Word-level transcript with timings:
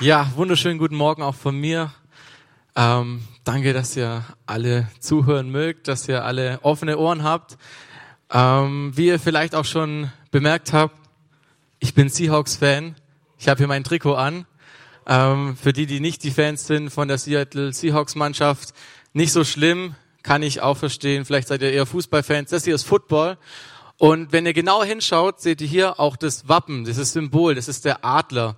Ja, 0.00 0.28
wunderschönen 0.34 0.78
guten 0.78 0.96
Morgen 0.96 1.22
auch 1.22 1.36
von 1.36 1.56
mir. 1.56 1.92
Ähm, 2.74 3.22
danke, 3.44 3.72
dass 3.72 3.96
ihr 3.96 4.24
alle 4.44 4.88
zuhören 4.98 5.50
mögt, 5.50 5.86
dass 5.86 6.08
ihr 6.08 6.24
alle 6.24 6.58
offene 6.62 6.98
Ohren 6.98 7.22
habt. 7.22 7.56
Ähm, 8.28 8.90
wie 8.96 9.06
ihr 9.06 9.20
vielleicht 9.20 9.54
auch 9.54 9.64
schon 9.64 10.10
bemerkt 10.32 10.72
habt, 10.72 10.96
ich 11.78 11.94
bin 11.94 12.08
Seahawks-Fan. 12.08 12.96
Ich 13.38 13.46
habe 13.46 13.58
hier 13.58 13.68
mein 13.68 13.84
Trikot 13.84 14.16
an. 14.16 14.46
Ähm, 15.06 15.56
für 15.56 15.72
die, 15.72 15.86
die 15.86 16.00
nicht 16.00 16.24
die 16.24 16.32
Fans 16.32 16.66
sind 16.66 16.90
von 16.90 17.06
der 17.06 17.18
Seattle 17.18 17.72
Seahawks-Mannschaft, 17.72 18.74
nicht 19.12 19.30
so 19.30 19.44
schlimm, 19.44 19.94
kann 20.24 20.42
ich 20.42 20.60
auch 20.60 20.76
verstehen. 20.76 21.24
Vielleicht 21.24 21.46
seid 21.46 21.62
ihr 21.62 21.70
eher 21.70 21.86
Fußballfans. 21.86 22.50
Das 22.50 22.64
hier 22.64 22.74
ist 22.74 22.82
Football. 22.82 23.38
Und 23.96 24.32
wenn 24.32 24.44
ihr 24.44 24.54
genau 24.54 24.82
hinschaut, 24.82 25.40
seht 25.40 25.60
ihr 25.60 25.68
hier 25.68 26.00
auch 26.00 26.16
das 26.16 26.48
Wappen, 26.48 26.84
dieses 26.84 27.12
Symbol, 27.12 27.54
das 27.54 27.68
ist 27.68 27.84
der 27.84 28.04
Adler. 28.04 28.56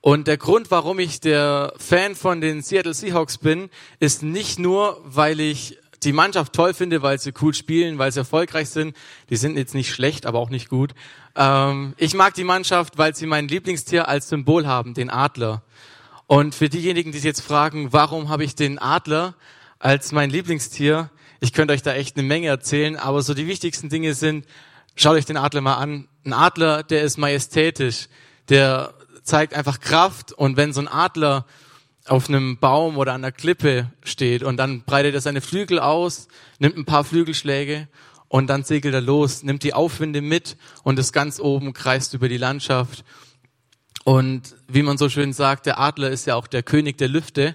Und 0.00 0.28
der 0.28 0.36
Grund, 0.36 0.70
warum 0.70 0.98
ich 0.98 1.20
der 1.20 1.72
Fan 1.76 2.14
von 2.14 2.40
den 2.40 2.62
Seattle 2.62 2.94
Seahawks 2.94 3.38
bin, 3.38 3.68
ist 3.98 4.22
nicht 4.22 4.58
nur, 4.58 5.00
weil 5.04 5.40
ich 5.40 5.78
die 6.04 6.12
Mannschaft 6.12 6.52
toll 6.52 6.74
finde, 6.74 7.02
weil 7.02 7.18
sie 7.18 7.32
cool 7.40 7.52
spielen, 7.52 7.98
weil 7.98 8.12
sie 8.12 8.20
erfolgreich 8.20 8.68
sind. 8.68 8.96
Die 9.30 9.36
sind 9.36 9.56
jetzt 9.56 9.74
nicht 9.74 9.92
schlecht, 9.92 10.26
aber 10.26 10.38
auch 10.38 10.50
nicht 10.50 10.68
gut. 10.68 10.94
Ähm, 11.34 11.94
ich 11.96 12.14
mag 12.14 12.34
die 12.34 12.44
Mannschaft, 12.44 12.98
weil 12.98 13.14
sie 13.14 13.26
mein 13.26 13.48
Lieblingstier 13.48 14.08
als 14.08 14.28
Symbol 14.28 14.66
haben, 14.66 14.94
den 14.94 15.10
Adler. 15.10 15.62
Und 16.26 16.54
für 16.54 16.68
diejenigen, 16.68 17.10
die 17.10 17.18
sich 17.18 17.24
jetzt 17.24 17.40
fragen, 17.40 17.92
warum 17.92 18.28
habe 18.28 18.44
ich 18.44 18.54
den 18.54 18.78
Adler 18.78 19.34
als 19.78 20.12
mein 20.12 20.30
Lieblingstier? 20.30 21.10
Ich 21.40 21.52
könnte 21.52 21.74
euch 21.74 21.82
da 21.82 21.94
echt 21.94 22.16
eine 22.16 22.26
Menge 22.26 22.48
erzählen, 22.48 22.96
aber 22.96 23.22
so 23.22 23.34
die 23.34 23.46
wichtigsten 23.46 23.88
Dinge 23.88 24.14
sind, 24.14 24.46
schaut 24.94 25.14
euch 25.14 25.24
den 25.24 25.36
Adler 25.36 25.60
mal 25.60 25.76
an. 25.76 26.08
Ein 26.24 26.32
Adler, 26.32 26.82
der 26.82 27.02
ist 27.02 27.16
majestätisch, 27.16 28.08
der 28.48 28.94
zeigt 29.28 29.54
einfach 29.54 29.78
Kraft 29.78 30.32
und 30.32 30.56
wenn 30.56 30.72
so 30.72 30.80
ein 30.80 30.88
Adler 30.88 31.46
auf 32.06 32.28
einem 32.28 32.58
Baum 32.58 32.96
oder 32.96 33.12
an 33.12 33.22
der 33.22 33.32
Klippe 33.32 33.92
steht 34.02 34.42
und 34.42 34.56
dann 34.56 34.82
breitet 34.82 35.14
er 35.14 35.20
seine 35.20 35.40
Flügel 35.40 35.78
aus, 35.78 36.28
nimmt 36.58 36.76
ein 36.76 36.84
paar 36.84 37.04
Flügelschläge 37.04 37.88
und 38.28 38.48
dann 38.48 38.64
segelt 38.64 38.94
er 38.94 39.00
los, 39.00 39.42
nimmt 39.42 39.62
die 39.62 39.74
Aufwinde 39.74 40.22
mit 40.22 40.56
und 40.82 40.98
das 40.98 41.12
ganz 41.12 41.38
oben 41.40 41.72
kreist 41.72 42.14
über 42.14 42.28
die 42.28 42.36
Landschaft. 42.36 43.04
Und 44.04 44.56
wie 44.68 44.82
man 44.82 44.96
so 44.96 45.08
schön 45.08 45.32
sagt, 45.32 45.66
der 45.66 45.78
Adler 45.78 46.10
ist 46.10 46.26
ja 46.26 46.34
auch 46.34 46.46
der 46.46 46.62
König 46.62 46.96
der 46.96 47.08
Lüfte. 47.08 47.54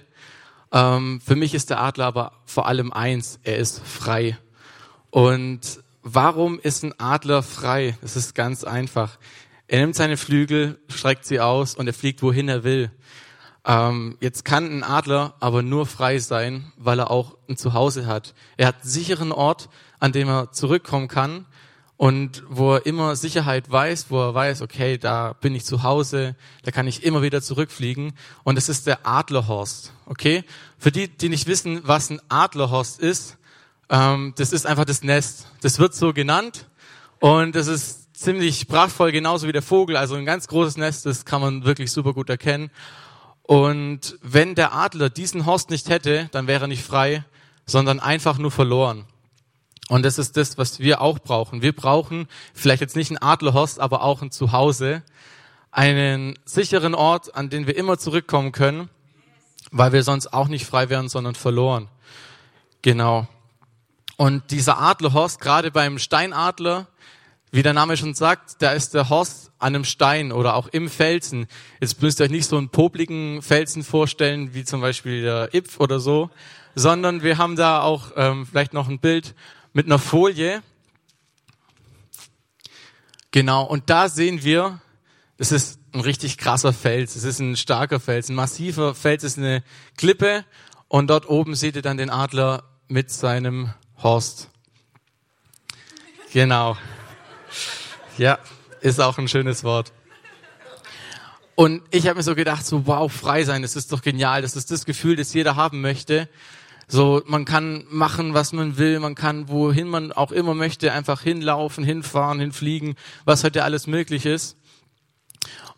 Ähm, 0.72 1.20
für 1.24 1.34
mich 1.36 1.54
ist 1.54 1.70
der 1.70 1.80
Adler 1.80 2.06
aber 2.06 2.32
vor 2.44 2.66
allem 2.66 2.92
eins, 2.92 3.40
er 3.42 3.58
ist 3.58 3.80
frei. 3.84 4.38
Und 5.10 5.80
warum 6.02 6.60
ist 6.60 6.84
ein 6.84 6.98
Adler 7.00 7.42
frei? 7.42 7.98
Es 8.02 8.14
ist 8.14 8.34
ganz 8.34 8.62
einfach. 8.62 9.18
Er 9.66 9.80
nimmt 9.80 9.94
seine 9.94 10.16
Flügel, 10.16 10.78
streckt 10.88 11.24
sie 11.24 11.40
aus 11.40 11.74
und 11.74 11.86
er 11.86 11.94
fliegt, 11.94 12.22
wohin 12.22 12.48
er 12.48 12.64
will. 12.64 12.90
Ähm, 13.66 14.18
jetzt 14.20 14.44
kann 14.44 14.66
ein 14.66 14.82
Adler 14.82 15.34
aber 15.40 15.62
nur 15.62 15.86
frei 15.86 16.18
sein, 16.18 16.72
weil 16.76 16.98
er 16.98 17.10
auch 17.10 17.38
ein 17.48 17.56
Zuhause 17.56 18.06
hat. 18.06 18.34
Er 18.58 18.68
hat 18.68 18.82
einen 18.82 18.90
sicheren 18.90 19.32
Ort, 19.32 19.70
an 20.00 20.12
dem 20.12 20.28
er 20.28 20.52
zurückkommen 20.52 21.08
kann 21.08 21.46
und 21.96 22.42
wo 22.48 22.74
er 22.74 22.86
immer 22.86 23.16
Sicherheit 23.16 23.70
weiß, 23.70 24.06
wo 24.10 24.20
er 24.20 24.34
weiß, 24.34 24.60
okay, 24.60 24.98
da 24.98 25.32
bin 25.32 25.54
ich 25.54 25.64
zu 25.64 25.82
Hause, 25.82 26.36
da 26.64 26.70
kann 26.70 26.86
ich 26.86 27.04
immer 27.04 27.22
wieder 27.22 27.40
zurückfliegen. 27.40 28.12
Und 28.42 28.56
das 28.56 28.68
ist 28.68 28.86
der 28.86 29.06
Adlerhorst. 29.06 29.92
Okay? 30.04 30.44
Für 30.76 30.92
die, 30.92 31.08
die 31.08 31.30
nicht 31.30 31.46
wissen, 31.46 31.80
was 31.84 32.10
ein 32.10 32.20
Adlerhorst 32.28 33.00
ist, 33.00 33.38
ähm, 33.88 34.34
das 34.36 34.52
ist 34.52 34.66
einfach 34.66 34.84
das 34.84 35.02
Nest. 35.02 35.46
Das 35.62 35.78
wird 35.78 35.94
so 35.94 36.12
genannt 36.12 36.68
und 37.20 37.54
das 37.54 37.68
ist 37.68 38.03
ziemlich 38.24 38.68
prachtvoll, 38.68 39.12
genauso 39.12 39.46
wie 39.46 39.52
der 39.52 39.62
Vogel. 39.62 39.96
Also 39.96 40.14
ein 40.14 40.24
ganz 40.24 40.48
großes 40.48 40.78
Nest, 40.78 41.04
das 41.04 41.26
kann 41.26 41.42
man 41.42 41.64
wirklich 41.64 41.92
super 41.92 42.14
gut 42.14 42.30
erkennen. 42.30 42.70
Und 43.42 44.18
wenn 44.22 44.54
der 44.54 44.72
Adler 44.72 45.10
diesen 45.10 45.44
Horst 45.44 45.68
nicht 45.68 45.90
hätte, 45.90 46.28
dann 46.32 46.46
wäre 46.46 46.64
er 46.64 46.68
nicht 46.68 46.82
frei, 46.82 47.24
sondern 47.66 48.00
einfach 48.00 48.38
nur 48.38 48.50
verloren. 48.50 49.04
Und 49.88 50.04
das 50.04 50.18
ist 50.18 50.38
das, 50.38 50.56
was 50.56 50.80
wir 50.80 51.02
auch 51.02 51.18
brauchen. 51.18 51.60
Wir 51.60 51.74
brauchen 51.74 52.26
vielleicht 52.54 52.80
jetzt 52.80 52.96
nicht 52.96 53.10
einen 53.10 53.18
Adlerhorst, 53.18 53.78
aber 53.78 54.02
auch 54.02 54.22
ein 54.22 54.30
Zuhause, 54.30 55.02
einen 55.70 56.38
sicheren 56.46 56.94
Ort, 56.94 57.36
an 57.36 57.50
den 57.50 57.66
wir 57.66 57.76
immer 57.76 57.98
zurückkommen 57.98 58.52
können, 58.52 58.88
weil 59.70 59.92
wir 59.92 60.02
sonst 60.02 60.32
auch 60.32 60.48
nicht 60.48 60.64
frei 60.64 60.88
wären, 60.88 61.10
sondern 61.10 61.34
verloren. 61.34 61.88
Genau. 62.80 63.26
Und 64.16 64.50
dieser 64.50 64.78
Adlerhorst, 64.80 65.40
gerade 65.40 65.70
beim 65.70 65.98
Steinadler, 65.98 66.86
wie 67.54 67.62
der 67.62 67.72
Name 67.72 67.96
schon 67.96 68.14
sagt, 68.14 68.62
da 68.62 68.72
ist 68.72 68.94
der 68.94 69.10
Horst 69.10 69.52
an 69.60 69.76
einem 69.76 69.84
Stein 69.84 70.32
oder 70.32 70.56
auch 70.56 70.66
im 70.66 70.90
Felsen. 70.90 71.46
Jetzt 71.80 72.02
müsst 72.02 72.18
ihr 72.18 72.24
euch 72.24 72.32
nicht 72.32 72.48
so 72.48 72.56
einen 72.56 72.68
popligen 72.68 73.42
Felsen 73.42 73.84
vorstellen, 73.84 74.54
wie 74.54 74.64
zum 74.64 74.80
Beispiel 74.80 75.22
der 75.22 75.54
Ipf 75.54 75.78
oder 75.78 76.00
so, 76.00 76.30
sondern 76.74 77.22
wir 77.22 77.38
haben 77.38 77.54
da 77.54 77.80
auch 77.80 78.10
ähm, 78.16 78.44
vielleicht 78.44 78.72
noch 78.72 78.88
ein 78.88 78.98
Bild 78.98 79.36
mit 79.72 79.86
einer 79.86 80.00
Folie. 80.00 80.64
Genau, 83.30 83.62
und 83.62 83.88
da 83.88 84.08
sehen 84.08 84.42
wir, 84.42 84.80
es 85.38 85.52
ist 85.52 85.78
ein 85.92 86.00
richtig 86.00 86.38
krasser 86.38 86.72
Fels, 86.72 87.14
es 87.14 87.22
ist 87.22 87.38
ein 87.38 87.56
starker 87.56 88.00
Fels, 88.00 88.30
ein 88.30 88.34
massiver 88.34 88.96
Fels 88.96 89.22
ist 89.22 89.38
eine 89.38 89.62
Klippe 89.96 90.44
und 90.88 91.06
dort 91.08 91.28
oben 91.28 91.54
seht 91.54 91.76
ihr 91.76 91.82
dann 91.82 91.98
den 91.98 92.10
Adler 92.10 92.64
mit 92.88 93.12
seinem 93.12 93.72
Horst. 94.02 94.50
Genau. 96.32 96.76
Ja, 98.16 98.38
ist 98.80 99.00
auch 99.00 99.18
ein 99.18 99.26
schönes 99.26 99.64
Wort. 99.64 99.92
Und 101.56 101.82
ich 101.90 102.06
habe 102.06 102.16
mir 102.16 102.22
so 102.22 102.34
gedacht, 102.34 102.64
so 102.64 102.86
wow, 102.86 103.12
frei 103.12 103.44
sein, 103.44 103.62
das 103.62 103.74
ist 103.74 103.92
doch 103.92 104.02
genial. 104.02 104.42
Das 104.42 104.54
ist 104.54 104.70
das 104.70 104.84
Gefühl, 104.84 105.16
das 105.16 105.34
jeder 105.34 105.56
haben 105.56 105.80
möchte. 105.80 106.28
So, 106.86 107.22
man 107.26 107.44
kann 107.44 107.86
machen, 107.88 108.34
was 108.34 108.52
man 108.52 108.76
will, 108.76 109.00
man 109.00 109.14
kann 109.14 109.48
wohin 109.48 109.88
man 109.88 110.12
auch 110.12 110.32
immer 110.32 110.54
möchte, 110.54 110.92
einfach 110.92 111.22
hinlaufen, 111.22 111.82
hinfahren, 111.82 112.38
hinfliegen, 112.38 112.94
was 113.24 113.42
heute 113.42 113.64
alles 113.64 113.86
möglich 113.86 114.26
ist. 114.26 114.56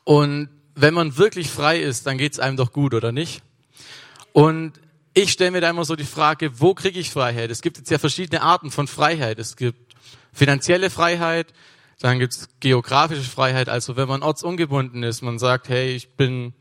Und 0.04 0.48
wenn 0.74 0.94
man 0.94 1.16
wirklich 1.16 1.50
frei 1.50 1.80
ist, 1.80 2.06
dann 2.06 2.18
geht's 2.18 2.38
einem 2.38 2.56
doch 2.56 2.72
gut, 2.72 2.92
oder 2.92 3.12
nicht? 3.12 3.42
Und 4.32 4.72
ich 5.14 5.32
stelle 5.32 5.52
mir 5.52 5.60
da 5.62 5.70
immer 5.70 5.84
so 5.84 5.96
die 5.96 6.04
Frage, 6.04 6.60
wo 6.60 6.74
kriege 6.74 6.98
ich 6.98 7.10
Freiheit? 7.10 7.50
Es 7.50 7.62
gibt 7.62 7.78
jetzt 7.78 7.90
ja 7.90 7.98
verschiedene 7.98 8.42
Arten 8.42 8.70
von 8.70 8.86
Freiheit. 8.86 9.38
Es 9.38 9.56
gibt 9.56 9.94
finanzielle 10.32 10.90
Freiheit, 10.90 11.54
dann 12.00 12.18
gibt's 12.18 12.48
geografische 12.60 13.22
Freiheit, 13.22 13.68
also 13.68 13.96
wenn 13.96 14.08
man 14.08 14.22
ortsungebunden 14.22 15.02
ist, 15.02 15.22
man 15.22 15.38
sagt, 15.38 15.68
hey, 15.68 15.94
ich 15.94 16.10
bin 16.10 16.52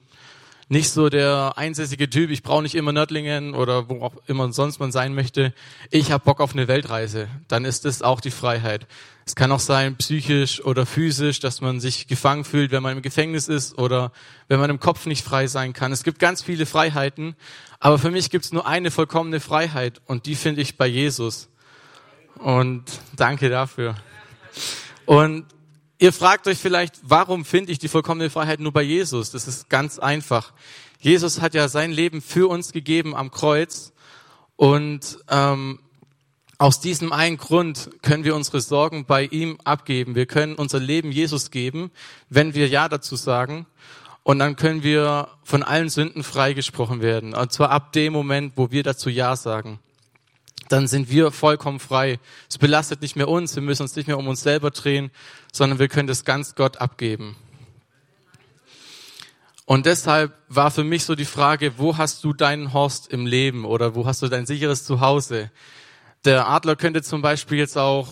nicht 0.68 0.90
so 0.90 1.10
der 1.10 1.54
einsässige 1.58 2.10
Typ, 2.10 2.32
ich 2.32 2.42
brauche 2.42 2.64
nicht 2.64 2.74
immer 2.74 2.92
Nördlingen 2.92 3.54
oder 3.54 3.88
wo 3.88 4.02
auch 4.02 4.16
immer 4.26 4.52
sonst 4.52 4.80
man 4.80 4.92
sein 4.92 5.14
möchte. 5.14 5.54
Ich 5.92 6.12
habe 6.12 6.24
Bock 6.24 6.40
auf 6.40 6.54
eine 6.54 6.68
Weltreise. 6.68 7.28
Dann 7.48 7.66
ist 7.66 7.86
das 7.86 8.02
auch 8.02 8.20
die 8.20 8.32
Freiheit. 8.32 8.88
Es 9.28 9.36
kann 9.36 9.52
auch 9.52 9.60
sein, 9.60 9.96
psychisch 9.96 10.64
oder 10.64 10.86
physisch, 10.86 11.40
dass 11.40 11.62
man 11.62 11.80
sich 11.80 12.08
gefangen 12.08 12.46
fühlt, 12.46 12.72
wenn 12.72 12.82
man 12.82 12.96
im 12.98 13.04
Gefängnis 13.04 13.48
ist 13.48 13.78
oder 13.78 14.12
wenn 14.48 14.60
man 14.60 14.72
im 14.72 14.80
Kopf 14.80 15.06
nicht 15.06 15.24
frei 15.24 15.46
sein 15.48 15.74
kann. 15.74 15.92
Es 15.92 16.04
gibt 16.04 16.18
ganz 16.18 16.42
viele 16.42 16.66
Freiheiten, 16.66 17.36
aber 17.80 18.00
für 18.00 18.12
mich 18.12 18.32
gibt 18.32 18.46
es 18.46 18.52
nur 18.52 18.66
eine 18.66 18.90
vollkommene 18.90 19.40
Freiheit 19.40 20.02
und 20.06 20.26
die 20.26 20.36
finde 20.36 20.62
ich 20.62 20.78
bei 20.78 20.88
Jesus. 20.88 21.50
Und 22.40 22.84
danke 23.16 23.50
dafür. 23.50 23.96
Und 25.06 25.46
ihr 25.98 26.14
fragt 26.14 26.48
euch 26.48 26.58
vielleicht, 26.58 26.96
warum 27.04 27.46
finde 27.46 27.72
ich 27.72 27.80
die 27.80 27.88
vollkommene 27.88 28.30
Freiheit 28.30 28.60
nur 28.60 28.72
bei 28.72 28.82
Jesus? 28.82 29.32
Das 29.32 29.48
ist 29.48 29.70
ganz 29.70 30.00
einfach. 30.00 30.54
Jesus 31.00 31.42
hat 31.42 31.54
ja 31.54 31.68
sein 31.68 31.92
Leben 31.92 32.22
für 32.22 32.50
uns 32.50 32.72
gegeben 32.72 33.16
am 33.16 33.32
Kreuz 33.32 33.94
und 34.56 35.20
ähm, 35.30 35.80
aus 36.58 36.80
diesem 36.80 37.12
einen 37.12 37.38
Grund 37.38 37.90
können 38.02 38.24
wir 38.24 38.36
unsere 38.36 38.62
Sorgen 38.62 39.06
bei 39.06 39.26
ihm 39.26 39.58
abgeben. 39.66 40.16
Wir 40.16 40.26
können 40.26 40.56
unser 40.56 40.80
Leben 40.80 41.12
Jesus 41.12 41.52
geben, 41.52 41.92
wenn 42.30 42.54
wir 42.54 42.70
Ja 42.70 42.88
dazu 42.88 43.18
sagen. 43.18 43.66
Und 44.24 44.40
dann 44.40 44.56
können 44.56 44.82
wir 44.82 45.28
von 45.44 45.64
allen 45.64 45.90
Sünden 45.90 46.24
freigesprochen 46.24 47.02
werden. 47.02 47.36
Und 47.36 47.52
zwar 47.52 47.72
ab 47.72 47.92
dem 47.92 48.14
Moment, 48.14 48.54
wo 48.56 48.72
wir 48.72 48.84
dazu 48.84 49.10
Ja 49.10 49.36
sagen 49.36 49.80
dann 50.70 50.88
sind 50.88 51.10
wir 51.10 51.32
vollkommen 51.32 51.80
frei. 51.80 52.20
Es 52.50 52.58
belastet 52.58 53.02
nicht 53.02 53.16
mehr 53.16 53.28
uns, 53.28 53.56
wir 53.56 53.64
müssen 53.64 53.84
uns 53.84 53.96
nicht 53.96 54.08
mehr 54.08 54.18
um 54.18 54.28
uns 54.28 54.42
selber 54.42 54.72
drehen, 54.72 55.12
sondern 55.52 55.80
wir 55.80 55.88
können 55.88 56.08
das 56.08 56.26
ganz 56.26 56.56
Gott 56.56 56.78
abgeben. 56.78 57.36
Und 59.66 59.88
deshalb 59.88 60.34
war 60.48 60.70
für 60.70 60.84
mich 60.84 61.06
so 61.06 61.16
die 61.16 61.26
Frage, 61.26 61.80
wo 61.80 61.98
hast 61.98 62.24
du 62.24 62.34
deinen 62.34 62.72
Horst 62.72 63.08
im 63.12 63.26
Leben 63.26 63.66
oder 63.66 63.96
wo 63.96 64.06
hast 64.06 64.22
du 64.22 64.28
dein 64.28 64.46
sicheres 64.46 64.86
Zuhause? 64.86 65.50
Der 66.24 66.48
Adler 66.48 66.76
könnte 66.76 67.02
zum 67.02 67.24
Beispiel 67.24 67.58
jetzt 67.58 67.78
auch, 67.78 68.10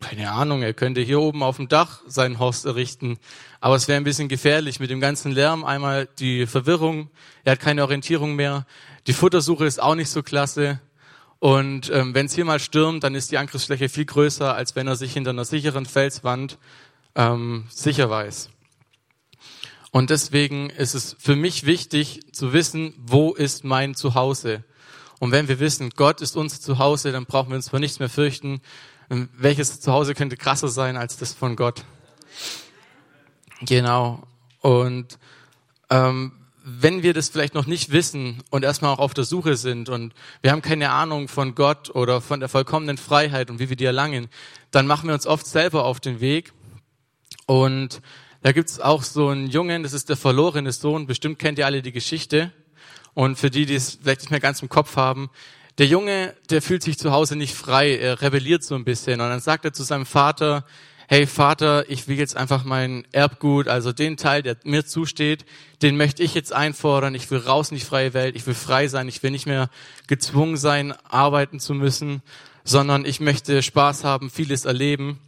keine 0.00 0.30
Ahnung, 0.30 0.62
er 0.62 0.72
könnte 0.72 1.00
hier 1.00 1.20
oben 1.20 1.42
auf 1.42 1.56
dem 1.56 1.68
Dach 1.68 2.02
seinen 2.06 2.38
Horst 2.38 2.64
errichten, 2.64 3.18
aber 3.60 3.74
es 3.74 3.88
wäre 3.88 3.96
ein 3.96 4.04
bisschen 4.04 4.28
gefährlich 4.28 4.78
mit 4.78 4.90
dem 4.90 5.00
ganzen 5.00 5.32
Lärm. 5.32 5.64
Einmal 5.64 6.08
die 6.18 6.46
Verwirrung, 6.46 7.10
er 7.42 7.52
hat 7.52 7.60
keine 7.60 7.82
Orientierung 7.82 8.36
mehr, 8.36 8.64
die 9.08 9.12
Futtersuche 9.12 9.66
ist 9.66 9.82
auch 9.82 9.96
nicht 9.96 10.10
so 10.10 10.22
klasse. 10.22 10.80
Und 11.44 11.90
ähm, 11.90 12.14
wenn 12.14 12.24
es 12.24 12.34
hier 12.34 12.46
mal 12.46 12.58
stürmt, 12.58 13.04
dann 13.04 13.14
ist 13.14 13.30
die 13.30 13.36
Angriffsfläche 13.36 13.90
viel 13.90 14.06
größer, 14.06 14.54
als 14.54 14.76
wenn 14.76 14.86
er 14.86 14.96
sich 14.96 15.12
hinter 15.12 15.28
einer 15.28 15.44
sicheren 15.44 15.84
Felswand 15.84 16.56
ähm, 17.14 17.66
sicher 17.68 18.08
weiß. 18.08 18.48
Und 19.90 20.08
deswegen 20.08 20.70
ist 20.70 20.94
es 20.94 21.14
für 21.18 21.36
mich 21.36 21.66
wichtig 21.66 22.32
zu 22.32 22.54
wissen, 22.54 22.94
wo 22.96 23.34
ist 23.34 23.62
mein 23.62 23.94
Zuhause? 23.94 24.64
Und 25.18 25.32
wenn 25.32 25.46
wir 25.46 25.60
wissen, 25.60 25.90
Gott 25.90 26.22
ist 26.22 26.34
unser 26.38 26.62
Zuhause, 26.62 27.12
dann 27.12 27.26
brauchen 27.26 27.50
wir 27.50 27.56
uns 27.56 27.68
vor 27.68 27.78
nichts 27.78 27.98
mehr 27.98 28.08
fürchten. 28.08 28.62
Welches 29.10 29.82
Zuhause 29.82 30.14
könnte 30.14 30.38
krasser 30.38 30.68
sein 30.68 30.96
als 30.96 31.18
das 31.18 31.34
von 31.34 31.56
Gott? 31.56 31.84
Genau. 33.60 34.22
Und 34.62 35.18
ähm, 35.90 36.32
wenn 36.66 37.02
wir 37.02 37.12
das 37.12 37.28
vielleicht 37.28 37.54
noch 37.54 37.66
nicht 37.66 37.92
wissen 37.92 38.42
und 38.50 38.64
erstmal 38.64 38.92
auch 38.92 38.98
auf 38.98 39.12
der 39.12 39.24
Suche 39.24 39.56
sind 39.56 39.90
und 39.90 40.14
wir 40.40 40.50
haben 40.50 40.62
keine 40.62 40.90
Ahnung 40.90 41.28
von 41.28 41.54
Gott 41.54 41.94
oder 41.94 42.22
von 42.22 42.40
der 42.40 42.48
vollkommenen 42.48 42.96
Freiheit 42.96 43.50
und 43.50 43.58
wie 43.58 43.68
wir 43.68 43.76
die 43.76 43.84
erlangen, 43.84 44.28
dann 44.70 44.86
machen 44.86 45.08
wir 45.08 45.14
uns 45.14 45.26
oft 45.26 45.46
selber 45.46 45.84
auf 45.84 46.00
den 46.00 46.20
Weg 46.20 46.52
und 47.46 48.00
da 48.44 48.52
gibt's 48.52 48.78
auch 48.78 49.02
so 49.02 49.28
einen 49.28 49.48
Jungen, 49.48 49.82
das 49.82 49.94
ist 49.94 50.10
der 50.10 50.18
verlorene 50.18 50.70
Sohn. 50.70 51.06
Bestimmt 51.06 51.38
kennt 51.38 51.58
ihr 51.58 51.64
alle 51.64 51.80
die 51.80 51.92
Geschichte. 51.92 52.52
Und 53.14 53.38
für 53.38 53.48
die, 53.48 53.64
die 53.64 53.74
es 53.74 53.98
vielleicht 54.02 54.20
nicht 54.20 54.30
mehr 54.30 54.40
ganz 54.40 54.60
im 54.60 54.68
Kopf 54.68 54.96
haben, 54.96 55.30
der 55.78 55.86
Junge, 55.86 56.34
der 56.50 56.60
fühlt 56.60 56.82
sich 56.82 56.98
zu 56.98 57.10
Hause 57.10 57.36
nicht 57.36 57.54
frei, 57.54 57.96
er 57.96 58.20
rebelliert 58.20 58.62
so 58.62 58.74
ein 58.74 58.84
bisschen. 58.84 59.22
Und 59.22 59.30
dann 59.30 59.40
sagt 59.40 59.64
er 59.64 59.72
zu 59.72 59.82
seinem 59.82 60.04
Vater, 60.04 60.66
hey 61.08 61.26
Vater, 61.26 61.88
ich 61.90 62.08
will 62.08 62.18
jetzt 62.18 62.36
einfach 62.36 62.64
mein 62.64 63.06
Erbgut, 63.12 63.68
also 63.68 63.92
den 63.92 64.16
Teil, 64.16 64.42
der 64.42 64.56
mir 64.64 64.86
zusteht, 64.86 65.44
den 65.82 65.96
möchte 65.96 66.22
ich 66.22 66.34
jetzt 66.34 66.52
einfordern. 66.52 67.14
Ich 67.14 67.30
will 67.30 67.38
raus 67.38 67.70
in 67.70 67.78
die 67.78 67.84
freie 67.84 68.14
Welt, 68.14 68.36
ich 68.36 68.46
will 68.46 68.54
frei 68.54 68.88
sein, 68.88 69.08
ich 69.08 69.22
will 69.22 69.30
nicht 69.30 69.46
mehr 69.46 69.68
gezwungen 70.06 70.56
sein, 70.56 70.92
arbeiten 71.08 71.60
zu 71.60 71.74
müssen, 71.74 72.22
sondern 72.64 73.04
ich 73.04 73.20
möchte 73.20 73.62
Spaß 73.62 74.04
haben, 74.04 74.30
vieles 74.30 74.64
erleben. 74.64 75.18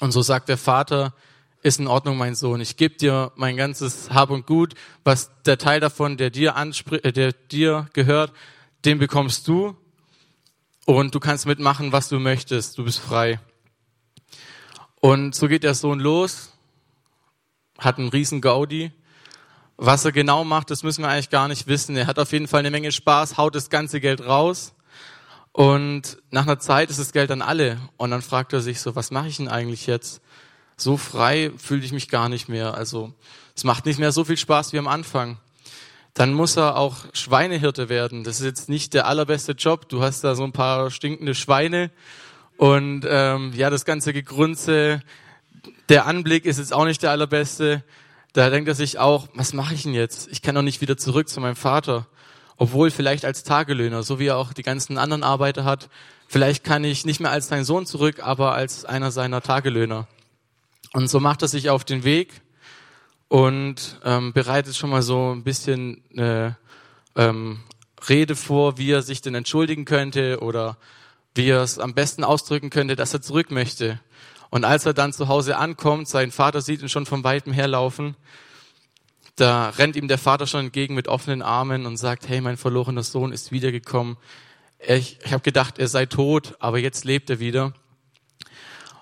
Und 0.00 0.12
so 0.12 0.22
sagt 0.22 0.48
der 0.48 0.58
Vater, 0.58 1.14
ist 1.62 1.80
in 1.80 1.88
Ordnung, 1.88 2.16
mein 2.16 2.34
Sohn. 2.34 2.60
Ich 2.60 2.76
gebe 2.76 2.96
dir 2.96 3.32
mein 3.34 3.56
ganzes 3.56 4.10
Hab 4.10 4.30
und 4.30 4.46
Gut, 4.46 4.74
was 5.02 5.30
der 5.44 5.58
Teil 5.58 5.80
davon, 5.80 6.16
der 6.16 6.30
dir 6.30 6.54
äh, 6.56 7.12
der 7.12 7.32
dir 7.32 7.88
gehört, 7.92 8.32
den 8.84 8.98
bekommst 8.98 9.48
du 9.48 9.76
und 10.84 11.14
du 11.14 11.20
kannst 11.20 11.46
mitmachen, 11.46 11.90
was 11.90 12.08
du 12.08 12.20
möchtest. 12.20 12.78
Du 12.78 12.84
bist 12.84 13.00
frei. 13.00 13.40
Und 15.00 15.34
so 15.34 15.48
geht 15.48 15.62
der 15.62 15.74
Sohn 15.74 16.00
los, 16.00 16.52
hat 17.78 17.98
einen 17.98 18.08
riesen 18.08 18.40
Gaudi. 18.40 18.92
Was 19.76 20.04
er 20.04 20.12
genau 20.12 20.42
macht, 20.42 20.70
das 20.70 20.82
müssen 20.82 21.02
wir 21.02 21.08
eigentlich 21.08 21.30
gar 21.30 21.48
nicht 21.48 21.66
wissen. 21.66 21.96
Er 21.96 22.06
hat 22.06 22.18
auf 22.18 22.32
jeden 22.32 22.48
Fall 22.48 22.60
eine 22.60 22.70
Menge 22.70 22.92
Spaß, 22.92 23.36
haut 23.36 23.54
das 23.54 23.68
ganze 23.68 24.00
Geld 24.00 24.26
raus. 24.26 24.74
Und 25.52 26.18
nach 26.30 26.44
einer 26.44 26.58
Zeit 26.58 26.90
ist 26.90 26.98
das 26.98 27.12
Geld 27.12 27.30
dann 27.30 27.42
alle. 27.42 27.78
Und 27.96 28.10
dann 28.10 28.22
fragt 28.22 28.52
er 28.52 28.60
sich 28.60 28.80
so, 28.80 28.96
was 28.96 29.10
mache 29.10 29.28
ich 29.28 29.36
denn 29.36 29.48
eigentlich 29.48 29.86
jetzt? 29.86 30.22
so 30.76 30.96
frei 30.96 31.50
fühle 31.56 31.84
ich 31.84 31.92
mich 31.92 32.08
gar 32.08 32.28
nicht 32.28 32.48
mehr. 32.48 32.74
Also 32.74 33.12
es 33.54 33.64
macht 33.64 33.86
nicht 33.86 33.98
mehr 33.98 34.12
so 34.12 34.24
viel 34.24 34.36
Spaß 34.36 34.72
wie 34.72 34.78
am 34.78 34.88
Anfang. 34.88 35.38
Dann 36.14 36.32
muss 36.32 36.56
er 36.56 36.76
auch 36.76 36.96
Schweinehirte 37.12 37.88
werden. 37.88 38.24
Das 38.24 38.40
ist 38.40 38.46
jetzt 38.46 38.68
nicht 38.68 38.94
der 38.94 39.06
allerbeste 39.06 39.52
Job. 39.52 39.88
Du 39.88 40.02
hast 40.02 40.24
da 40.24 40.34
so 40.34 40.44
ein 40.44 40.52
paar 40.52 40.90
stinkende 40.90 41.34
Schweine 41.34 41.90
und 42.56 43.06
ähm, 43.08 43.52
ja, 43.54 43.70
das 43.70 43.84
ganze 43.84 44.12
Gegrunze, 44.12 45.02
der 45.88 46.06
Anblick 46.06 46.46
ist 46.46 46.58
jetzt 46.58 46.72
auch 46.72 46.84
nicht 46.84 47.02
der 47.02 47.10
allerbeste. 47.10 47.82
Da 48.32 48.50
denkt 48.50 48.68
er 48.68 48.74
sich 48.74 48.98
auch, 48.98 49.28
was 49.34 49.52
mache 49.52 49.74
ich 49.74 49.82
denn 49.82 49.94
jetzt? 49.94 50.28
Ich 50.30 50.42
kann 50.42 50.54
doch 50.54 50.62
nicht 50.62 50.80
wieder 50.80 50.96
zurück 50.96 51.28
zu 51.28 51.40
meinem 51.40 51.56
Vater. 51.56 52.06
Obwohl 52.56 52.90
vielleicht 52.90 53.24
als 53.24 53.44
Tagelöhner, 53.44 54.02
so 54.02 54.18
wie 54.18 54.26
er 54.26 54.38
auch 54.38 54.52
die 54.52 54.62
ganzen 54.62 54.96
anderen 54.98 55.22
Arbeiter 55.22 55.64
hat. 55.64 55.90
Vielleicht 56.26 56.64
kann 56.64 56.84
ich 56.84 57.04
nicht 57.04 57.20
mehr 57.20 57.30
als 57.30 57.48
sein 57.48 57.64
Sohn 57.64 57.86
zurück, 57.86 58.20
aber 58.22 58.54
als 58.54 58.84
einer 58.84 59.10
seiner 59.10 59.42
Tagelöhner. 59.42 60.08
Und 60.92 61.08
so 61.08 61.20
macht 61.20 61.42
er 61.42 61.48
sich 61.48 61.68
auf 61.68 61.84
den 61.84 62.04
Weg 62.04 62.40
und 63.28 64.00
ähm, 64.04 64.32
bereitet 64.32 64.74
schon 64.76 64.90
mal 64.90 65.02
so 65.02 65.34
ein 65.34 65.44
bisschen 65.44 66.02
eine 66.12 66.56
ähm, 67.14 67.60
Rede 68.08 68.36
vor, 68.36 68.78
wie 68.78 68.90
er 68.90 69.02
sich 69.02 69.20
denn 69.20 69.34
entschuldigen 69.34 69.84
könnte 69.84 70.40
oder 70.40 70.78
wie 71.36 71.48
er 71.48 71.62
es 71.62 71.78
am 71.78 71.94
besten 71.94 72.24
ausdrücken 72.24 72.70
könnte, 72.70 72.96
dass 72.96 73.14
er 73.14 73.22
zurück 73.22 73.50
möchte. 73.50 74.00
Und 74.50 74.64
als 74.64 74.86
er 74.86 74.94
dann 74.94 75.12
zu 75.12 75.28
Hause 75.28 75.56
ankommt, 75.56 76.08
sein 76.08 76.30
Vater 76.30 76.62
sieht 76.62 76.82
ihn 76.82 76.88
schon 76.88 77.06
von 77.06 77.24
weitem 77.24 77.52
herlaufen, 77.52 78.16
da 79.36 79.68
rennt 79.68 79.96
ihm 79.96 80.08
der 80.08 80.18
Vater 80.18 80.46
schon 80.46 80.66
entgegen 80.66 80.94
mit 80.94 81.08
offenen 81.08 81.42
Armen 81.42 81.84
und 81.84 81.98
sagt, 81.98 82.26
hey, 82.26 82.40
mein 82.40 82.56
verlorener 82.56 83.02
Sohn 83.02 83.32
ist 83.32 83.52
wiedergekommen. 83.52 84.16
Ich, 84.78 85.18
ich 85.22 85.32
habe 85.32 85.42
gedacht, 85.42 85.78
er 85.78 85.88
sei 85.88 86.06
tot, 86.06 86.56
aber 86.58 86.78
jetzt 86.78 87.04
lebt 87.04 87.28
er 87.28 87.38
wieder. 87.38 87.74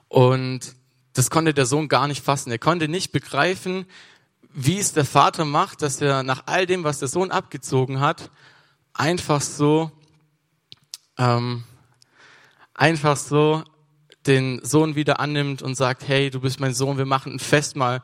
Und 0.09 0.75
das 1.13 1.31
konnte 1.31 1.55
der 1.55 1.67
Sohn 1.67 1.89
gar 1.89 2.09
nicht 2.09 2.25
fassen. 2.25 2.51
Er 2.51 2.59
konnte 2.59 2.89
nicht 2.89 3.13
begreifen, 3.13 3.87
wie 4.53 4.79
es 4.79 4.93
der 4.93 5.05
Vater 5.05 5.45
macht, 5.45 5.83
dass 5.83 6.01
er 6.01 6.25
nach 6.25 6.45
all 6.47 6.67
dem, 6.67 6.83
was 6.83 6.99
der 6.99 7.09
Sohn 7.09 7.31
abgezogen 7.31 8.01
hat, 8.01 8.31
einfach 8.93 9.41
so, 9.41 9.93
ähm, 11.17 11.63
einfach 12.75 13.17
so 13.17 13.65
den 14.27 14.61
Sohn 14.65 14.95
wieder 14.95 15.21
annimmt 15.21 15.63
und 15.63 15.77
sagt, 15.77 16.09
hey, 16.09 16.31
du 16.31 16.41
bist 16.41 16.61
mein 16.61 16.75
Sohn, 16.75 16.99
wir 16.99 17.07
machen 17.07 17.33
ein 17.35 17.39
Festmahl, 17.39 18.03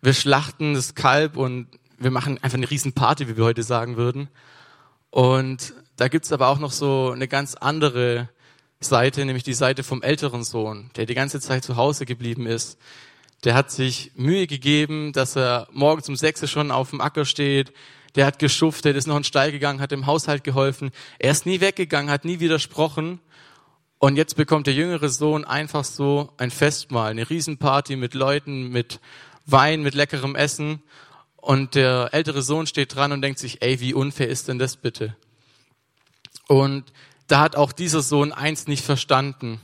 wir 0.00 0.14
schlachten 0.14 0.74
das 0.74 0.94
Kalb 0.94 1.36
und 1.36 1.68
wir 1.98 2.10
machen 2.10 2.42
einfach 2.42 2.56
eine 2.56 2.70
Riesenparty, 2.70 3.28
wie 3.28 3.36
wir 3.36 3.44
heute 3.44 3.62
sagen 3.62 3.96
würden. 3.96 4.28
Und 5.10 5.74
da 5.96 6.08
gibt's 6.08 6.32
aber 6.32 6.48
auch 6.48 6.58
noch 6.58 6.72
so 6.72 7.10
eine 7.10 7.28
ganz 7.28 7.54
andere 7.54 8.28
Seite, 8.80 9.24
nämlich 9.24 9.42
die 9.42 9.54
Seite 9.54 9.82
vom 9.82 10.02
älteren 10.02 10.44
Sohn, 10.44 10.90
der 10.96 11.06
die 11.06 11.14
ganze 11.14 11.40
Zeit 11.40 11.64
zu 11.64 11.76
Hause 11.76 12.06
geblieben 12.06 12.46
ist. 12.46 12.78
Der 13.44 13.54
hat 13.54 13.70
sich 13.70 14.12
Mühe 14.14 14.46
gegeben, 14.46 15.12
dass 15.12 15.36
er 15.36 15.68
morgens 15.72 16.08
um 16.08 16.16
sechs 16.16 16.48
schon 16.48 16.70
auf 16.70 16.90
dem 16.90 17.00
Acker 17.00 17.24
steht. 17.24 17.72
Der 18.14 18.26
hat 18.26 18.38
geschuftet, 18.38 18.96
ist 18.96 19.06
noch 19.06 19.16
in 19.16 19.22
den 19.22 19.24
Stall 19.24 19.52
gegangen, 19.52 19.80
hat 19.80 19.92
im 19.92 20.06
Haushalt 20.06 20.44
geholfen. 20.44 20.90
Er 21.18 21.32
ist 21.32 21.46
nie 21.46 21.60
weggegangen, 21.60 22.10
hat 22.10 22.24
nie 22.24 22.40
widersprochen. 22.40 23.20
Und 23.98 24.16
jetzt 24.16 24.36
bekommt 24.36 24.66
der 24.66 24.74
jüngere 24.74 25.08
Sohn 25.08 25.44
einfach 25.44 25.84
so 25.84 26.32
ein 26.36 26.50
Festmahl, 26.50 27.10
eine 27.10 27.28
Riesenparty 27.28 27.96
mit 27.96 28.14
Leuten, 28.14 28.68
mit 28.68 29.00
Wein, 29.44 29.82
mit 29.82 29.94
leckerem 29.94 30.36
Essen. 30.36 30.82
Und 31.36 31.74
der 31.74 32.10
ältere 32.12 32.42
Sohn 32.42 32.66
steht 32.66 32.94
dran 32.94 33.10
und 33.10 33.22
denkt 33.22 33.40
sich, 33.40 33.60
ey, 33.62 33.80
wie 33.80 33.94
unfair 33.94 34.28
ist 34.28 34.48
denn 34.48 34.58
das 34.58 34.76
bitte? 34.76 35.16
Und 36.46 36.92
da 37.26 37.40
hat 37.40 37.56
auch 37.56 37.72
dieser 37.72 38.02
Sohn 38.02 38.32
eins 38.32 38.68
nicht 38.68 38.84
verstanden. 38.84 39.60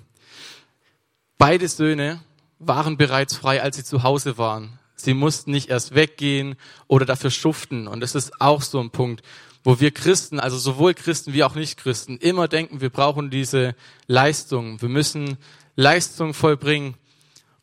Beide 1.38 1.68
Söhne 1.68 2.20
waren 2.58 2.96
bereits 2.96 3.36
frei, 3.36 3.62
als 3.62 3.76
sie 3.76 3.84
zu 3.84 4.02
Hause 4.02 4.36
waren. 4.36 4.78
Sie 4.96 5.14
mussten 5.14 5.50
nicht 5.50 5.68
erst 5.68 5.94
weggehen 5.94 6.56
oder 6.86 7.06
dafür 7.06 7.30
schuften. 7.30 7.86
Und 7.86 8.00
das 8.00 8.14
ist 8.14 8.40
auch 8.40 8.62
so 8.62 8.80
ein 8.80 8.90
Punkt, 8.90 9.22
wo 9.64 9.80
wir 9.80 9.90
Christen, 9.90 10.38
also 10.38 10.58
sowohl 10.58 10.92
Christen 10.92 11.32
wie 11.32 11.42
auch 11.42 11.54
Nicht-Christen, 11.54 12.18
immer 12.18 12.48
denken, 12.48 12.82
wir 12.82 12.90
brauchen 12.90 13.30
diese 13.30 13.74
Leistung. 14.06 14.80
Wir 14.82 14.90
müssen 14.90 15.38
Leistung 15.74 16.34
vollbringen. 16.34 16.94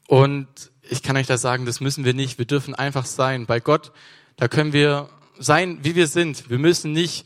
Und 0.07 0.47
ich 0.89 1.03
kann 1.03 1.15
euch 1.15 1.27
da 1.27 1.37
sagen, 1.37 1.65
das 1.65 1.79
müssen 1.79 2.03
wir 2.03 2.15
nicht. 2.15 2.39
Wir 2.39 2.45
dürfen 2.45 2.73
einfach 2.73 3.05
sein. 3.05 3.45
Bei 3.45 3.59
Gott, 3.59 3.91
da 4.35 4.47
können 4.47 4.73
wir 4.73 5.09
sein, 5.37 5.79
wie 5.83 5.95
wir 5.95 6.07
sind. 6.07 6.49
Wir 6.49 6.57
müssen 6.57 6.91
nicht 6.91 7.25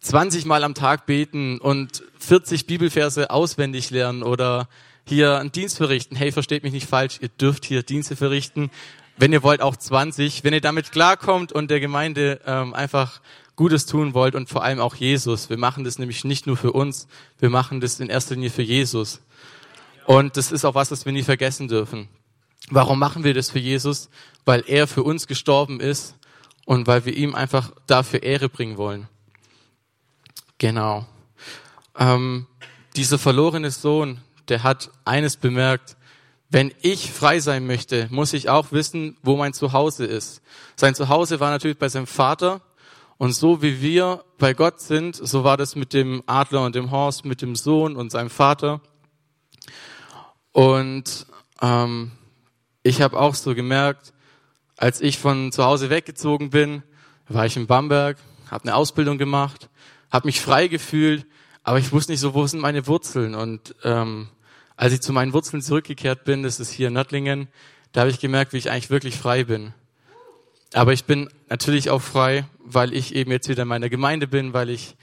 20 0.00 0.44
Mal 0.46 0.64
am 0.64 0.74
Tag 0.74 1.06
beten 1.06 1.58
und 1.58 2.02
40 2.18 2.66
Bibelverse 2.66 3.30
auswendig 3.30 3.90
lernen 3.90 4.24
oder 4.24 4.68
hier 5.06 5.38
einen 5.38 5.52
Dienst 5.52 5.76
verrichten. 5.76 6.16
Hey, 6.16 6.32
versteht 6.32 6.64
mich 6.64 6.72
nicht 6.72 6.88
falsch, 6.88 7.18
ihr 7.20 7.28
dürft 7.28 7.64
hier 7.64 7.82
Dienste 7.82 8.16
verrichten. 8.16 8.70
Wenn 9.16 9.32
ihr 9.32 9.42
wollt, 9.42 9.62
auch 9.62 9.76
20. 9.76 10.44
Wenn 10.44 10.54
ihr 10.54 10.60
damit 10.60 10.92
klarkommt 10.92 11.52
und 11.52 11.70
der 11.70 11.80
Gemeinde 11.80 12.40
ähm, 12.46 12.74
einfach 12.74 13.20
Gutes 13.58 13.86
tun 13.86 14.14
wollt 14.14 14.36
und 14.36 14.48
vor 14.48 14.62
allem 14.62 14.78
auch 14.78 14.94
Jesus. 14.94 15.50
Wir 15.50 15.58
machen 15.58 15.82
das 15.82 15.98
nämlich 15.98 16.22
nicht 16.22 16.46
nur 16.46 16.56
für 16.56 16.70
uns, 16.70 17.08
wir 17.40 17.50
machen 17.50 17.80
das 17.80 17.98
in 17.98 18.08
erster 18.08 18.36
Linie 18.36 18.50
für 18.50 18.62
Jesus. 18.62 19.20
Und 20.06 20.36
das 20.36 20.52
ist 20.52 20.64
auch 20.64 20.76
was, 20.76 20.92
was 20.92 21.04
wir 21.06 21.12
nie 21.12 21.24
vergessen 21.24 21.66
dürfen. 21.66 22.08
Warum 22.70 23.00
machen 23.00 23.24
wir 23.24 23.34
das 23.34 23.50
für 23.50 23.58
Jesus? 23.58 24.10
Weil 24.44 24.62
er 24.68 24.86
für 24.86 25.02
uns 25.02 25.26
gestorben 25.26 25.80
ist 25.80 26.14
und 26.66 26.86
weil 26.86 27.04
wir 27.04 27.16
ihm 27.16 27.34
einfach 27.34 27.72
dafür 27.88 28.22
Ehre 28.22 28.48
bringen 28.48 28.76
wollen. 28.76 29.08
Genau. 30.58 31.04
Ähm, 31.98 32.46
dieser 32.94 33.18
verlorene 33.18 33.72
Sohn, 33.72 34.20
der 34.46 34.62
hat 34.62 34.92
eines 35.04 35.36
bemerkt, 35.36 35.96
wenn 36.48 36.72
ich 36.80 37.10
frei 37.10 37.40
sein 37.40 37.66
möchte, 37.66 38.06
muss 38.12 38.34
ich 38.34 38.50
auch 38.50 38.70
wissen, 38.70 39.16
wo 39.24 39.36
mein 39.36 39.52
Zuhause 39.52 40.04
ist. 40.04 40.42
Sein 40.76 40.94
Zuhause 40.94 41.40
war 41.40 41.50
natürlich 41.50 41.76
bei 41.76 41.88
seinem 41.88 42.06
Vater. 42.06 42.60
Und 43.18 43.32
so 43.32 43.62
wie 43.62 43.82
wir 43.82 44.24
bei 44.38 44.54
Gott 44.54 44.80
sind, 44.80 45.16
so 45.16 45.44
war 45.44 45.56
das 45.56 45.76
mit 45.76 45.92
dem 45.92 46.22
Adler 46.26 46.64
und 46.64 46.74
dem 46.74 46.90
Horst, 46.90 47.24
mit 47.24 47.42
dem 47.42 47.56
Sohn 47.56 47.96
und 47.96 48.10
seinem 48.10 48.30
Vater. 48.30 48.80
Und 50.52 51.26
ähm, 51.60 52.12
ich 52.82 53.02
habe 53.02 53.18
auch 53.18 53.34
so 53.34 53.54
gemerkt, 53.54 54.14
als 54.76 55.00
ich 55.00 55.18
von 55.18 55.52
zu 55.52 55.64
Hause 55.64 55.90
weggezogen 55.90 56.50
bin, 56.50 56.82
war 57.28 57.44
ich 57.44 57.56
in 57.56 57.66
Bamberg, 57.66 58.16
habe 58.50 58.64
eine 58.64 58.76
Ausbildung 58.76 59.18
gemacht 59.18 59.68
habe 60.10 60.26
mich 60.26 60.40
frei 60.40 60.68
gefühlt, 60.68 61.26
aber 61.62 61.78
ich 61.78 61.92
wusste 61.92 62.12
nicht 62.12 62.20
so, 62.20 62.34
wo 62.34 62.46
sind 62.46 62.60
meine 62.60 62.86
Wurzeln. 62.86 63.34
Und 63.34 63.74
ähm, 63.84 64.28
als 64.76 64.92
ich 64.92 65.00
zu 65.00 65.12
meinen 65.12 65.32
Wurzeln 65.32 65.62
zurückgekehrt 65.62 66.24
bin, 66.24 66.42
das 66.42 66.60
ist 66.60 66.70
hier 66.70 66.88
in 66.88 66.94
Nördlingen, 66.94 67.48
da 67.92 68.00
habe 68.02 68.10
ich 68.10 68.20
gemerkt, 68.20 68.52
wie 68.52 68.58
ich 68.58 68.70
eigentlich 68.70 68.90
wirklich 68.90 69.16
frei 69.16 69.44
bin. 69.44 69.74
Aber 70.74 70.92
ich 70.92 71.04
bin 71.04 71.30
natürlich 71.48 71.90
auch 71.90 72.02
frei, 72.02 72.44
weil 72.58 72.92
ich 72.92 73.14
eben 73.14 73.30
jetzt 73.30 73.48
wieder 73.48 73.62
in 73.62 73.68
meiner 73.68 73.88
Gemeinde 73.88 74.26
bin, 74.26 74.52
weil 74.52 74.68
ich 74.68 74.96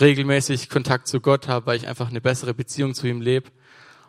regelmäßig 0.00 0.70
Kontakt 0.70 1.08
zu 1.08 1.20
Gott 1.20 1.48
habe, 1.48 1.66
weil 1.66 1.76
ich 1.76 1.88
einfach 1.88 2.08
eine 2.08 2.20
bessere 2.20 2.54
Beziehung 2.54 2.94
zu 2.94 3.08
ihm 3.08 3.20
lebe. 3.20 3.50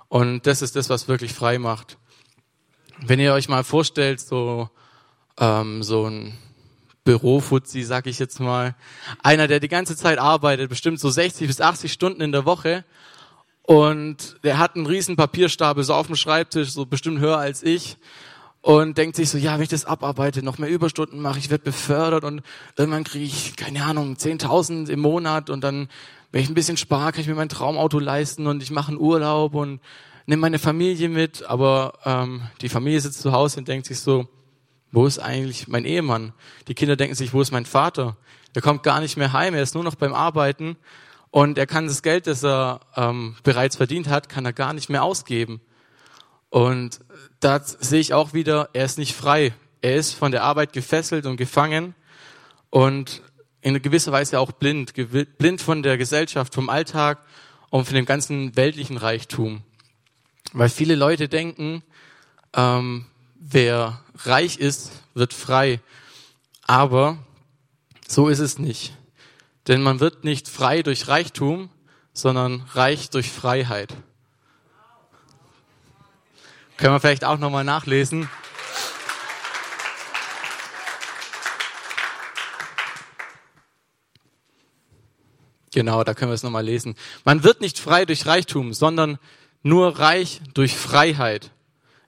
Und 0.08 0.46
das 0.46 0.62
ist 0.62 0.76
das, 0.76 0.90
was 0.90 1.08
wirklich 1.08 1.34
frei 1.34 1.58
macht. 1.58 1.98
Wenn 3.02 3.20
ihr 3.20 3.34
euch 3.34 3.50
mal 3.50 3.64
vorstellt, 3.64 4.20
so, 4.20 4.70
ähm, 5.40 5.82
so 5.82 6.06
ein 6.06 6.38
Bürofuzzi, 7.06 7.82
sag 7.84 8.06
ich 8.06 8.20
jetzt 8.20 8.40
mal, 8.40 8.76
einer, 9.24 9.48
der 9.48 9.60
die 9.60 9.68
ganze 9.68 9.96
Zeit 9.96 10.20
arbeitet, 10.20 10.70
bestimmt 10.70 11.00
so 11.00 11.10
60 11.10 11.48
bis 11.48 11.62
80 11.62 11.92
Stunden 11.92 12.22
in 12.22 12.32
der 12.32 12.46
Woche 12.46 12.86
und 13.64 14.38
der 14.44 14.58
hat 14.58 14.76
einen 14.76 14.86
riesen 14.86 15.16
Papierstapel 15.16 15.84
so 15.84 15.94
auf 15.94 16.08
dem 16.08 16.16
Schreibtisch, 16.16 16.70
so 16.72 16.86
bestimmt 16.86 17.20
höher 17.20 17.38
als 17.38 17.64
ich 17.64 17.98
und 18.62 18.98
denkt 18.98 19.16
sich 19.16 19.30
so, 19.30 19.38
ja, 19.38 19.56
wenn 19.56 19.64
ich 19.64 19.70
das 19.70 19.86
abarbeite, 19.86 20.44
noch 20.44 20.58
mehr 20.58 20.70
Überstunden 20.70 21.22
mache, 21.22 21.40
ich 21.40 21.50
werde 21.50 21.64
befördert 21.64 22.24
und 22.24 22.42
irgendwann 22.78 23.04
kriege 23.04 23.26
ich, 23.26 23.56
keine 23.56 23.84
Ahnung, 23.84 24.16
10.000 24.16 24.90
im 24.90 25.00
Monat 25.00 25.50
und 25.50 25.64
dann, 25.64 25.88
wenn 26.32 26.44
ich 26.44 26.50
ein 26.50 26.56
bisschen 26.56 26.78
spare, 26.78 27.12
kann 27.12 27.22
ich 27.22 27.28
mir 27.28 27.36
mein 27.36 27.50
Traumauto 27.50 28.00
leisten 28.00 28.48
und 28.48 28.62
ich 28.62 28.72
mache 28.72 28.90
einen 28.90 29.00
Urlaub 29.00 29.56
und 29.56 29.80
nehme 30.26 30.42
meine 30.42 30.60
Familie 30.60 31.10
mit, 31.10 31.44
aber 31.44 31.94
ähm, 32.06 32.42
die 32.62 32.70
Familie 32.70 33.00
sitzt 33.00 33.22
zu 33.22 33.32
Hause 33.32 33.60
und 33.60 33.68
denkt 33.68 33.88
sich 33.88 34.00
so, 34.00 34.28
wo 34.92 35.06
ist 35.06 35.20
eigentlich 35.20 35.68
mein 35.68 35.86
Ehemann? 35.86 36.34
Die 36.68 36.74
Kinder 36.74 36.96
denken 36.96 37.16
sich, 37.16 37.34
wo 37.34 37.42
ist 37.42 37.52
mein 37.52 37.66
Vater? 37.66 38.18
Er 38.54 38.62
kommt 38.62 38.84
gar 38.84 39.00
nicht 39.00 39.18
mehr 39.18 39.32
heim, 39.32 39.54
er 39.54 39.64
ist 39.64 39.76
nur 39.76 39.84
noch 39.84 39.96
beim 39.96 40.14
Arbeiten 40.14 40.76
und 41.32 41.58
er 41.58 41.68
kann 41.68 41.88
das 41.88 42.02
Geld, 42.02 42.28
das 42.28 42.44
er 42.44 42.82
ähm, 42.96 43.36
bereits 43.44 43.78
verdient 43.78 44.10
hat, 44.10 44.28
kann 44.28 44.46
er 44.46 44.54
gar 44.54 44.74
nicht 44.74 44.90
mehr 44.90 45.04
ausgeben. 45.04 45.62
Und 46.50 47.00
da 47.40 47.62
sehe 47.64 48.00
ich 48.00 48.14
auch 48.14 48.34
wieder, 48.34 48.70
er 48.74 48.86
ist 48.86 48.98
nicht 48.98 49.16
frei. 49.16 49.54
Er 49.82 49.96
ist 49.96 50.14
von 50.14 50.32
der 50.32 50.44
Arbeit 50.44 50.74
gefesselt 50.74 51.26
und 51.26 51.38
gefangen 51.38 51.96
und 52.70 53.22
in 53.62 53.82
gewisser 53.82 54.12
Weise 54.12 54.40
auch 54.40 54.52
blind, 54.52 54.94
blind 55.38 55.62
von 55.62 55.84
der 55.84 55.98
Gesellschaft, 55.98 56.54
vom 56.54 56.70
Alltag 56.70 57.20
und 57.70 57.86
von 57.86 57.96
dem 57.96 58.06
ganzen 58.06 58.56
weltlichen 58.56 58.98
Reichtum. 58.98 59.62
Weil 60.54 60.70
viele 60.70 60.96
Leute 60.96 61.30
denken, 61.30 61.84
ähm, 62.54 63.06
wer 63.36 64.02
reich 64.16 64.58
ist, 64.58 64.92
wird 65.14 65.34
frei. 65.34 65.80
Aber 66.64 67.18
so 68.08 68.28
ist 68.28 68.40
es 68.40 68.60
nicht. 68.60 68.94
Denn 69.68 69.82
man 69.82 70.00
wird 70.00 70.24
nicht 70.24 70.50
frei 70.50 70.82
durch 70.82 71.08
Reichtum, 71.08 71.70
sondern 72.14 72.66
reich 72.74 73.10
durch 73.12 73.32
Freiheit. 73.32 73.94
Können 76.80 76.94
wir 76.94 77.02
vielleicht 77.02 77.26
auch 77.26 77.38
nochmal 77.38 77.66
nachlesen. 77.66 78.30
Genau, 85.74 86.06
da 86.06 86.14
können 86.14 86.32
wir 86.32 86.36
es 86.36 86.44
nochmal 86.44 86.64
lesen. 86.64 86.96
Man 87.26 87.44
wird 87.44 87.60
nicht 87.60 87.80
frei 87.80 88.06
durch 88.06 88.26
Reichtum, 88.26 88.72
sondern 88.72 89.20
nur 89.62 90.00
reich 90.00 90.40
durch 90.54 90.74
Freiheit. 90.74 91.52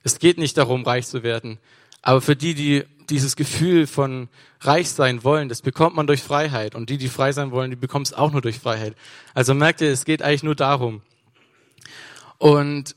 Es 0.04 0.18
geht 0.18 0.38
nicht 0.38 0.56
darum, 0.56 0.84
reich 0.84 1.06
zu 1.06 1.22
werden. 1.22 1.58
Aber 2.00 2.22
für 2.22 2.34
die, 2.34 2.54
die 2.54 2.84
dieses 3.10 3.36
Gefühl 3.36 3.86
von 3.86 4.30
reich 4.62 4.88
sein 4.88 5.22
wollen, 5.22 5.50
das 5.50 5.60
bekommt 5.60 5.96
man 5.96 6.06
durch 6.06 6.22
Freiheit. 6.22 6.74
Und 6.74 6.88
die, 6.88 6.96
die 6.96 7.10
frei 7.10 7.32
sein 7.32 7.50
wollen, 7.50 7.70
die 7.70 7.76
bekommen 7.76 8.06
es 8.06 8.14
auch 8.14 8.32
nur 8.32 8.40
durch 8.40 8.58
Freiheit. 8.58 8.94
Also 9.34 9.52
merkt 9.52 9.82
ihr, 9.82 9.90
es 9.90 10.06
geht 10.06 10.22
eigentlich 10.22 10.42
nur 10.42 10.56
darum. 10.56 11.02
Und 12.38 12.96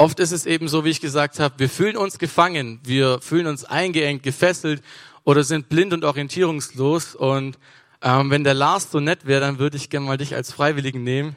Oft 0.00 0.20
ist 0.20 0.30
es 0.30 0.46
eben 0.46 0.68
so, 0.68 0.84
wie 0.84 0.90
ich 0.90 1.00
gesagt 1.00 1.40
habe, 1.40 1.58
wir 1.58 1.68
fühlen 1.68 1.96
uns 1.96 2.20
gefangen, 2.20 2.78
wir 2.84 3.20
fühlen 3.20 3.48
uns 3.48 3.64
eingeengt, 3.64 4.22
gefesselt 4.22 4.80
oder 5.24 5.42
sind 5.42 5.68
blind 5.68 5.92
und 5.92 6.04
orientierungslos. 6.04 7.16
Und 7.16 7.58
ähm, 8.00 8.30
wenn 8.30 8.44
der 8.44 8.54
Lars 8.54 8.92
so 8.92 9.00
nett 9.00 9.26
wäre, 9.26 9.40
dann 9.40 9.58
würde 9.58 9.76
ich 9.76 9.90
gerne 9.90 10.06
mal 10.06 10.16
dich 10.16 10.36
als 10.36 10.52
Freiwilligen 10.52 11.02
nehmen. 11.02 11.36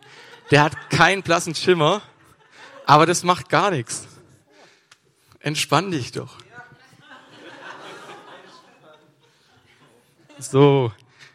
Der 0.52 0.62
hat 0.62 0.92
keinen 0.92 1.24
blassen 1.24 1.56
Schimmer, 1.56 2.04
aber 2.86 3.08
das 3.08 3.24
macht 3.24 3.50
gar 3.50 3.72
nichts. 3.72 4.08
Entspann 5.40 5.90
dich 5.90 6.12
doch. 6.12 6.38
So, 10.38 10.92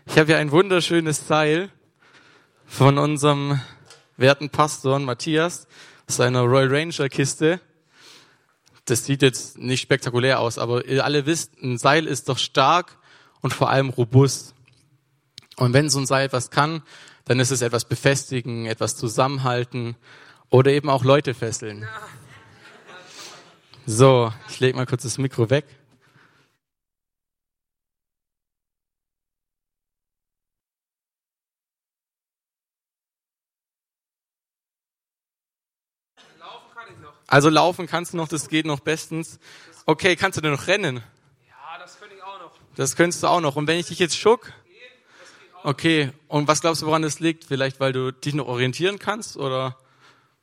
ich 0.06 0.16
habe 0.16 0.26
hier 0.26 0.38
ein 0.38 0.52
wunderschönes 0.52 1.26
Seil 1.26 1.71
von 2.66 2.99
unserem 2.99 3.61
werten 4.16 4.49
Pastor 4.49 5.00
Matthias 5.00 5.66
seiner 6.06 6.42
Royal 6.42 6.68
Ranger 6.68 7.08
Kiste. 7.08 7.60
Das 8.84 9.04
sieht 9.04 9.22
jetzt 9.22 9.58
nicht 9.58 9.80
spektakulär 9.80 10.40
aus, 10.40 10.58
aber 10.58 10.84
ihr 10.86 11.04
alle 11.04 11.26
wisst, 11.26 11.60
ein 11.62 11.78
Seil 11.78 12.06
ist 12.06 12.28
doch 12.28 12.38
stark 12.38 12.98
und 13.40 13.52
vor 13.52 13.70
allem 13.70 13.90
robust. 13.90 14.54
Und 15.56 15.72
wenn 15.72 15.90
so 15.90 15.98
ein 15.98 16.06
Seil 16.06 16.26
etwas 16.26 16.50
kann, 16.50 16.82
dann 17.25 17.40
ist 17.40 17.50
es 17.50 17.62
etwas 17.62 17.84
befestigen, 17.84 18.66
etwas 18.66 18.96
zusammenhalten 18.96 19.96
oder 20.50 20.70
eben 20.70 20.88
auch 20.88 21.02
Leute 21.02 21.34
fesseln. 21.34 21.86
So, 23.84 24.32
ich 24.48 24.60
lege 24.60 24.76
mal 24.76 24.86
kurz 24.86 25.02
das 25.02 25.18
Mikro 25.18 25.50
weg. 25.50 25.64
Also 37.26 37.49
laufen 37.49 37.87
kannst 37.87 38.12
du 38.12 38.16
noch, 38.16 38.28
das 38.28 38.49
geht 38.49 38.66
noch 38.66 38.80
bestens. 38.80 39.38
Okay, 39.85 40.16
kannst 40.16 40.37
du 40.37 40.40
denn 40.40 40.52
noch 40.52 40.66
rennen? 40.66 41.02
Ja, 41.49 41.78
das 41.78 41.99
könnte 41.99 42.14
ich 42.14 42.23
auch 42.23 42.40
noch. 42.40 42.52
Das 42.76 42.97
könntest 42.97 43.23
du 43.23 43.26
auch 43.26 43.40
noch. 43.40 43.56
Und 43.56 43.66
wenn 43.66 43.78
ich 43.78 43.87
dich 43.87 43.99
jetzt 43.99 44.16
schuck? 44.16 44.52
Okay, 45.64 46.12
und 46.28 46.47
was 46.47 46.61
glaubst 46.61 46.83
du, 46.83 46.87
woran 46.87 47.02
das 47.02 47.18
liegt? 47.18 47.45
Vielleicht, 47.45 47.80
weil 47.80 47.92
du 47.92 48.12
dich 48.12 48.35
noch 48.35 48.47
orientieren 48.47 49.00
kannst 49.00 49.37
oder 49.37 49.76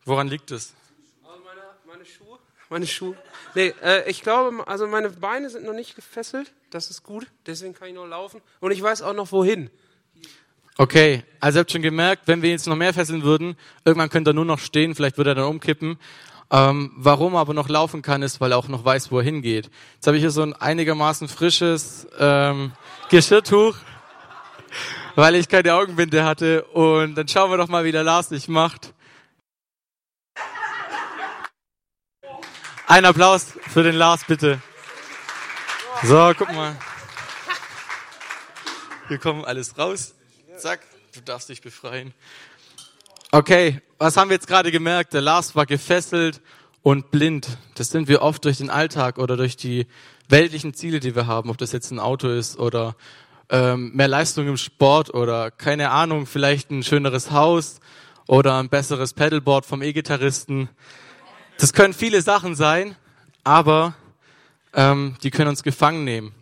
woran 0.03 0.27
liegt 0.27 0.51
es? 0.51 0.73
Also 1.23 1.39
meine, 1.45 1.61
meine 1.87 2.05
Schuhe. 2.05 2.39
Meine 2.69 2.87
Schuhe. 2.87 3.17
Nee, 3.55 3.73
äh, 3.81 4.09
ich 4.09 4.21
glaube, 4.21 4.67
also 4.67 4.87
meine 4.87 5.09
Beine 5.09 5.49
sind 5.49 5.63
noch 5.63 5.73
nicht 5.73 5.95
gefesselt. 5.95 6.51
Das 6.71 6.89
ist 6.89 7.03
gut. 7.03 7.27
Deswegen 7.45 7.73
kann 7.73 7.87
ich 7.87 7.93
noch 7.93 8.07
laufen. 8.07 8.41
Und 8.59 8.71
ich 8.71 8.81
weiß 8.81 9.03
auch 9.03 9.13
noch 9.13 9.31
wohin. 9.31 9.69
Okay, 10.77 11.23
also 11.39 11.59
ihr 11.59 11.61
habt 11.61 11.71
schon 11.71 11.83
gemerkt, 11.83 12.23
wenn 12.27 12.41
wir 12.41 12.49
jetzt 12.49 12.65
noch 12.67 12.75
mehr 12.75 12.93
fesseln 12.93 13.23
würden, 13.23 13.55
irgendwann 13.85 14.09
könnte 14.09 14.31
er 14.31 14.33
nur 14.33 14.43
noch 14.43 14.57
stehen, 14.57 14.95
vielleicht 14.95 15.17
würde 15.17 15.31
er 15.31 15.35
dann 15.35 15.45
umkippen. 15.45 15.99
Ähm, 16.53 16.91
warum 16.95 17.33
er 17.33 17.39
aber 17.39 17.55
noch 17.55 17.67
laufen 17.67 18.03
kann, 18.03 18.21
ist, 18.21 18.39
weil 18.39 18.51
er 18.51 18.59
auch 18.59 18.67
noch 18.67 18.85
weiß, 18.85 19.11
wo 19.11 19.17
er 19.17 19.23
hingeht. 19.23 19.71
Jetzt 19.95 20.05
habe 20.05 20.17
ich 20.17 20.21
hier 20.21 20.29
so 20.29 20.43
ein 20.43 20.53
einigermaßen 20.53 21.27
frisches 21.27 22.05
ähm, 22.19 22.73
Geschirrtuch, 23.09 23.75
weil 25.15 25.33
ich 25.33 25.49
keine 25.49 25.73
Augenbinde 25.73 26.23
hatte. 26.23 26.63
Und 26.65 27.15
dann 27.15 27.27
schauen 27.27 27.49
wir 27.49 27.57
doch 27.57 27.69
mal, 27.69 27.85
wie 27.85 27.91
der 27.91 28.03
Lars 28.03 28.29
sich 28.29 28.47
macht. 28.47 28.93
Ein 32.85 33.05
Applaus 33.05 33.47
für 33.69 33.81
den 33.81 33.95
Lars, 33.95 34.23
bitte. 34.23 34.61
So, 36.03 36.33
guck 36.37 36.53
mal. 36.53 36.77
Hier 39.07 39.17
kommen 39.17 39.43
alles 39.43 39.75
raus. 39.75 40.13
Zack, 40.57 40.81
du 41.15 41.21
darfst 41.21 41.49
dich 41.49 41.61
befreien. 41.61 42.13
Okay, 43.35 43.81
was 43.97 44.15
haben 44.15 44.29
wir 44.29 44.35
jetzt 44.35 44.45
gerade 44.45 44.71
gemerkt? 44.71 45.11
Der 45.15 45.21
Lars 45.21 45.55
war 45.55 45.65
gefesselt 45.65 46.39
und 46.83 47.09
blind. 47.09 47.57
Das 47.73 47.89
sind 47.89 48.07
wir 48.07 48.21
oft 48.21 48.45
durch 48.45 48.57
den 48.57 48.69
Alltag 48.69 49.17
oder 49.17 49.35
durch 49.37 49.57
die 49.57 49.87
weltlichen 50.29 50.75
Ziele, 50.75 50.99
die 50.99 51.15
wir 51.15 51.25
haben, 51.25 51.49
ob 51.49 51.57
das 51.57 51.71
jetzt 51.71 51.89
ein 51.89 51.97
Auto 51.97 52.29
ist 52.29 52.59
oder 52.59 52.95
ähm, 53.49 53.91
mehr 53.95 54.07
Leistung 54.07 54.47
im 54.47 54.57
Sport 54.57 55.15
oder 55.15 55.49
keine 55.49 55.89
Ahnung, 55.89 56.27
vielleicht 56.27 56.69
ein 56.69 56.83
schöneres 56.83 57.31
Haus 57.31 57.79
oder 58.27 58.59
ein 58.59 58.69
besseres 58.69 59.13
Pedalboard 59.13 59.65
vom 59.65 59.81
E-Gitarristen. 59.81 60.69
Das 61.57 61.73
können 61.73 61.95
viele 61.95 62.21
Sachen 62.21 62.53
sein, 62.53 62.95
aber 63.43 63.95
ähm, 64.75 65.15
die 65.23 65.31
können 65.31 65.49
uns 65.49 65.63
gefangen 65.63 66.03
nehmen. 66.03 66.35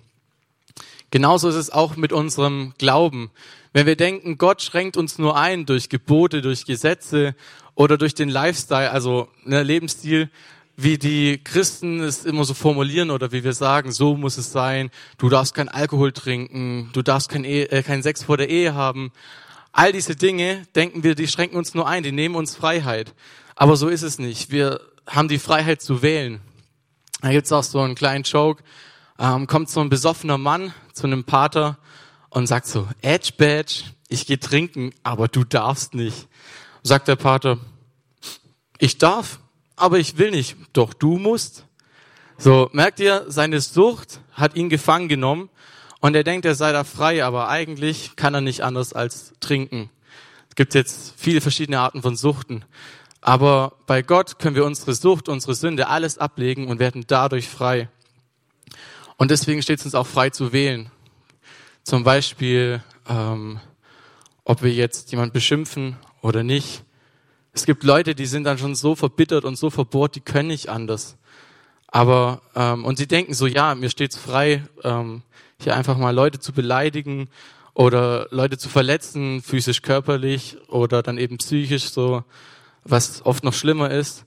Genauso 1.10 1.48
ist 1.48 1.56
es 1.56 1.70
auch 1.70 1.96
mit 1.96 2.12
unserem 2.12 2.74
Glauben. 2.78 3.32
Wenn 3.74 3.86
wir 3.86 3.96
denken, 3.96 4.38
Gott 4.38 4.62
schränkt 4.62 4.98
uns 4.98 5.18
nur 5.18 5.38
ein 5.38 5.66
durch 5.66 5.88
Gebote, 5.88 6.42
durch 6.42 6.66
Gesetze 6.66 7.36
oder 7.74 7.98
durch 7.98 8.14
den 8.14 8.30
Lifestyle, 8.30 8.92
also 8.92 9.30
ne, 9.46 9.64
Lebensstil, 9.64 10.30
wie 10.76 10.98
die 10.98 11.42
Christen 11.44 12.02
es 12.02 12.26
immer 12.26 12.44
so 12.44 12.54
formulieren 12.54 13.12
oder 13.12 13.32
wie 13.32 13.44
wir 13.44 13.54
sagen, 13.54 13.92
so 13.92 14.16
muss 14.16 14.38
es 14.38 14.52
sein, 14.52 14.90
du 15.18 15.30
darfst 15.30 15.54
kein 15.54 15.70
Alkohol 15.70 16.12
trinken, 16.12 16.90
du 16.94 17.02
darfst 17.02 17.30
kein, 17.30 17.44
Ehe, 17.44 17.72
äh, 17.72 17.84
kein 17.84 18.04
Sex 18.04 18.24
vor 18.24 18.38
der 18.38 18.50
Ehe 18.50 18.74
haben. 18.74 19.12
All 19.72 19.94
diese 19.94 20.16
Dinge, 20.16 20.64
denken 20.76 21.04
wir, 21.04 21.16
die 21.16 21.28
schränken 21.28 21.58
uns 21.58 21.74
nur 21.74 21.88
ein, 21.88 22.04
die 22.04 22.12
nehmen 22.12 22.36
uns 22.36 22.56
Freiheit. 22.56 23.14
Aber 23.56 23.78
so 23.78 23.88
ist 23.88 24.02
es 24.02 24.20
nicht. 24.20 24.52
Wir 24.52 24.82
haben 25.08 25.28
die 25.28 25.40
Freiheit 25.40 25.82
zu 25.82 26.02
wählen. 26.02 26.42
Da 27.22 27.32
gibt's 27.32 27.52
auch 27.52 27.64
so 27.64 27.80
einen 27.80 27.96
kleinen 27.96 28.24
Joke. 28.24 28.64
Ähm, 29.20 29.48
kommt 29.48 29.70
so 29.70 29.80
ein 29.80 29.90
besoffener 29.90 30.38
Mann 30.38 30.74
zu 30.94 31.08
einem 31.08 31.24
Pater 31.24 31.78
und 32.32 32.48
sagt 32.48 32.66
so, 32.66 32.88
Edge 33.02 33.34
Badge, 33.38 33.84
ich 34.08 34.26
gehe 34.26 34.40
trinken, 34.40 34.92
aber 35.04 35.28
du 35.28 35.44
darfst 35.44 35.94
nicht. 35.94 36.28
Sagt 36.82 37.08
der 37.08 37.18
Pater, 37.18 37.60
ich 38.80 38.98
darf, 38.98 39.40
aber 39.76 40.00
ich 40.00 40.18
will 40.18 40.32
nicht. 40.32 40.56
Doch 40.74 40.94
du 40.94 41.20
musst. 41.20 41.66
So, 42.38 42.70
merkt 42.74 43.00
ihr, 43.00 43.26
seine 43.28 43.62
Sucht 43.62 44.22
hat 44.32 44.56
ihn 44.56 44.70
gefangen 44.70 45.08
genommen 45.08 45.50
und 46.00 46.16
er 46.16 46.24
denkt, 46.24 46.46
er 46.46 46.56
sei 46.56 46.72
da 46.72 46.84
frei, 46.84 47.24
aber 47.24 47.50
eigentlich 47.50 48.16
kann 48.16 48.34
er 48.34 48.42
nicht 48.42 48.62
anders 48.62 48.94
als 48.94 49.34
trinken. 49.40 49.92
Es 50.50 50.56
gibt 50.56 50.74
jetzt 50.74 51.14
viele 51.18 51.42
verschiedene 51.42 51.80
Arten 51.80 52.02
von 52.02 52.16
Suchten. 52.16 52.66
Aber 53.20 53.74
bei 53.86 54.02
Gott 54.02 54.40
können 54.40 54.56
wir 54.56 54.66
unsere 54.66 54.96
Sucht, 54.96 55.30
unsere 55.30 55.54
Sünde, 55.54 55.88
alles 55.88 56.18
ablegen 56.18 56.68
und 56.68 56.80
werden 56.80 57.04
dadurch 57.06 57.48
frei. 57.48 57.90
Und 59.18 59.30
deswegen 59.30 59.62
steht 59.62 59.80
es 59.80 59.86
uns 59.86 59.96
auch 59.96 60.08
frei 60.08 60.32
zu 60.32 60.54
wählen. 60.54 60.90
Zum 61.84 62.04
Beispiel, 62.04 62.84
ähm, 63.10 63.60
ob 64.44 64.62
wir 64.62 64.72
jetzt 64.72 65.12
jemand 65.12 65.34
beschimpfen 65.34 65.98
oder 66.22 66.44
nicht. 66.44 66.84
Es 67.54 67.66
gibt 67.66 67.84
Leute, 67.84 68.16
die 68.16 68.28
sind 68.28 68.44
dann 68.44 68.58
schon 68.58 68.76
so 68.76 68.96
verbittert 68.96 69.46
und 69.46 69.58
so 69.58 69.70
verbohrt, 69.70 70.16
die 70.16 70.22
können 70.22 70.50
nicht 70.50 70.70
anders. 70.70 71.18
Aber 71.88 72.42
ähm, 72.56 72.86
und 72.86 72.98
sie 72.98 73.08
denken 73.08 73.34
so, 73.34 73.48
ja, 73.48 73.76
mir 73.76 73.90
steht's 73.90 74.16
frei, 74.16 74.64
ähm, 74.84 75.24
hier 75.60 75.76
einfach 75.76 75.98
mal 75.98 76.16
Leute 76.16 76.40
zu 76.40 76.54
beleidigen 76.54 77.30
oder 77.74 78.28
Leute 78.32 78.58
zu 78.58 78.70
verletzen, 78.70 79.42
physisch, 79.42 79.82
körperlich 79.82 80.58
oder 80.70 81.02
dann 81.04 81.18
eben 81.18 81.38
psychisch 81.38 81.90
so, 81.90 82.24
was 82.84 83.26
oft 83.26 83.44
noch 83.44 83.54
schlimmer 83.54 83.90
ist. 83.92 84.26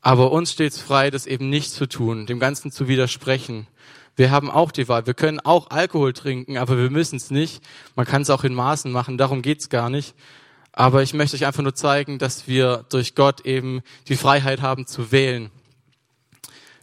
Aber 0.00 0.32
uns 0.32 0.52
steht's 0.52 0.80
frei, 0.80 1.10
das 1.10 1.26
eben 1.26 1.50
nicht 1.50 1.70
zu 1.70 1.86
tun, 1.86 2.26
dem 2.26 2.40
Ganzen 2.40 2.72
zu 2.72 2.88
widersprechen. 2.88 3.66
Wir 4.16 4.30
haben 4.30 4.50
auch 4.50 4.72
die 4.72 4.88
Wahl. 4.88 5.06
Wir 5.06 5.14
können 5.14 5.40
auch 5.40 5.70
Alkohol 5.70 6.12
trinken, 6.12 6.58
aber 6.58 6.76
wir 6.76 6.90
müssen 6.90 7.16
es 7.16 7.30
nicht. 7.30 7.62
Man 7.96 8.06
kann 8.06 8.22
es 8.22 8.30
auch 8.30 8.44
in 8.44 8.54
Maßen 8.54 8.92
machen, 8.92 9.16
darum 9.16 9.42
geht's 9.42 9.68
gar 9.68 9.88
nicht. 9.88 10.14
Aber 10.72 11.02
ich 11.02 11.14
möchte 11.14 11.36
euch 11.36 11.46
einfach 11.46 11.62
nur 11.62 11.74
zeigen, 11.74 12.18
dass 12.18 12.46
wir 12.46 12.84
durch 12.88 13.14
Gott 13.14 13.42
eben 13.42 13.82
die 14.08 14.16
Freiheit 14.16 14.62
haben 14.62 14.86
zu 14.86 15.12
wählen. 15.12 15.50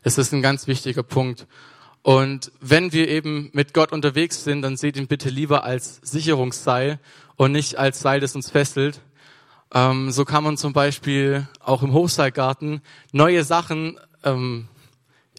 Das 0.04 0.18
ist 0.18 0.32
ein 0.34 0.42
ganz 0.42 0.68
wichtiger 0.68 1.04
Punkt. 1.04 1.48
Und 2.02 2.52
wenn 2.62 2.94
wir 2.94 3.10
eben 3.10 3.50
mit 3.54 3.74
Gott 3.74 3.92
unterwegs 3.92 4.44
sind, 4.44 4.62
dann 4.62 4.78
seht 4.78 4.96
ihn 4.96 5.08
bitte 5.08 5.30
lieber 5.30 5.64
als 5.64 6.00
Sicherungsseil 6.04 7.00
und 7.36 7.52
nicht 7.52 7.78
als 7.78 8.00
Seil, 8.00 8.20
das 8.20 8.36
uns 8.36 8.50
fesselt. 8.50 9.02
Ähm, 9.74 10.12
so 10.12 10.26
kann 10.26 10.44
man 10.44 10.58
zum 10.58 10.74
Beispiel 10.74 11.48
auch 11.60 11.84
im 11.84 11.94
Hochseilgarten 11.94 12.82
neue 13.12 13.44
Sachen 13.44 14.00
ähm, 14.24 14.68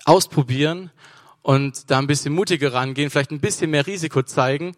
ausprobieren 0.05 0.91
und 1.43 1.91
da 1.91 1.99
ein 1.99 2.07
bisschen 2.07 2.35
mutiger 2.35 2.73
rangehen, 2.73 3.11
vielleicht 3.11 3.31
ein 3.31 3.41
bisschen 3.41 3.71
mehr 3.71 3.87
Risiko 3.87 4.23
zeigen, 4.23 4.77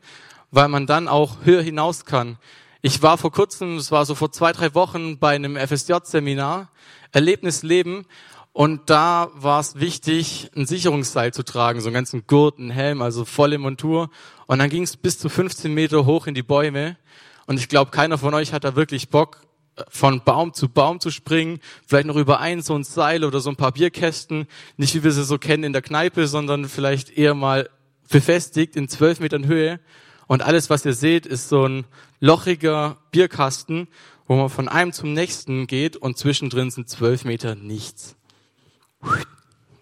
weil 0.50 0.68
man 0.68 0.86
dann 0.86 1.08
auch 1.08 1.44
höher 1.44 1.62
hinaus 1.62 2.04
kann. 2.04 2.38
Ich 2.80 3.02
war 3.02 3.18
vor 3.18 3.32
kurzem, 3.32 3.76
es 3.76 3.90
war 3.90 4.04
so 4.04 4.14
vor 4.14 4.32
zwei, 4.32 4.52
drei 4.52 4.74
Wochen 4.74 5.18
bei 5.18 5.34
einem 5.34 5.56
FSJ-Seminar, 5.56 6.70
Erlebnisleben, 7.12 8.06
und 8.52 8.90
da 8.90 9.30
war 9.34 9.60
es 9.60 9.80
wichtig, 9.80 10.50
ein 10.54 10.66
Sicherungsseil 10.66 11.32
zu 11.32 11.42
tragen, 11.42 11.80
so 11.80 11.88
einen 11.88 11.94
ganzen 11.94 12.26
Gurt, 12.26 12.58
einen 12.58 12.70
Helm, 12.70 13.00
also 13.00 13.24
volle 13.24 13.56
Montur. 13.56 14.10
Und 14.46 14.58
dann 14.58 14.68
ging 14.68 14.82
es 14.82 14.98
bis 14.98 15.18
zu 15.18 15.30
15 15.30 15.72
Meter 15.72 16.04
hoch 16.04 16.26
in 16.26 16.34
die 16.34 16.42
Bäume. 16.42 16.98
Und 17.46 17.58
ich 17.58 17.68
glaube, 17.68 17.90
keiner 17.90 18.18
von 18.18 18.34
euch 18.34 18.52
hat 18.52 18.64
da 18.64 18.76
wirklich 18.76 19.08
Bock, 19.08 19.40
von 19.88 20.22
Baum 20.22 20.52
zu 20.52 20.68
Baum 20.68 21.00
zu 21.00 21.10
springen, 21.10 21.60
vielleicht 21.86 22.06
noch 22.06 22.16
über 22.16 22.40
ein 22.40 22.62
so 22.62 22.74
ein 22.74 22.84
Seil 22.84 23.24
oder 23.24 23.40
so 23.40 23.50
ein 23.50 23.56
paar 23.56 23.72
Bierkästen, 23.72 24.46
nicht 24.76 24.94
wie 24.94 25.02
wir 25.02 25.12
sie 25.12 25.24
so 25.24 25.38
kennen 25.38 25.64
in 25.64 25.72
der 25.72 25.82
Kneipe, 25.82 26.26
sondern 26.26 26.68
vielleicht 26.68 27.10
eher 27.10 27.34
mal 27.34 27.70
befestigt 28.08 28.76
in 28.76 28.88
zwölf 28.88 29.20
Metern 29.20 29.46
Höhe. 29.46 29.80
Und 30.26 30.42
alles, 30.42 30.70
was 30.70 30.84
ihr 30.84 30.94
seht, 30.94 31.26
ist 31.26 31.48
so 31.48 31.66
ein 31.66 31.84
lochiger 32.20 32.98
Bierkasten, 33.10 33.88
wo 34.26 34.36
man 34.36 34.50
von 34.50 34.68
einem 34.68 34.92
zum 34.92 35.12
nächsten 35.12 35.66
geht 35.66 35.96
und 35.96 36.18
zwischendrin 36.18 36.70
sind 36.70 36.88
zwölf 36.88 37.24
Meter 37.24 37.54
nichts. 37.54 38.16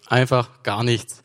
Einfach 0.07 0.63
gar 0.63 0.83
nichts. 0.83 1.21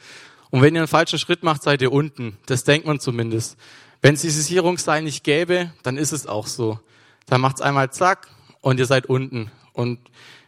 Und 0.51 0.63
wenn 0.63 0.75
ihr 0.75 0.83
einen 0.83 0.89
falschen 0.89 1.19
Schritt 1.19 1.43
macht, 1.43 1.63
seid 1.63 1.83
ihr 1.83 1.93
unten. 1.93 2.39
Das 2.47 2.65
denkt 2.65 2.87
man 2.87 3.01
zumindest. 3.01 3.57
Wenn 4.03 4.15
es 4.15 4.23
dieses 4.23 4.47
Sicherungsseil 4.47 5.03
nicht 5.03 5.25
gäbe, 5.25 5.73
dann 5.83 5.97
ist 5.97 6.13
es 6.13 6.27
auch 6.27 6.47
so. 6.47 6.79
Dann 7.27 7.41
macht's 7.41 7.61
einmal 7.61 7.91
zack 7.93 8.29
und 8.67 8.81
ihr 8.81 8.87
seid 8.87 9.07
unten. 9.07 9.53
Und 9.75 10.01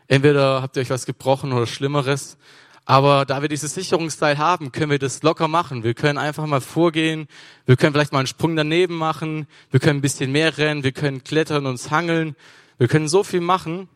entweder 0.09 0.61
habt 0.61 0.77
ihr 0.77 0.83
euch 0.83 0.91
was 0.91 1.07
gebrochen 1.07 1.53
oder 1.53 1.69
Schlimmeres. 1.69 2.37
Aber 2.85 3.25
da 3.25 3.43
wir 3.43 3.49
dieses 3.49 3.75
Sicherungsteil 3.75 4.39
haben, 4.39 4.73
können 4.73 4.91
wir 4.91 4.99
das 4.99 5.23
locker 5.23 5.47
machen. 5.47 5.85
Wir 5.85 5.95
können 5.95 6.19
einfach 6.19 6.45
mal 6.47 6.61
vorgehen. 6.61 7.29
Wir 7.65 7.77
können 7.77 7.93
vielleicht 7.93 8.11
mal 8.11 8.19
einen 8.19 8.27
Sprung 8.27 8.57
daneben 8.57 8.97
machen. 8.97 9.47
Wir 9.71 9.79
können 9.79 10.01
ein 10.01 10.03
bisschen 10.03 10.33
mehr 10.33 10.59
rennen. 10.59 10.83
Wir 10.83 10.91
können 10.91 11.23
klettern, 11.23 11.67
uns 11.67 11.93
hangeln. 11.93 12.35
Wir 12.77 12.89
können 12.89 13.07
so 13.07 13.23
viel 13.23 13.41
machen 13.41 13.89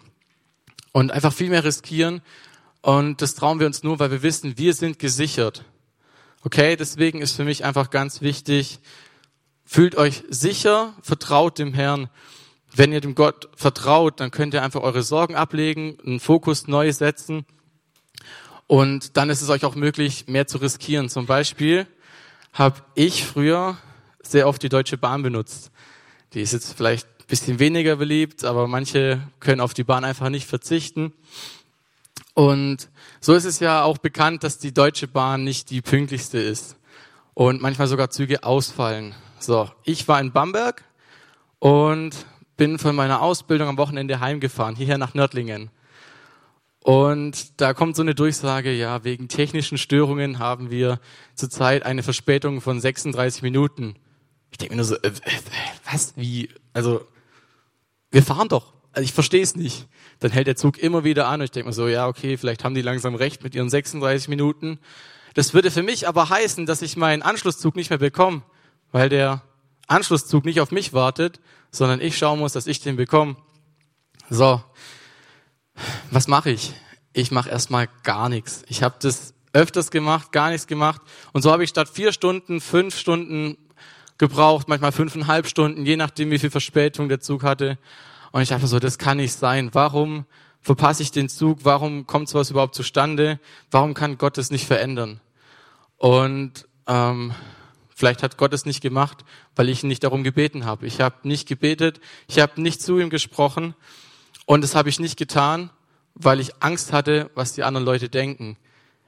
und 0.93 1.11
einfach 1.11 1.33
viel 1.33 1.51
mehr 1.51 1.65
riskieren. 1.65 2.23
Und 2.81 3.23
das 3.23 3.35
trauen 3.35 3.59
wir 3.59 3.67
uns 3.67 3.83
nur, 3.83 3.99
weil 3.99 4.13
wir 4.13 4.23
wissen, 4.23 4.57
wir 4.57 4.75
sind 4.75 5.01
gesichert. 5.01 5.65
Okay, 6.45 6.77
deswegen 6.77 7.23
ist 7.23 7.35
für 7.35 7.45
mich 7.45 7.65
einfach 7.65 7.91
ganz 7.91 8.21
wichtig, 8.21 8.79
fühlt 9.65 9.97
euch 9.97 10.23
sicher, 10.29 10.95
vertraut 11.03 11.59
dem 11.59 11.75
Herrn. 11.75 12.09
Wenn 12.75 12.93
ihr 12.93 13.01
dem 13.01 13.15
Gott 13.15 13.49
vertraut, 13.55 14.21
dann 14.21 14.31
könnt 14.31 14.55
ihr 14.55 14.63
einfach 14.63 14.81
eure 14.81 15.03
Sorgen 15.03 15.35
ablegen, 15.35 15.99
einen 16.05 16.21
Fokus 16.21 16.69
neu 16.69 16.91
setzen. 16.93 17.45
Und 18.67 19.17
dann 19.17 19.29
ist 19.29 19.43
es 19.43 19.51
euch 19.51 19.65
auch 19.65 19.75
möglich, 19.75 20.27
mehr 20.29 20.47
zu 20.47 20.59
riskieren. 20.59 21.11
Zum 21.11 21.27
Beispiel 21.27 21.87
habe 22.53 22.81
ich 22.95 23.25
früher 23.25 23.77
sehr 24.23 24.49
oft 24.49 24.63
die 24.63 24.71
Deutsche 24.71 24.97
Bahn 24.97 25.23
benutzt. 25.23 25.71
Die 26.33 26.41
ist 26.41 26.53
jetzt 26.53 26.75
vielleicht 26.75 27.07
ein 27.07 27.27
bisschen 27.27 27.59
weniger 27.59 27.97
beliebt, 27.97 28.45
aber 28.45 28.67
manche 28.67 29.21
können 29.41 29.61
auf 29.61 29.75
die 29.75 29.85
Bahn 29.85 30.05
einfach 30.05 30.31
nicht 30.31 30.47
verzichten. 30.47 31.13
Und 32.35 32.89
so 33.21 33.35
ist 33.35 33.45
es 33.45 33.61
ja 33.61 33.83
auch 33.83 33.99
bekannt, 33.99 34.43
dass 34.43 34.59
die 34.59 34.73
Deutsche 34.73 35.09
Bahn 35.09 35.45
nicht 35.45 35.69
die 35.69 35.83
pünktlichste 35.83 36.39
ist 36.39 36.77
und 37.35 37.61
manchmal 37.61 37.89
sogar 37.89 38.09
Züge 38.09 38.45
ausfallen. 38.45 39.15
So, 39.39 39.71
ich 39.85 40.09
war 40.09 40.21
in 40.21 40.33
Bamberg 40.33 40.85
und 41.59 42.27
bin 42.63 42.79
von 42.79 42.95
meiner 42.95 43.23
Ausbildung 43.23 43.67
am 43.67 43.77
Wochenende 43.77 44.21
heimgefahren, 44.21 44.77
hierher 44.77 44.97
nach 44.97 45.15
Nördlingen. 45.15 45.69
Und 46.79 47.61
da 47.61 47.75
kommt 47.75 47.97
so 47.97 48.03
eine 48.03 48.15
Durchsage, 48.15 48.73
ja, 48.73 49.03
wegen 49.03 49.27
technischen 49.27 49.79
Störungen 49.79 50.39
haben 50.39 50.71
wir 50.71 51.01
zurzeit 51.35 51.85
eine 51.85 52.05
Verspätung 52.05 52.61
von 52.61 52.81
36 52.81 53.43
Minuten. 53.43 53.97
Ich 54.53 54.59
denke 54.59 54.75
mir 54.75 54.77
nur 54.77 54.85
so, 54.85 54.95
äh, 54.95 55.09
äh, 55.09 55.13
was, 55.91 56.13
wie, 56.15 56.51
also, 56.73 57.05
wir 58.13 58.23
fahren 58.23 58.47
doch. 58.47 58.75
Also 58.93 59.07
ich 59.07 59.13
verstehe 59.13 59.43
es 59.43 59.57
nicht. 59.57 59.89
Dann 60.21 60.31
hält 60.31 60.47
der 60.47 60.55
Zug 60.55 60.79
immer 60.79 61.03
wieder 61.03 61.27
an 61.27 61.41
und 61.41 61.47
ich 61.47 61.51
denke 61.51 61.67
mir 61.67 61.73
so, 61.73 61.89
ja, 61.89 62.07
okay, 62.07 62.37
vielleicht 62.37 62.63
haben 62.63 62.77
die 62.77 62.83
langsam 62.83 63.17
recht 63.17 63.43
mit 63.43 63.57
ihren 63.57 63.71
36 63.71 64.29
Minuten. 64.29 64.79
Das 65.35 65.53
würde 65.53 65.73
für 65.73 65.83
mich 65.83 66.07
aber 66.07 66.29
heißen, 66.29 66.65
dass 66.67 66.81
ich 66.81 66.97
meinen 66.97 67.23
Anschlusszug 67.23 67.75
nicht 67.75 67.91
mehr 67.91 67.99
bekomme, 67.99 68.43
weil 68.93 69.09
der 69.09 69.43
Anschlusszug 69.93 70.45
nicht 70.45 70.61
auf 70.61 70.71
mich 70.71 70.93
wartet, 70.93 71.41
sondern 71.71 72.01
ich 72.01 72.17
schauen 72.19 72.39
muss, 72.39 72.53
dass 72.53 72.67
ich 72.67 72.81
den 72.81 72.97
bekomme. 72.97 73.37
So, 74.31 74.63
was 76.11 76.29
mache 76.29 76.51
ich? 76.51 76.75
Ich 77.13 77.31
mache 77.31 77.51
erstmal 77.51 77.89
gar 78.03 78.29
nichts. 78.29 78.65
Ich 78.69 78.83
habe 78.83 78.97
das 79.01 79.35
öfters 79.53 79.91
gemacht, 79.91 80.33
gar 80.33 80.51
nichts 80.51 80.67
gemacht. 80.67 81.03
Und 81.33 81.43
so 81.43 81.53
habe 81.53 81.65
ich 81.65 81.71
statt 81.71 81.89
vier 81.89 82.13
Stunden 82.13 82.61
fünf 82.61 82.97
Stunden 82.99 83.57
gebraucht, 84.19 84.69
manchmal 84.69 84.93
fünfeinhalb 84.93 85.47
Stunden, 85.47 85.85
je 85.85 85.97
nachdem, 85.97 86.31
wie 86.31 86.39
viel 86.39 86.51
Verspätung 86.51 87.09
der 87.09 87.21
Zug 87.21 87.43
hatte. 87.43 87.79
Und 88.31 88.41
ich 88.41 88.49
dachte 88.49 88.67
so, 88.67 88.79
das 88.79 88.99
kann 88.99 89.19
nicht 89.19 89.35
sein. 89.35 89.71
Warum 89.73 90.25
verpasse 90.61 91.03
ich 91.03 91.11
den 91.11 91.29
Zug? 91.29 91.61
Warum 91.65 92.07
kommt 92.07 92.29
sowas 92.29 92.51
überhaupt 92.51 92.75
zustande? 92.75 93.41
Warum 93.71 93.95
kann 93.95 94.17
Gott 94.17 94.39
es 94.39 94.51
nicht 94.51 94.67
verändern? 94.67 95.21
Und 95.97 96.67
ähm, 96.87 97.33
vielleicht 98.03 98.25
hat 98.25 98.37
Gott 98.37 98.53
es 98.53 98.67
nicht 98.67 98.81
gemacht, 98.81 99.19
weil 99.55 99.69
ich 99.69 99.85
nicht 99.85 100.03
darum 100.03 100.25
gebeten 100.25 100.65
habe. 100.65 100.87
Ich 100.87 101.01
habe 101.01 101.15
nicht 101.23 101.47
gebetet, 101.47 102.01
ich 102.27 102.41
habe 102.41 102.61
nicht 102.61 102.83
zu 102.83 102.99
ihm 102.99 103.11
gesprochen 103.11 103.77
und 104.45 104.65
das 104.65 104.75
habe 104.75 104.89
ich 104.89 104.99
nicht 104.99 105.17
getan, 105.17 105.71
weil 106.17 106.41
ich 106.41 106.61
Angst 106.61 106.93
hatte, 106.93 107.31
was 107.37 107.53
die 107.53 107.63
anderen 107.63 107.87
Leute 107.87 108.09
denken. 108.09 108.57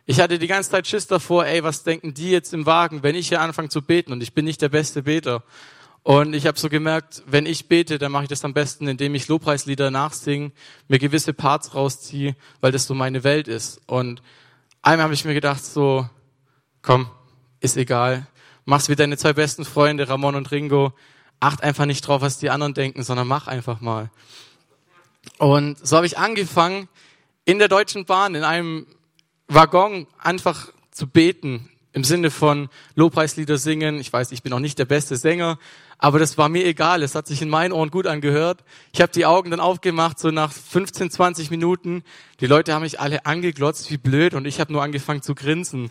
Ich 0.07 0.21
hatte 0.21 0.39
die 0.39 0.47
ganze 0.47 0.71
Zeit 0.71 0.87
Schiss 0.87 1.09
davor, 1.09 1.45
ey, 1.45 1.65
was 1.65 1.83
denken 1.83 2.15
die 2.15 2.31
jetzt 2.31 2.55
im 2.55 2.67
Wagen, 2.67 3.03
wenn 3.03 3.17
ich 3.17 3.27
hier 3.27 3.41
anfange 3.41 3.69
zu 3.69 3.83
beten 3.83 4.13
und 4.13 4.23
ich 4.23 4.33
bin 4.33 4.45
nicht 4.45 4.63
der 4.63 4.69
beste 4.69 5.03
Beter. 5.03 5.43
Und 6.05 6.33
ich 6.33 6.47
habe 6.47 6.57
so 6.57 6.69
gemerkt, 6.69 7.25
wenn 7.27 7.47
ich 7.47 7.67
bete, 7.67 7.99
dann 7.99 8.13
mache 8.13 8.23
ich 8.23 8.29
das 8.29 8.45
am 8.45 8.55
besten, 8.55 8.87
indem 8.87 9.17
ich 9.17 9.27
Lobpreislieder 9.27 9.91
nachsinge, 9.91 10.53
mir 10.87 11.01
gewisse 11.01 11.35
Parts 11.35 11.75
rausziehe, 11.75 12.37
weil 12.61 12.71
das 12.71 12.87
so 12.87 12.95
meine 12.95 13.25
Welt 13.25 13.49
ist. 13.49 13.81
Und 13.89 14.23
einmal 14.83 15.03
habe 15.03 15.15
ich 15.15 15.25
mir 15.25 15.35
gedacht, 15.35 15.65
so, 15.65 16.09
komm, 16.81 17.11
ist 17.59 17.77
egal, 17.77 18.29
mach's 18.65 18.89
wie 18.89 18.97
deine 18.97 19.17
zwei 19.17 19.33
besten 19.33 19.65
Freunde, 19.65 20.09
Ramon 20.09 20.35
und 20.35 20.51
Ringo. 20.51 20.93
Acht 21.41 21.63
einfach 21.63 21.87
nicht 21.87 22.07
drauf, 22.07 22.23
was 22.23 22.39
die 22.39 22.51
anderen 22.51 22.75
denken, 22.75 23.03
sondern 23.03 23.27
mach 23.27 23.47
einfach 23.47 23.81
mal. 23.81 24.11
Und 25.39 25.85
so 25.87 25.97
habe 25.97 26.07
ich 26.07 26.19
angefangen, 26.19 26.89
in 27.45 27.59
der 27.59 27.69
Deutschen 27.69 28.05
Bahn, 28.05 28.35
in 28.35 28.45
einem 28.45 28.87
Waggon 29.49 30.07
einfach 30.19 30.69
zu 30.91 31.07
beten, 31.07 31.69
im 31.93 32.05
Sinne 32.05 32.31
von 32.31 32.69
Lobpreislieder 32.95 33.57
singen. 33.57 34.01
Ich 34.01 34.13
weiß, 34.13 34.33
ich 34.33 34.43
bin 34.43 34.53
auch 34.53 34.59
nicht 34.59 34.79
der 34.79 34.85
beste 34.85 35.17
Sänger, 35.17 35.59
aber 35.99 36.19
das 36.19 36.37
war 36.37 36.49
mir 36.49 36.67
egal. 36.67 37.03
Es 37.03 37.15
hat 37.15 37.27
sich 37.27 37.41
in 37.41 37.49
meinen 37.49 37.73
Ohren 37.73 37.91
gut 37.91 38.07
angehört. 38.07 38.65
Ich 38.93 39.01
habe 39.01 39.13
die 39.13 39.27
Augen 39.27 39.51
dann 39.51 39.61
aufgemacht, 39.61 40.19
so 40.19 40.31
nach 40.31 40.53
15, 40.53 41.11
20 41.11 41.51
Minuten. 41.51 42.03
Die 42.41 42.47
Leute 42.47 42.75
haben 42.75 42.83
mich 42.83 42.99
alle 42.99 43.27
angeglotzt, 43.27 43.91
wie 43.91 43.97
blöd, 43.97 44.35
und 44.35 44.47
ich 44.47 44.59
habe 44.61 44.73
nur 44.73 44.83
angefangen 44.83 45.23
zu 45.23 45.35
grinsen. 45.35 45.91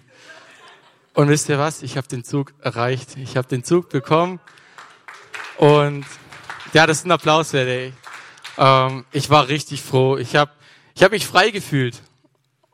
Und 1.13 1.30
wisst 1.30 1.47
ihr 1.49 1.60
was? 1.60 1.84
Ich 1.84 1.95
habe 1.97 2.08
den 2.08 2.23
Zug 2.23 2.54
erreicht. 2.60 3.17
Ich 3.17 3.38
habe 3.38 3.47
den 3.47 3.63
Zug 3.63 3.89
bekommen. 3.89 4.39
Und 5.58 6.06
ja, 6.73 6.88
das 6.88 6.99
ist 6.99 7.06
ein 7.06 7.12
Applaus 7.12 7.54
ey. 7.54 7.93
Ähm, 8.58 9.06
ich 9.12 9.30
war 9.30 9.47
richtig 9.47 9.84
froh. 9.84 10.17
Ich 10.17 10.36
habe 10.36 10.52
ich 10.95 11.04
hab 11.04 11.12
mich 11.12 11.28
frei 11.28 11.52
gefühlt. 11.52 12.02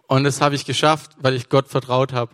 Und 0.08 0.24
das 0.24 0.42
habe 0.42 0.56
ich 0.56 0.66
geschafft, 0.66 1.12
weil 1.20 1.36
ich 1.36 1.50
Gott 1.50 1.68
vertraut 1.68 2.14
habe. 2.14 2.34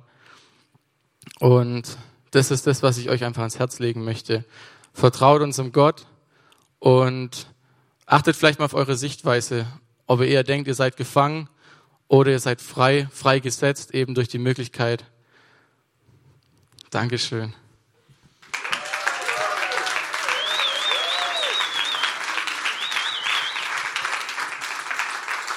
Und 1.40 1.98
das 2.32 2.52
ist 2.52 2.68
das, 2.68 2.84
was 2.84 2.98
ich 2.98 3.10
euch 3.10 3.24
einfach 3.24 3.42
ans 3.42 3.60
Herz 3.60 3.80
legen 3.80 4.04
möchte. 4.04 4.46
Vertraut 4.94 5.42
unserem 5.42 5.72
Gott 5.72 6.06
und 6.80 7.48
achtet 8.06 8.36
vielleicht 8.36 8.60
mal 8.60 8.66
auf 8.66 8.74
eure 8.74 8.96
Sichtweise, 8.96 9.66
ob 10.06 10.22
ihr 10.22 10.28
eher 10.28 10.44
denkt, 10.44 10.68
ihr 10.68 10.76
seid 10.76 10.98
gefangen 10.98 11.50
oder 12.08 12.32
ihr 12.32 12.40
seid 12.40 12.62
frei, 12.62 13.08
freigesetzt, 13.12 13.94
eben 13.94 14.14
durch 14.16 14.28
die 14.28 14.38
Möglichkeit. 14.38 15.06
Dankeschön. 16.90 17.54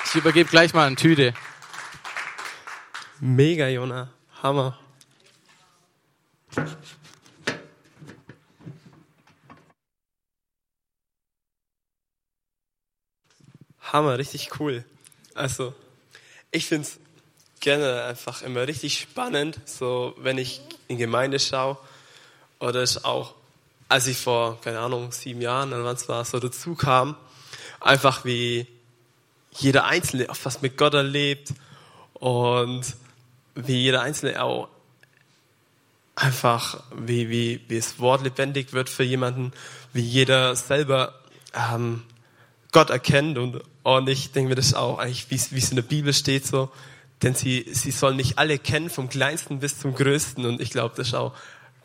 Ich 0.06 0.14
übergebe 0.14 0.48
gleich 0.48 0.72
mal 0.72 0.86
eine 0.86 0.96
Tüte. 0.96 1.34
Mega, 3.20 3.68
Jona. 3.68 4.10
Hammer. 4.42 4.78
Hammer, 13.80 14.18
richtig 14.18 14.58
cool. 14.58 14.84
Also, 15.34 15.74
ich 16.50 16.66
finde 16.66 16.88
gerne 17.60 18.04
einfach 18.04 18.42
immer 18.42 18.66
richtig 18.66 18.98
spannend, 18.98 19.58
so 19.64 20.14
wenn 20.18 20.38
ich 20.38 20.60
in 20.88 20.98
Gemeinde 20.98 21.38
schaue 21.38 21.78
oder 22.58 22.82
ich 22.82 23.04
auch, 23.04 23.34
als 23.88 24.06
ich 24.06 24.18
vor, 24.18 24.60
keine 24.60 24.80
Ahnung, 24.80 25.12
sieben 25.12 25.40
Jahren, 25.40 25.70
wann 25.70 25.96
es 25.96 26.08
war, 26.08 26.24
so 26.24 26.38
dazu 26.38 26.74
kam, 26.74 27.16
einfach 27.80 28.24
wie 28.24 28.66
jeder 29.52 29.86
Einzelne 29.86 30.30
auch 30.30 30.36
was 30.42 30.62
mit 30.62 30.76
Gott 30.76 30.94
erlebt 30.94 31.52
und 32.14 32.82
wie 33.54 33.76
jeder 33.76 34.02
Einzelne 34.02 34.42
auch 34.42 34.68
einfach, 36.14 36.82
wie, 36.94 37.30
wie, 37.30 37.60
wie 37.68 37.76
das 37.76 37.98
Wort 37.98 38.22
lebendig 38.22 38.72
wird 38.72 38.88
für 38.88 39.04
jemanden, 39.04 39.52
wie 39.92 40.02
jeder 40.02 40.54
selber 40.56 41.14
ähm, 41.54 42.02
Gott 42.72 42.90
erkennt 42.90 43.38
und, 43.38 43.62
und 43.82 44.08
ich 44.08 44.32
denke 44.32 44.50
mir 44.50 44.54
das 44.54 44.74
auch 44.74 44.98
eigentlich, 44.98 45.30
wie 45.30 45.36
es 45.58 45.70
in 45.70 45.76
der 45.76 45.82
Bibel 45.82 46.12
steht 46.12 46.46
so, 46.46 46.70
denn 47.22 47.34
sie, 47.34 47.66
sie 47.70 47.90
sollen 47.90 48.16
nicht 48.16 48.38
alle 48.38 48.58
kennen, 48.58 48.90
vom 48.90 49.08
Kleinsten 49.08 49.60
bis 49.60 49.78
zum 49.78 49.94
Größten 49.94 50.44
und 50.46 50.60
ich 50.60 50.70
glaube, 50.70 50.94
das 50.96 51.08
ist 51.08 51.14
auch 51.14 51.34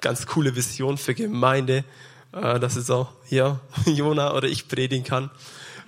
ganz 0.02 0.26
coole 0.26 0.56
Vision 0.56 0.98
für 0.98 1.16
Gemeinde, 1.16 1.84
äh, 2.34 2.60
dass 2.60 2.76
es 2.76 2.92
auch 2.92 3.10
hier 3.26 3.60
Jona 3.86 4.34
oder 4.34 4.48
ich 4.48 4.68
predigen 4.68 5.04
kann. 5.04 5.32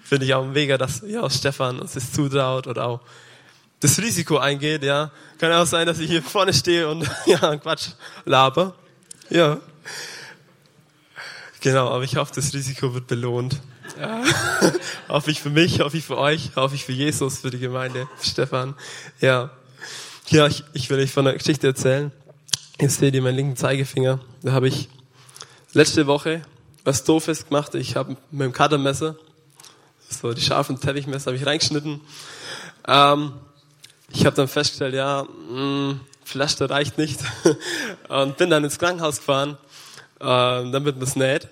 Finde 0.03 0.25
ich 0.25 0.33
auch 0.33 0.45
mega, 0.45 0.77
dass 0.77 1.03
ja, 1.05 1.29
Stefan 1.29 1.79
uns 1.79 1.93
das 1.93 2.11
zutraut 2.11 2.67
oder 2.67 2.85
auch 2.85 3.01
das 3.79 3.99
Risiko 3.99 4.37
eingeht, 4.37 4.83
ja. 4.83 5.11
Kann 5.37 5.51
auch 5.51 5.65
sein, 5.65 5.85
dass 5.85 5.99
ich 5.99 6.09
hier 6.09 6.23
vorne 6.23 6.53
stehe 6.53 6.87
und 6.89 7.09
ja, 7.25 7.55
Quatsch 7.57 7.89
laber. 8.23 8.75
Ja. 9.29 9.59
Genau, 11.61 11.89
aber 11.89 12.03
ich 12.03 12.15
hoffe, 12.15 12.31
das 12.35 12.53
Risiko 12.53 12.93
wird 12.93 13.07
belohnt. 13.07 13.59
Hoffe 15.09 15.31
ich 15.31 15.41
für 15.41 15.49
mich, 15.49 15.79
hoffe 15.79 15.97
ich 15.97 16.05
für 16.05 16.17
euch, 16.17 16.55
hoffe 16.55 16.75
ich 16.75 16.85
für 16.85 16.91
Jesus, 16.91 17.39
für 17.39 17.49
die 17.49 17.59
Gemeinde, 17.59 18.07
für 18.17 18.27
Stefan. 18.27 18.75
Ja. 19.21 19.51
Ja, 20.29 20.47
ich, 20.47 20.63
ich 20.73 20.89
will 20.89 20.99
euch 20.99 21.11
von 21.11 21.27
einer 21.27 21.37
Geschichte 21.37 21.67
erzählen. 21.67 22.11
Jetzt 22.81 22.97
seht 22.97 23.13
ihr 23.13 23.21
meinen 23.21 23.35
linken 23.35 23.55
Zeigefinger. 23.55 24.19
Da 24.41 24.51
habe 24.51 24.67
ich 24.67 24.89
letzte 25.73 26.07
Woche 26.07 26.41
was 26.83 27.03
Doofes 27.03 27.47
gemacht. 27.47 27.75
Ich 27.75 27.95
habe 27.95 28.17
mit 28.31 28.45
dem 28.45 28.53
Cuttermesser, 28.53 29.15
so 30.09 30.33
die 30.33 30.41
scharfen 30.41 30.79
Teppichmesser, 30.79 31.27
habe 31.27 31.37
ich 31.37 31.45
reingeschnitten. 31.45 32.01
Ähm, 32.87 33.33
ich 34.09 34.25
habe 34.25 34.35
dann 34.35 34.47
festgestellt, 34.47 34.93
ja, 34.93 35.23
mh, 35.23 35.29
hm, 35.49 35.99
Pflaster 36.23 36.69
reicht 36.69 36.97
nicht 36.97 37.19
und 38.09 38.37
bin 38.37 38.49
dann 38.49 38.63
ins 38.63 38.79
Krankenhaus 38.79 39.17
gefahren, 39.17 39.57
äh, 40.19 40.25
damit 40.25 40.95
man 40.95 41.03
es 41.03 41.15
näht. 41.15 41.49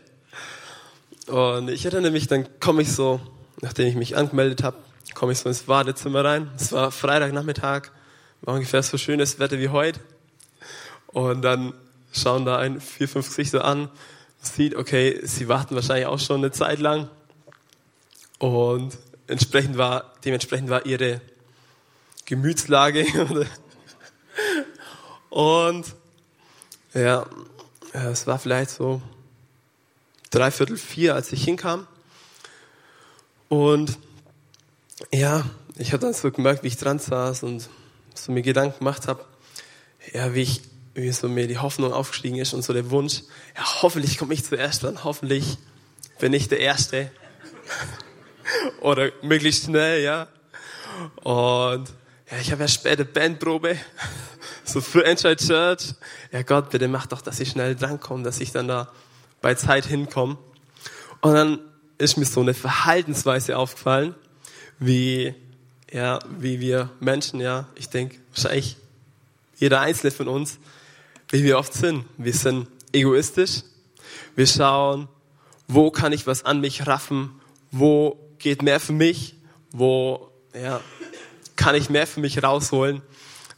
Und 1.27 1.69
ich 1.69 1.85
erinnere 1.85 2.11
mich, 2.11 2.27
dann 2.27 2.47
komme 2.59 2.81
ich 2.81 2.91
so, 2.91 3.21
nachdem 3.61 3.87
ich 3.87 3.95
mich 3.95 4.17
angemeldet 4.17 4.63
habe, 4.63 4.77
komme 5.13 5.31
ich 5.31 5.39
so 5.39 5.49
ins 5.49 5.67
Wartezimmer 5.67 6.25
rein. 6.25 6.51
Es 6.57 6.71
war 6.71 6.91
Freitagnachmittag, 6.91 7.89
war 8.41 8.55
ungefähr 8.55 8.83
so 8.83 8.97
schönes 8.97 9.39
Wetter 9.39 9.59
wie 9.59 9.69
heute. 9.69 9.99
Und 11.07 11.41
dann 11.43 11.73
schauen 12.11 12.45
da 12.45 12.57
ein, 12.57 12.81
vier, 12.81 13.07
fünf 13.07 13.27
Gesichter 13.27 13.63
an, 13.63 13.89
sieht, 14.41 14.75
okay, 14.75 15.19
sie 15.23 15.47
warten 15.47 15.75
wahrscheinlich 15.75 16.07
auch 16.07 16.19
schon 16.19 16.37
eine 16.37 16.51
Zeit 16.51 16.79
lang. 16.79 17.09
Und 18.39 18.97
entsprechend 19.27 19.77
war, 19.77 20.13
dementsprechend 20.25 20.69
war 20.69 20.85
ihre 20.85 21.21
Gemütslage. 22.25 23.05
Und 25.29 25.85
ja, 26.93 27.25
es 27.93 28.27
war 28.27 28.39
vielleicht 28.39 28.71
so 28.71 29.01
dreiviertel 30.33 30.77
vier, 30.77 31.15
als 31.15 31.31
ich 31.31 31.43
hinkam. 31.43 31.87
Und 33.49 33.97
ja, 35.11 35.45
ich 35.77 35.93
habe 35.93 36.01
dann 36.01 36.13
so 36.13 36.31
gemerkt, 36.31 36.63
wie 36.63 36.67
ich 36.67 36.77
dran 36.77 36.99
saß 36.99 37.43
und 37.43 37.69
so 38.15 38.31
mir 38.31 38.41
Gedanken 38.41 38.79
gemacht 38.79 39.07
habe, 39.07 39.23
ja, 40.11 40.33
wie 40.33 40.41
ich, 40.41 40.61
wie 40.95 41.11
so 41.11 41.29
mir 41.29 41.47
die 41.47 41.59
Hoffnung 41.59 41.93
aufgestiegen 41.93 42.37
ist 42.37 42.53
und 42.53 42.63
so 42.63 42.73
der 42.73 42.89
Wunsch, 42.89 43.21
ja, 43.55 43.81
hoffentlich 43.81 44.17
komme 44.17 44.33
ich 44.33 44.43
zuerst 44.43 44.83
dran, 44.83 45.03
hoffentlich 45.03 45.57
bin 46.19 46.33
ich 46.33 46.47
der 46.47 46.59
Erste. 46.59 47.11
Oder 48.81 49.11
möglichst 49.21 49.65
schnell, 49.65 50.03
ja. 50.03 50.27
Und 51.23 51.89
ja, 52.29 52.37
ich 52.41 52.51
habe 52.51 52.63
ja 52.63 52.67
später 52.67 53.03
Bandprobe, 53.03 53.77
so 54.63 54.81
für 54.81 55.05
Enjoy 55.05 55.35
Church. 55.35 55.93
Ja 56.31 56.41
Gott, 56.41 56.69
bitte 56.71 56.87
mach 56.87 57.05
doch, 57.05 57.21
dass 57.21 57.39
ich 57.39 57.49
schnell 57.49 57.75
drankomme, 57.75 58.23
dass 58.23 58.39
ich 58.39 58.51
dann 58.51 58.67
da 58.67 58.91
bei 59.43 59.53
Zeit 59.55 59.85
hinkomme. 59.85 60.37
Und 61.21 61.33
dann 61.33 61.59
ist 61.99 62.17
mir 62.17 62.25
so 62.25 62.39
eine 62.39 62.55
Verhaltensweise 62.55 63.57
aufgefallen, 63.57 64.15
wie, 64.79 65.35
ja, 65.91 66.19
wie 66.39 66.59
wir 66.59 66.89
Menschen, 66.99 67.39
ja, 67.39 67.67
ich 67.75 67.89
denke, 67.89 68.17
wahrscheinlich 68.33 68.77
jeder 69.57 69.81
Einzelne 69.81 70.11
von 70.11 70.27
uns, 70.27 70.57
wie 71.29 71.43
wir 71.43 71.59
oft 71.59 71.73
sind. 71.73 72.05
Wir 72.17 72.33
sind 72.33 72.67
egoistisch. 72.93 73.63
Wir 74.35 74.47
schauen, 74.47 75.09
wo 75.67 75.91
kann 75.91 76.13
ich 76.13 76.25
was 76.25 76.45
an 76.45 76.61
mich 76.61 76.87
raffen? 76.87 77.31
Wo 77.69 78.17
geht 78.39 78.61
mehr 78.61 78.79
für 78.79 78.93
mich? 78.93 79.35
Wo, 79.71 80.31
ja, 80.53 80.79
kann 81.57 81.75
ich 81.75 81.89
mehr 81.89 82.07
für 82.07 82.21
mich 82.21 82.41
rausholen? 82.41 83.01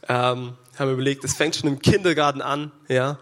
Ähm, 0.08 0.54
haben 0.78 0.92
überlegt, 0.92 1.24
es 1.24 1.34
fängt 1.34 1.54
schon 1.54 1.68
im 1.68 1.78
Kindergarten 1.78 2.42
an, 2.42 2.72
ja. 2.88 3.18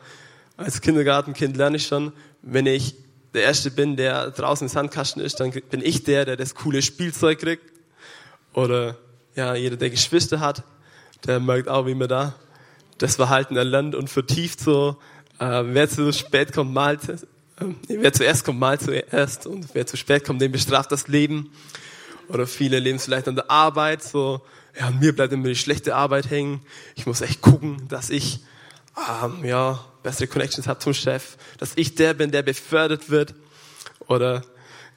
Als 0.56 0.80
Kindergartenkind 0.80 1.56
lerne 1.56 1.76
ich 1.76 1.86
schon, 1.86 2.12
wenn 2.44 2.66
ich 2.66 2.94
der 3.32 3.42
Erste 3.42 3.70
bin, 3.70 3.96
der 3.96 4.30
draußen 4.30 4.66
im 4.66 4.72
Sandkasten 4.72 5.20
ist, 5.22 5.40
dann 5.40 5.50
bin 5.50 5.80
ich 5.82 6.04
der, 6.04 6.24
der 6.24 6.36
das 6.36 6.54
coole 6.54 6.82
Spielzeug 6.82 7.40
kriegt. 7.40 7.64
Oder, 8.52 8.96
ja, 9.34 9.54
jeder, 9.54 9.76
der 9.76 9.90
Geschwister 9.90 10.38
hat, 10.40 10.62
der 11.26 11.40
merkt 11.40 11.68
auch, 11.68 11.86
wie 11.86 11.94
man 11.94 12.08
da 12.08 12.34
das 12.98 13.16
Verhalten 13.16 13.56
erlernt 13.56 13.94
und 13.94 14.08
vertieft 14.08 14.60
so, 14.60 14.96
äh, 15.40 15.62
wer 15.64 15.88
zu 15.88 16.12
spät 16.12 16.52
kommt, 16.52 16.72
malt, 16.72 17.08
äh, 17.08 17.16
wer 17.88 18.12
zuerst 18.12 18.44
kommt, 18.44 18.60
malt 18.60 18.82
zuerst 18.82 19.46
und 19.46 19.74
wer 19.74 19.86
zu 19.86 19.96
spät 19.96 20.24
kommt, 20.24 20.40
den 20.40 20.52
bestraft 20.52 20.92
das 20.92 21.08
Leben. 21.08 21.50
Oder 22.28 22.46
viele 22.46 22.78
leben 22.78 22.98
vielleicht 22.98 23.26
an 23.26 23.34
der 23.34 23.50
Arbeit, 23.50 24.02
so, 24.02 24.42
ja, 24.78 24.90
mir 24.90 25.14
bleibt 25.14 25.32
immer 25.32 25.48
die 25.48 25.56
schlechte 25.56 25.94
Arbeit 25.96 26.30
hängen. 26.30 26.60
Ich 26.94 27.06
muss 27.06 27.20
echt 27.20 27.40
gucken, 27.40 27.88
dass 27.88 28.10
ich, 28.10 28.40
ähm, 28.96 29.44
ja, 29.44 29.84
bessere 30.02 30.28
Connections 30.28 30.66
habe 30.68 30.78
zum 30.78 30.94
Chef, 30.94 31.36
dass 31.58 31.72
ich 31.76 31.94
der 31.94 32.14
bin, 32.14 32.30
der 32.30 32.42
befördert 32.42 33.10
wird. 33.10 33.34
Oder, 34.06 34.42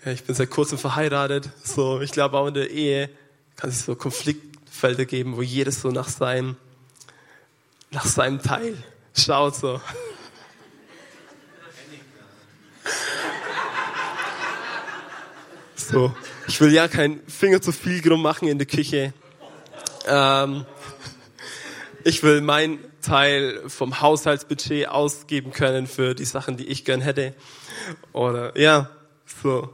ja, 0.06 0.12
ich 0.12 0.24
bin 0.24 0.36
seit 0.36 0.50
kurzem 0.50 0.78
verheiratet. 0.78 1.50
So, 1.64 2.02
ich 2.02 2.12
glaube 2.12 2.38
auch 2.38 2.48
in 2.48 2.54
der 2.54 2.70
Ehe 2.70 3.10
kann 3.56 3.70
es 3.70 3.86
so 3.86 3.96
Konfliktfelder 3.96 5.06
geben, 5.06 5.36
wo 5.36 5.42
jedes 5.42 5.82
so 5.82 5.90
nach 5.90 6.10
seinem, 6.10 6.58
nach 7.92 8.06
seinem 8.06 8.42
Teil 8.42 8.78
schaut, 9.16 9.56
so. 9.56 9.82
So, 15.76 16.14
ich 16.48 16.60
will 16.60 16.74
ja 16.74 16.90
keinen 16.90 17.26
Finger 17.28 17.62
zu 17.62 17.72
viel 17.72 18.02
drum 18.02 18.22
machen 18.22 18.50
in 18.50 18.58
der 18.58 18.68
Küche. 18.68 19.14
Ähm, 20.06 20.66
ich 22.08 22.24
will 22.24 22.40
mein 22.40 22.80
Teil 23.02 23.62
vom 23.68 24.00
Haushaltsbudget 24.00 24.88
ausgeben 24.88 25.52
können 25.52 25.88
für 25.88 26.16
die 26.16 26.24
Sachen, 26.24 26.56
die 26.56 26.66
ich 26.68 26.86
gern 26.86 27.02
hätte. 27.02 27.36
Oder 28.14 28.58
ja, 28.58 28.90
so. 29.44 29.70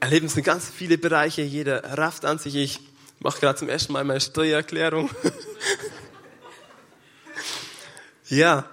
Erleben 0.00 0.30
sind 0.30 0.44
ganz 0.44 0.70
viele 0.70 0.96
Bereiche, 0.96 1.42
jeder 1.42 1.98
rafft 1.98 2.24
an 2.24 2.38
sich. 2.38 2.56
Ich 2.56 2.80
mache 3.18 3.40
gerade 3.40 3.58
zum 3.58 3.68
ersten 3.68 3.92
Mal 3.92 4.04
meine 4.04 4.22
Steuererklärung. 4.22 5.10
ja, 8.28 8.64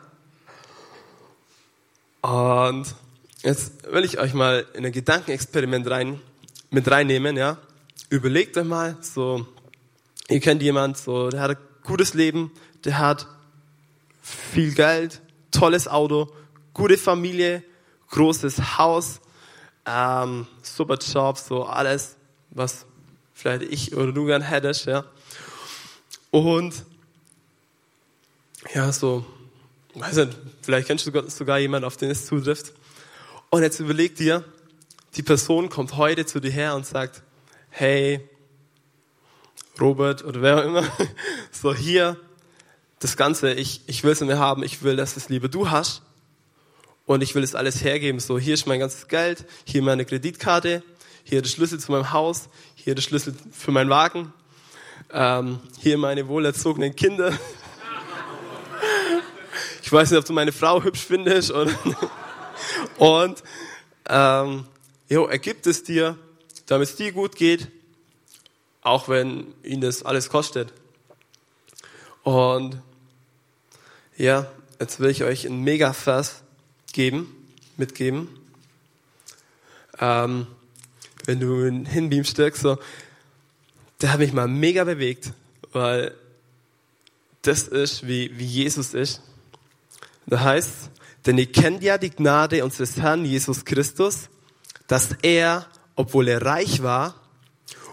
Und 2.21 2.95
jetzt 3.43 3.91
will 3.91 4.05
ich 4.05 4.17
euch 4.17 4.33
mal 4.33 4.65
in 4.73 4.85
ein 4.85 4.93
Gedankenexperiment 4.93 5.89
rein, 5.89 6.21
mit 6.69 6.89
reinnehmen, 6.89 7.35
ja. 7.35 7.57
Überlegt 8.09 8.57
euch 8.57 8.65
mal, 8.65 8.95
so, 9.01 9.45
ihr 10.29 10.39
kennt 10.39 10.61
jemand, 10.61 10.97
so, 10.97 11.29
der 11.29 11.41
hat 11.41 11.51
ein 11.51 11.57
gutes 11.83 12.13
Leben, 12.13 12.51
der 12.85 12.97
hat 12.97 13.27
viel 14.21 14.73
Geld, 14.73 15.21
tolles 15.51 15.87
Auto, 15.87 16.31
gute 16.73 16.97
Familie, 16.97 17.63
großes 18.09 18.77
Haus, 18.77 19.19
ähm, 19.85 20.47
super 20.61 20.97
Job, 20.97 21.37
so 21.37 21.65
alles, 21.65 22.17
was 22.51 22.85
vielleicht 23.33 23.63
ich 23.63 23.95
oder 23.95 24.11
du 24.11 24.25
gern 24.25 24.41
hättest, 24.41 24.85
ja. 24.85 25.05
Und 26.31 26.85
ja, 28.73 28.91
so, 28.91 29.25
weiß 29.95 30.17
nicht, 30.17 30.37
vielleicht 30.61 30.87
kennst 30.87 31.07
du 31.07 31.29
sogar 31.29 31.57
jemanden, 31.59 31.85
auf 31.85 31.97
den 31.97 32.11
es 32.11 32.25
zutrifft. 32.25 32.73
Und 33.49 33.63
jetzt 33.63 33.79
überleg 33.79 34.15
dir, 34.15 34.43
die 35.15 35.23
Person 35.23 35.69
kommt 35.69 35.95
heute 35.95 36.25
zu 36.25 36.39
dir 36.39 36.51
her 36.51 36.75
und 36.75 36.85
sagt, 36.85 37.23
hey, 37.69 38.27
Robert 39.79 40.23
oder 40.23 40.41
wer 40.41 40.57
auch 40.57 40.65
immer, 40.65 40.83
so 41.51 41.73
hier, 41.73 42.17
das 42.99 43.17
Ganze, 43.17 43.53
ich, 43.53 43.81
ich 43.87 44.03
will 44.03 44.11
es 44.11 44.21
nicht 44.21 44.27
mehr 44.27 44.39
haben, 44.39 44.63
ich 44.63 44.83
will, 44.83 44.95
dass 44.95 45.17
es 45.17 45.29
lieber 45.29 45.47
du 45.47 45.69
hast 45.69 46.01
und 47.05 47.21
ich 47.21 47.35
will 47.35 47.43
es 47.43 47.55
alles 47.55 47.83
hergeben. 47.83 48.19
So, 48.19 48.39
hier 48.39 48.53
ist 48.53 48.65
mein 48.65 48.79
ganzes 48.79 49.07
Geld, 49.07 49.45
hier 49.65 49.81
meine 49.81 50.05
Kreditkarte, 50.05 50.83
hier 51.23 51.41
der 51.41 51.49
Schlüssel 51.49 51.79
zu 51.79 51.91
meinem 51.91 52.11
Haus, 52.11 52.49
hier 52.75 52.95
der 52.95 53.01
Schlüssel 53.01 53.35
für 53.51 53.71
meinen 53.71 53.89
Wagen, 53.89 54.33
ähm, 55.11 55.59
hier 55.79 55.97
meine 55.97 56.27
wohlerzogenen 56.27 56.95
Kinder. 56.95 57.37
Ich 59.83 59.93
weiß 59.93 60.11
nicht, 60.11 60.19
ob 60.19 60.25
du 60.25 60.33
meine 60.33 60.51
Frau 60.51 60.83
hübsch 60.83 60.99
findest 60.99 61.49
oder 61.49 61.71
und 62.97 63.41
ähm, 64.09 64.65
jo, 65.07 65.27
er 65.27 65.39
gibt 65.39 65.65
es 65.65 65.83
dir, 65.83 66.17
damit 66.65 66.89
es 66.89 66.95
dir 66.97 67.13
gut 67.13 67.37
geht, 67.37 67.69
auch 68.81 69.07
wenn 69.07 69.53
ihn 69.63 69.79
das 69.79 70.03
alles 70.03 70.27
kostet. 70.27 70.73
Und 72.23 72.81
ja, 74.17 74.51
jetzt 74.79 74.99
will 74.99 75.11
ich 75.11 75.23
euch 75.23 75.45
einen 75.45 75.63
Mega-Vers 75.63 76.41
geben, 76.91 77.33
mitgeben. 77.77 78.27
Ähm, 79.99 80.47
wenn 81.25 81.39
du 81.39 81.65
ihn 81.65 81.85
hinbeamst, 81.85 82.37
so, 82.55 82.79
der 84.01 84.13
hat 84.13 84.19
mich 84.19 84.33
mal 84.33 84.47
mega 84.47 84.83
bewegt, 84.83 85.33
weil 85.71 86.13
das 87.43 87.67
ist, 87.67 88.07
wie, 88.07 88.37
wie 88.37 88.45
Jesus 88.45 88.93
ist. 88.93 89.21
Da 90.25 90.41
heißt, 90.41 90.89
denn 91.25 91.37
ihr 91.37 91.51
kennt 91.51 91.83
ja 91.83 91.97
die 91.97 92.09
Gnade 92.09 92.63
unseres 92.63 92.97
Herrn 92.97 93.23
Jesus 93.23 93.65
Christus, 93.65 94.29
dass 94.87 95.09
er, 95.21 95.67
obwohl 95.95 96.27
er 96.27 96.41
reich 96.41 96.81
war, 96.81 97.21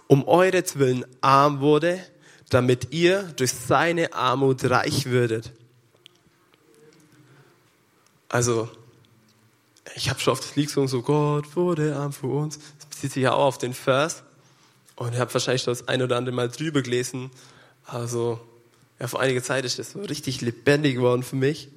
um 0.07 0.27
euretwillen 0.27 1.05
arm 1.21 1.61
wurde, 1.61 2.01
damit 2.49 2.93
ihr 2.93 3.23
durch 3.37 3.53
seine 3.53 4.15
Armut 4.15 4.65
reich 4.65 5.07
würdet. 5.07 5.53
Also, 8.35 8.69
ich 9.95 10.11
habe 10.11 10.19
schon 10.19 10.33
oft 10.33 10.43
das 10.43 10.57
Lied 10.57 10.67
gesungen, 10.67 10.89
so 10.89 11.03
Gott 11.03 11.55
wurde 11.55 11.95
arm 11.95 12.13
für 12.13 12.27
uns. 12.27 12.59
Das 12.81 12.87
bezieht 12.87 13.13
sich 13.13 13.23
ja 13.23 13.33
auch 13.33 13.45
auf 13.45 13.59
den 13.59 13.75
Vers. 13.75 14.25
Und 14.97 15.15
ich 15.15 15.21
habe 15.21 15.33
wahrscheinlich 15.33 15.63
schon 15.63 15.73
das 15.73 15.87
ein 15.87 16.03
oder 16.03 16.17
andere 16.17 16.35
Mal 16.35 16.49
drüber 16.49 16.83
gelesen. 16.83 17.31
Also, 17.87 18.41
ja, 18.99 19.07
vor 19.07 19.21
einiger 19.21 19.41
Zeit 19.41 19.65
ist 19.65 19.79
das 19.79 19.93
so 19.93 20.01
richtig 20.01 20.41
lebendig 20.41 20.97
geworden 20.97 21.23
für 21.23 21.37
mich. 21.37 21.69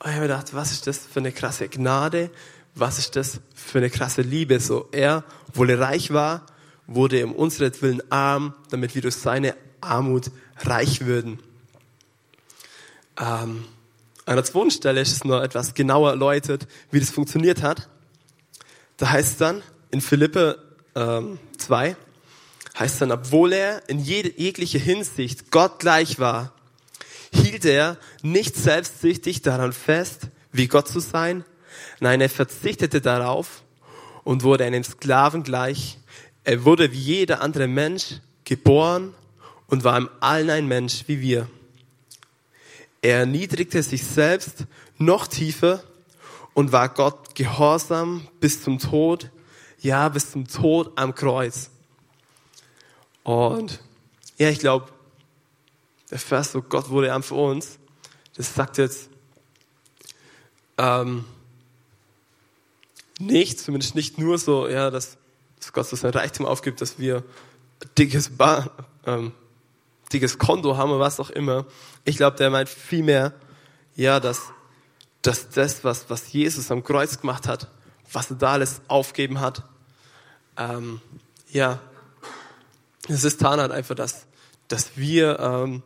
Und 0.00 0.06
ich 0.06 0.16
habe 0.16 0.22
mir 0.22 0.22
gedacht, 0.22 0.52
was 0.52 0.72
ist 0.72 0.88
das 0.88 0.98
für 0.98 1.20
eine 1.20 1.30
krasse 1.30 1.68
Gnade? 1.68 2.30
Was 2.74 2.98
ist 2.98 3.14
das 3.14 3.38
für 3.54 3.78
eine 3.78 3.88
krasse 3.88 4.22
Liebe? 4.22 4.58
So, 4.58 4.88
er, 4.90 5.22
obwohl 5.46 5.70
er 5.70 5.78
reich 5.78 6.12
war, 6.12 6.44
wurde 6.88 7.24
um 7.24 7.36
unseretwillen 7.36 8.02
arm, 8.10 8.54
damit 8.70 8.96
wir 8.96 9.02
durch 9.02 9.14
seine 9.14 9.54
Armut 9.80 10.32
reich 10.58 11.06
würden. 11.06 11.38
Ähm, 13.16 13.64
an 14.30 14.36
der 14.36 14.44
zweiten 14.44 14.70
Stelle 14.70 15.00
ist 15.00 15.10
es 15.10 15.24
noch 15.24 15.42
etwas 15.42 15.74
genauer 15.74 16.10
erläutert, 16.10 16.68
wie 16.92 17.00
das 17.00 17.10
funktioniert 17.10 17.62
hat. 17.62 17.88
Da 18.96 19.10
heißt 19.10 19.32
es 19.32 19.36
dann 19.38 19.60
in 19.90 20.00
Philippe 20.00 20.62
ähm, 20.94 21.40
2, 21.58 21.96
heißt 22.78 23.00
dann, 23.00 23.10
obwohl 23.10 23.52
er 23.52 23.88
in 23.88 23.98
jede, 23.98 24.30
jeglicher 24.40 24.78
Hinsicht 24.78 25.50
Gott 25.50 25.80
gleich 25.80 26.20
war, 26.20 26.52
hielt 27.32 27.64
er 27.64 27.96
nicht 28.22 28.54
selbstsüchtig 28.54 29.42
daran 29.42 29.72
fest, 29.72 30.28
wie 30.52 30.68
Gott 30.68 30.86
zu 30.86 31.00
sein. 31.00 31.44
Nein, 31.98 32.20
er 32.20 32.30
verzichtete 32.30 33.00
darauf 33.00 33.64
und 34.22 34.44
wurde 34.44 34.64
einem 34.64 34.84
Sklaven 34.84 35.42
gleich. 35.42 35.98
Er 36.44 36.64
wurde 36.64 36.92
wie 36.92 36.98
jeder 36.98 37.40
andere 37.40 37.66
Mensch 37.66 38.20
geboren 38.44 39.12
und 39.66 39.82
war 39.82 39.98
im 39.98 40.08
Allen 40.20 40.50
ein 40.50 40.68
Mensch 40.68 41.02
wie 41.08 41.20
wir. 41.20 41.48
Er 43.02 43.20
erniedrigte 43.20 43.82
sich 43.82 44.04
selbst 44.04 44.66
noch 44.98 45.26
tiefer 45.26 45.82
und 46.54 46.72
war 46.72 46.88
Gott 46.88 47.34
gehorsam 47.34 48.28
bis 48.40 48.62
zum 48.62 48.78
Tod, 48.78 49.30
ja, 49.80 50.08
bis 50.08 50.30
zum 50.32 50.46
Tod 50.46 50.92
am 50.96 51.14
Kreuz. 51.14 51.70
Und 53.22 53.80
ja, 54.36 54.50
ich 54.50 54.58
glaube, 54.58 54.88
der 56.10 56.18
Vers, 56.18 56.52
so 56.52 56.60
Gott 56.60 56.90
wurde 56.90 57.12
arm 57.12 57.22
für 57.22 57.36
uns, 57.36 57.78
das 58.36 58.54
sagt 58.54 58.78
jetzt 58.78 59.08
ähm, 60.76 61.24
nicht, 63.18 63.60
zumindest 63.60 63.94
nicht 63.94 64.18
nur 64.18 64.38
so, 64.38 64.68
ja, 64.68 64.90
dass, 64.90 65.18
dass 65.58 65.72
Gott 65.72 65.86
so 65.86 65.96
sein 65.96 66.12
Reichtum 66.12 66.46
aufgibt, 66.46 66.80
dass 66.80 66.98
wir 66.98 67.22
dickes, 67.96 68.30
Bar, 68.30 68.70
ähm, 69.06 69.32
dickes 70.12 70.38
Konto 70.38 70.76
haben 70.76 70.90
oder 70.90 71.00
was 71.00 71.20
auch 71.20 71.30
immer. 71.30 71.66
Ich 72.04 72.16
glaube, 72.16 72.36
der 72.36 72.50
meint 72.50 72.68
vielmehr, 72.68 73.32
ja, 73.96 74.20
dass, 74.20 74.52
dass 75.22 75.50
das, 75.50 75.84
was, 75.84 76.10
was 76.10 76.32
Jesus 76.32 76.70
am 76.70 76.82
Kreuz 76.82 77.20
gemacht 77.20 77.46
hat, 77.46 77.68
was 78.12 78.30
er 78.30 78.36
da 78.36 78.52
alles 78.52 78.80
aufgeben 78.88 79.40
hat, 79.40 79.62
ähm, 80.56 81.00
ja, 81.50 81.80
es 83.08 83.24
ist 83.24 83.38
getan 83.38 83.60
hat 83.60 83.70
einfach, 83.70 83.94
dass, 83.94 84.26
dass 84.68 84.96
wir 84.96 85.38
ähm, 85.40 85.82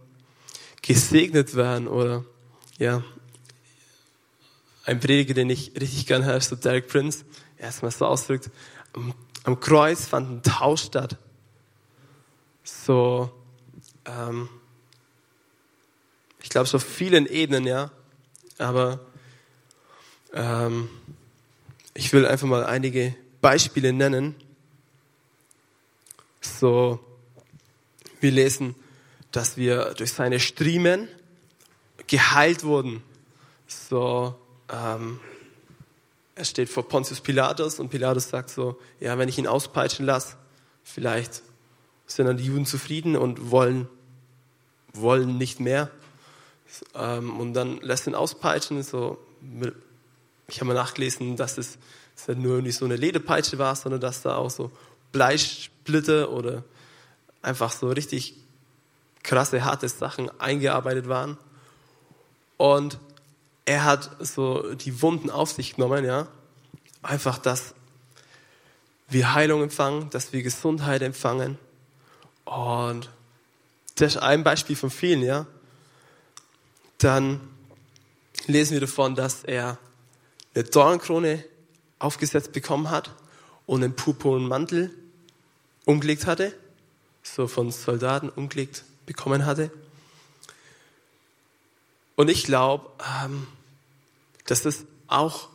gesegnet 0.82 1.54
werden 1.54 1.88
oder 1.88 2.24
ja, 2.78 3.02
ein 4.84 5.00
Prediger, 5.00 5.34
den 5.34 5.48
ich 5.48 5.72
richtig 5.80 6.06
gern 6.06 6.24
höre, 6.24 6.36
ist 6.36 6.50
so 6.50 6.56
Derek 6.56 6.88
Prince, 6.88 7.24
erstmal 7.56 7.90
so 7.90 8.06
ausdrückt, 8.06 8.50
am, 8.92 9.14
am, 9.44 9.58
Kreuz 9.60 10.06
fand 10.06 10.30
ein 10.30 10.42
Tausch 10.42 10.82
statt. 10.82 11.16
So, 12.62 13.30
ähm, 14.06 14.48
ich 16.42 16.50
glaube, 16.50 16.68
so 16.68 16.78
vielen 16.78 17.26
Ebenen, 17.26 17.66
ja, 17.66 17.90
aber 18.58 19.00
ähm, 20.32 20.88
ich 21.94 22.12
will 22.12 22.26
einfach 22.26 22.46
mal 22.46 22.64
einige 22.64 23.14
Beispiele 23.40 23.92
nennen. 23.92 24.34
So, 26.40 27.00
wir 28.20 28.30
lesen 28.30 28.74
dass 29.34 29.56
wir 29.56 29.94
durch 29.94 30.12
seine 30.12 30.38
Striemen 30.38 31.08
geheilt 32.06 32.62
wurden. 32.62 33.02
So, 33.66 34.36
ähm, 34.72 35.18
er 36.36 36.44
steht 36.44 36.68
vor 36.68 36.86
Pontius 36.88 37.20
Pilatus 37.20 37.80
und 37.80 37.88
Pilatus 37.88 38.28
sagt 38.28 38.50
so, 38.50 38.78
ja, 39.00 39.18
wenn 39.18 39.28
ich 39.28 39.38
ihn 39.38 39.48
auspeitschen 39.48 40.06
lasse, 40.06 40.36
vielleicht 40.84 41.42
sind 42.06 42.26
dann 42.26 42.36
die 42.36 42.44
Juden 42.44 42.66
zufrieden 42.66 43.16
und 43.16 43.50
wollen, 43.50 43.88
wollen 44.92 45.38
nicht 45.38 45.60
mehr. 45.60 45.90
Ähm, 46.94 47.38
und 47.38 47.54
dann 47.54 47.80
lässt 47.80 48.06
ihn 48.06 48.14
auspeitschen. 48.14 48.82
So, 48.82 49.18
ich 50.48 50.60
habe 50.60 50.66
mal 50.66 50.74
nachgelesen, 50.74 51.36
dass 51.36 51.58
es 51.58 51.78
dass 52.14 52.36
nur 52.36 52.62
nicht 52.62 52.76
so 52.76 52.84
eine 52.84 52.96
Lederpeitsche 52.96 53.58
war, 53.58 53.74
sondern 53.76 54.00
dass 54.00 54.22
da 54.22 54.36
auch 54.36 54.50
so 54.50 54.70
Bleisplitter 55.12 56.30
oder 56.30 56.64
einfach 57.42 57.72
so 57.72 57.88
richtig 57.88 58.34
krasse, 59.22 59.64
harte 59.64 59.88
Sachen 59.88 60.30
eingearbeitet 60.40 61.08
waren. 61.08 61.36
Und 62.56 62.98
er 63.64 63.84
hat 63.84 64.10
so 64.20 64.74
die 64.74 65.02
Wunden 65.02 65.30
auf 65.30 65.52
sich 65.52 65.76
genommen, 65.76 66.04
ja. 66.04 66.28
Einfach, 67.02 67.38
dass 67.38 67.74
wir 69.08 69.34
Heilung 69.34 69.62
empfangen, 69.62 70.10
dass 70.10 70.32
wir 70.32 70.42
Gesundheit 70.42 71.02
empfangen. 71.02 71.58
Und 72.44 73.10
das 73.96 74.16
ist 74.16 74.22
ein 74.22 74.44
Beispiel 74.44 74.76
von 74.76 74.90
vielen, 74.90 75.22
ja. 75.22 75.46
Dann 76.98 77.40
lesen 78.46 78.74
wir 78.74 78.80
davon, 78.80 79.14
dass 79.14 79.44
er 79.44 79.78
eine 80.54 80.64
Dornkrone 80.64 81.44
aufgesetzt 81.98 82.52
bekommen 82.52 82.90
hat 82.90 83.10
und 83.66 83.82
einen 83.82 83.96
purpurnen 83.96 84.48
Mantel 84.48 84.90
umgelegt 85.84 86.26
hatte, 86.26 86.54
so 87.22 87.46
von 87.46 87.70
Soldaten 87.70 88.28
umgelegt 88.28 88.84
bekommen 89.06 89.46
hatte. 89.46 89.70
Und 92.16 92.28
ich 92.30 92.44
glaube, 92.44 92.90
ähm, 93.24 93.46
dass 94.46 94.62
das 94.62 94.84
auch 95.08 95.48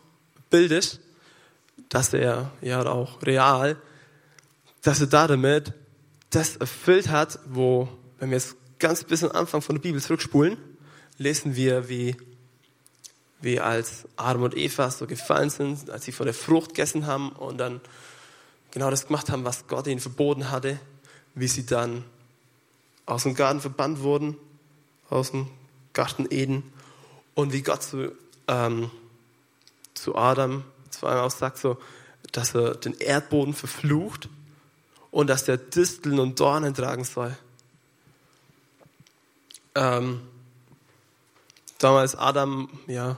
bildisch, 0.49 0.97
dass 1.89 2.13
er, 2.13 2.51
ja 2.61 2.85
auch 2.85 3.21
real, 3.23 3.77
dass 4.81 4.99
er 5.01 5.07
da 5.07 5.27
damit 5.27 5.73
das 6.29 6.57
erfüllt 6.57 7.09
hat, 7.09 7.39
wo, 7.47 7.89
wenn 8.19 8.29
wir 8.29 8.37
jetzt 8.37 8.55
ganz 8.79 9.03
bis 9.03 9.23
am 9.23 9.31
Anfang 9.31 9.61
von 9.61 9.75
der 9.75 9.81
Bibel 9.81 10.01
zurückspulen, 10.01 10.57
lesen 11.17 11.55
wir, 11.55 11.89
wie, 11.89 12.15
wie 13.41 13.59
als 13.59 14.05
Adam 14.15 14.43
und 14.43 14.57
Eva 14.57 14.89
so 14.91 15.07
gefallen 15.07 15.49
sind, 15.49 15.89
als 15.89 16.05
sie 16.05 16.11
von 16.11 16.25
der 16.25 16.33
Frucht 16.33 16.69
gegessen 16.69 17.07
haben 17.07 17.29
und 17.31 17.57
dann 17.57 17.81
genau 18.71 18.89
das 18.89 19.07
gemacht 19.07 19.29
haben, 19.29 19.43
was 19.43 19.67
Gott 19.67 19.87
ihnen 19.87 19.99
verboten 19.99 20.51
hatte, 20.51 20.79
wie 21.35 21.47
sie 21.47 21.65
dann 21.65 22.03
aus 23.05 23.23
dem 23.23 23.33
Garten 23.33 23.59
verbannt 23.59 24.01
wurden, 24.01 24.37
aus 25.09 25.31
dem 25.31 25.47
Garten 25.93 26.27
Eden 26.29 26.63
und 27.33 27.51
wie 27.53 27.63
Gott 27.63 27.81
zu, 27.81 28.11
ähm, 28.47 28.91
zu 29.93 30.15
Adam 30.15 30.63
zweimal 30.89 31.21
auch 31.21 31.31
sagt, 31.31 31.57
so, 31.57 31.77
dass 32.31 32.53
er 32.53 32.75
den 32.75 32.93
Erdboden 32.93 33.53
verflucht 33.53 34.29
und 35.11 35.29
dass 35.29 35.45
der 35.45 35.57
Disteln 35.57 36.19
und 36.19 36.39
Dornen 36.39 36.73
tragen 36.73 37.03
soll. 37.03 37.35
Ähm, 39.75 40.21
damals 41.77 42.15
Adam, 42.15 42.69
ja, 42.87 43.17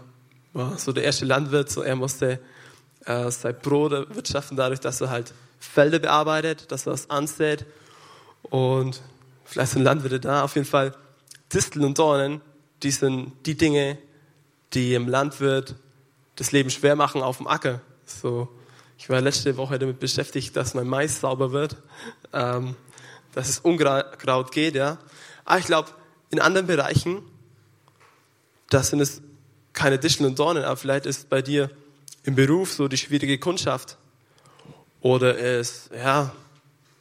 war 0.54 0.78
so 0.78 0.92
der 0.92 1.04
erste 1.04 1.26
Landwirt, 1.26 1.70
so 1.70 1.82
er 1.82 1.96
musste 1.96 2.40
äh, 3.06 3.32
sein 3.32 3.56
Brot 3.62 4.16
wirtschaften 4.16 4.58
dadurch, 4.58 4.80
dass 4.80 5.02
er 5.02 5.10
halt 5.10 5.34
Felder 5.60 6.00
bearbeitet, 6.00 6.72
dass 6.72 6.86
er 6.86 6.94
was 6.94 7.10
ansät 7.10 7.66
und 8.44 9.02
vielleicht 9.46 9.74
sind 9.74 9.84
Landwirte 9.84 10.20
da, 10.20 10.44
auf 10.44 10.56
jeden 10.56 10.68
Fall 10.68 10.96
Disteln 11.54 11.86
und 11.86 12.00
Dornen, 12.00 12.42
die 12.84 12.92
sind 12.92 13.34
die 13.46 13.56
Dinge, 13.56 13.98
die 14.74 14.94
im 14.94 15.08
Landwirt 15.08 15.76
das 16.36 16.52
Leben 16.52 16.70
schwer 16.70 16.96
machen 16.96 17.22
auf 17.22 17.38
dem 17.38 17.48
Acker. 17.48 17.82
So, 18.06 18.50
ich 19.02 19.10
war 19.10 19.20
letzte 19.20 19.58
Woche 19.58 19.80
damit 19.80 20.00
beschäftigt, 20.00 20.56
dass 20.56 20.76
mein 20.76 20.88
Mais 20.88 21.22
sauber 21.22 21.52
wird, 21.52 21.76
ähm, 22.34 22.76
dass 23.34 23.50
es 23.50 23.58
Unkraut 23.58 24.52
geht, 24.52 24.76
ja. 24.76 25.00
Aber 25.44 25.58
ich 25.58 25.66
glaube, 25.66 25.90
in 26.30 26.40
anderen 26.40 26.68
Bereichen, 26.68 27.24
da 28.70 28.84
sind 28.84 29.00
es 29.00 29.24
keine 29.74 29.98
Disteln 29.98 30.28
und 30.28 30.38
Dornen, 30.38 30.64
aber 30.64 30.78
vielleicht 30.78 31.08
ist 31.08 31.30
bei 31.30 31.42
dir 31.42 31.72
im 32.26 32.36
Beruf 32.36 32.74
so 32.74 32.88
die 32.88 32.98
schwierige 32.98 33.40
Kundschaft 33.40 33.98
oder 35.02 35.36
ist 35.36 35.90
ja 35.96 36.32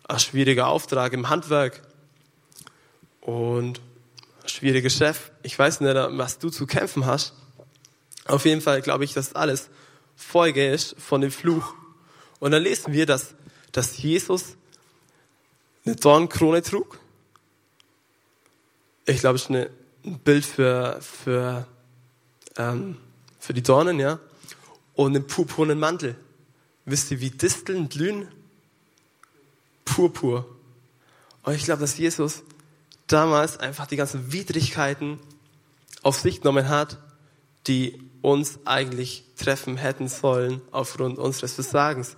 ein 0.09 0.19
schwieriger 0.19 0.69
Auftrag 0.69 1.13
im 1.13 1.29
Handwerk 1.29 1.83
und 3.21 3.79
ein 4.43 4.49
schwieriger 4.49 4.89
Chef. 4.89 5.33
Ich 5.43 5.59
weiß 5.59 5.83
nicht, 5.83 5.95
was 5.95 6.39
du 6.39 6.49
zu 6.49 6.67
kämpfen 6.67 7.05
hast. 7.05 7.35
Auf 8.25 8.47
jeden 8.47 8.63
Fall 8.63 8.81
glaube 8.81 9.05
ich, 9.05 9.13
dass 9.13 9.35
alles 9.35 9.69
Folge 10.17 10.67
ist 10.67 10.97
von 10.99 11.21
dem 11.21 11.31
Fluch. 11.31 11.75
Und 12.40 12.50
dann 12.50 12.62
lesen 12.62 12.92
wir, 12.92 13.07
dass, 13.07 13.35
dass 13.70 13.98
Jesus 13.98 14.57
eine 15.85 15.94
Dornkrone 15.94 16.62
trug. 16.62 16.98
Ich 19.07 19.20
glaube, 19.20 19.37
es 19.37 19.42
ist 19.42 19.50
ein 19.50 19.68
Bild 20.24 20.44
für, 20.44 21.00
für, 21.00 21.66
ähm, 22.57 22.96
für 23.38 23.55
die 23.55 23.62
Dornen, 23.62 24.00
ja. 24.00 24.18
Und 24.94 25.14
einen 25.14 25.26
purpurnen 25.26 25.79
Mantel. 25.79 26.16
Wisst 26.85 27.11
ihr, 27.11 27.20
wie 27.20 27.31
Disteln 27.31 27.88
blühen? 27.88 28.29
Purpur. 29.85 30.46
Und 31.42 31.55
ich 31.55 31.64
glaube, 31.64 31.81
dass 31.81 31.96
Jesus 31.96 32.42
damals 33.07 33.59
einfach 33.59 33.87
die 33.87 33.96
ganzen 33.96 34.33
Widrigkeiten 34.33 35.18
auf 36.03 36.18
sich 36.18 36.40
genommen 36.40 36.68
hat, 36.68 36.98
die 37.66 38.03
uns 38.23 38.61
eigentlich 38.64 39.25
treffen 39.37 39.77
hätten 39.77 40.09
sollen 40.09 40.61
aufgrund 40.70 41.18
unseres 41.18 41.55
Versagens. 41.55 42.16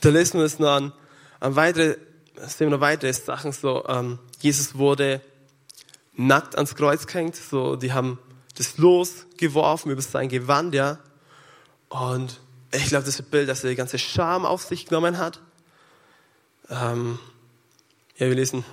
Da 0.00 0.10
lesen 0.10 0.38
wir 0.38 0.46
es 0.46 0.58
noch 0.58 0.70
an, 0.70 0.92
an 1.40 1.56
weitere, 1.56 1.96
sehen 2.36 2.68
wir 2.68 2.76
noch 2.76 2.80
weitere 2.80 3.12
Sachen, 3.12 3.52
so, 3.52 3.84
ähm, 3.88 4.18
Jesus 4.40 4.76
wurde 4.76 5.20
nackt 6.16 6.54
ans 6.54 6.74
Kreuz 6.74 7.06
gehängt, 7.06 7.36
so, 7.36 7.76
die 7.76 7.92
haben 7.92 8.18
das 8.56 8.78
Los 8.78 9.26
geworfen 9.36 9.90
über 9.90 10.02
sein 10.02 10.28
Gewand, 10.28 10.74
ja, 10.74 10.98
und 11.88 12.40
ich 12.72 12.86
glaube, 12.86 13.04
das 13.04 13.14
ist 13.14 13.20
ein 13.20 13.30
Bild, 13.30 13.48
dass 13.48 13.62
er 13.62 13.70
die 13.70 13.76
ganze 13.76 13.98
Scham 13.98 14.44
auf 14.44 14.62
sich 14.62 14.86
genommen 14.86 15.18
hat. 15.18 15.40
Ähm, 16.68 17.20
ja, 18.16 18.26
wir 18.26 18.34
lesen, 18.34 18.64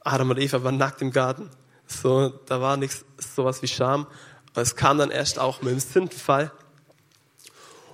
Adam 0.00 0.30
und 0.30 0.38
Eva 0.38 0.62
waren 0.64 0.78
nackt 0.78 1.02
im 1.02 1.10
Garten. 1.10 1.50
So, 1.86 2.28
da 2.46 2.62
war 2.62 2.78
nichts, 2.78 3.04
sowas 3.18 3.60
wie 3.60 3.68
Scham. 3.68 4.06
Aber 4.54 4.62
es 4.62 4.76
kam 4.76 4.98
dann 4.98 5.10
erst 5.10 5.38
auch 5.38 5.62
mit 5.62 5.72
dem 5.72 5.80
Sündenfall. 5.80 6.52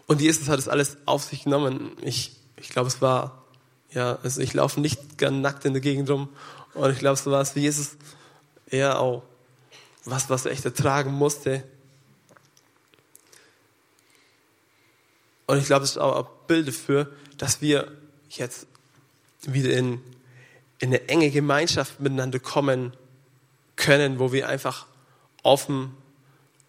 Und 0.07 0.21
Jesus 0.21 0.49
hat 0.49 0.59
es 0.59 0.69
alles 0.69 0.99
auf 1.07 1.25
sich 1.25 1.45
genommen. 1.45 1.93
Ich, 2.03 2.37
ich 2.57 2.69
glaube, 2.69 2.89
es 2.89 3.01
war, 3.01 3.45
ja, 3.91 4.19
also 4.23 4.41
ich 4.41 4.53
laufe 4.53 4.81
nicht 4.81 5.19
gern 5.19 5.41
nackt 5.41 5.65
in 5.65 5.73
der 5.73 5.81
Gegend 5.81 6.11
rum. 6.11 6.29
Und 6.75 6.91
ich 6.93 6.99
glaube, 6.99 7.17
so 7.17 7.31
war 7.31 7.41
es 7.41 7.57
wie 7.57 7.61
Jesus 7.61 7.93
eher 8.67 9.01
auch 9.01 9.23
was, 10.05 10.29
was 10.29 10.45
er 10.45 10.53
echt 10.53 10.65
ertragen 10.65 11.13
musste. 11.13 11.65
Und 15.47 15.59
ich 15.59 15.67
glaube, 15.67 15.81
das 15.81 15.93
ist 15.93 15.99
auch 15.99 16.25
ein 16.25 16.31
Bild 16.47 16.69
dafür, 16.69 17.11
dass 17.39 17.61
wir 17.63 17.91
jetzt 18.29 18.67
wieder 19.43 19.71
in, 19.71 20.01
in 20.79 20.89
eine 20.89 21.09
enge 21.09 21.31
Gemeinschaft 21.31 22.01
miteinander 22.01 22.39
kommen 22.39 22.93
können, 23.77 24.19
wo 24.19 24.33
wir 24.33 24.49
einfach 24.49 24.87
offen 25.43 25.97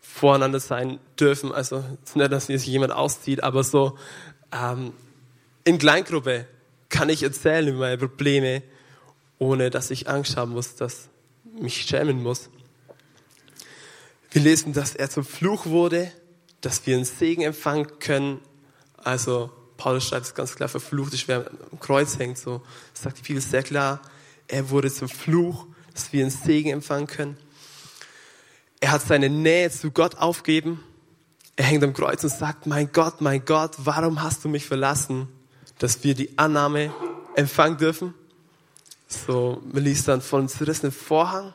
voreinander 0.02 0.60
sein 0.60 1.00
dürfen. 1.20 1.52
Also 1.52 1.84
es 2.04 2.10
ist 2.10 2.16
nicht, 2.16 2.32
dass 2.32 2.48
sich 2.48 2.66
jemand 2.66 2.92
auszieht, 2.92 3.44
aber 3.44 3.64
so 3.64 3.98
ähm, 4.52 4.94
in 5.64 5.78
Kleingruppe 5.78 6.48
kann 6.90 7.10
ich 7.10 7.24
erzählen 7.24 7.68
über 7.68 7.80
meine 7.80 7.98
Probleme, 7.98 8.64
ohne 9.40 9.70
dass 9.70 9.92
ich 9.92 10.10
Angst 10.10 10.36
haben 10.36 10.52
muss, 10.52 10.76
dass 10.76 11.08
mich 11.60 11.82
schämen 11.84 12.22
muss. 12.22 12.50
Wir 14.32 14.42
lesen, 14.42 14.74
dass 14.74 14.96
er 14.96 15.10
zum 15.10 15.26
Fluch 15.26 15.66
wurde, 15.66 16.12
dass 16.62 16.86
wir 16.86 16.96
einen 16.96 17.06
Segen 17.06 17.44
empfangen 17.44 18.00
können. 18.00 18.40
Also 18.98 19.52
Paulus 19.78 20.08
schreibt 20.08 20.26
es 20.26 20.36
ganz 20.36 20.56
klar, 20.56 20.70
verflucht 20.70 21.14
ist, 21.14 21.28
wer 21.28 21.50
am 21.72 21.80
Kreuz 21.80 22.18
hängt. 22.18 22.38
So 22.38 22.62
sagt 22.94 23.20
die 23.20 23.24
Bibel 23.24 23.42
sehr 23.42 23.64
klar. 23.64 24.02
Er 24.48 24.70
wurde 24.70 24.92
zum 24.92 25.10
Fluch, 25.10 25.66
dass 25.94 26.14
wir 26.14 26.22
einen 26.22 26.32
Segen 26.32 26.70
empfangen 26.70 27.08
können. 27.08 27.38
Er 28.82 28.92
hat 28.92 29.04
seine 29.04 29.30
Nähe 29.30 29.70
zu 29.70 29.92
Gott 29.92 30.18
aufgeben. 30.18 30.84
Er 31.56 31.66
hängt 31.66 31.84
am 31.84 31.94
Kreuz 31.94 32.24
und 32.24 32.32
sagt, 32.32 32.66
mein 32.66 32.92
Gott, 32.92 33.22
mein 33.22 33.46
Gott, 33.46 33.74
warum 33.78 34.22
hast 34.24 34.44
du 34.44 34.50
mich 34.50 34.66
verlassen? 34.66 35.28
Dass 35.78 36.04
wir 36.04 36.16
die 36.16 36.38
Annahme 36.38 36.92
empfangen 37.36 37.78
dürfen. 37.78 38.14
So, 39.08 39.62
man 39.72 39.84
liest 39.84 40.08
dann 40.08 40.22
von 40.22 40.50
zerrissenen 40.50 40.92
Vorhang. 40.92 41.54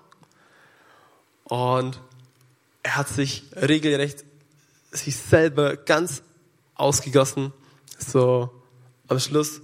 Und 1.45 2.01
er 2.83 2.97
hat 2.97 3.09
sich 3.09 3.45
regelrecht 3.55 4.25
sich 4.93 5.17
selber 5.17 5.77
ganz 5.77 6.23
ausgegossen. 6.75 7.53
So, 7.99 8.51
am 9.09 9.19
Schluss 9.19 9.61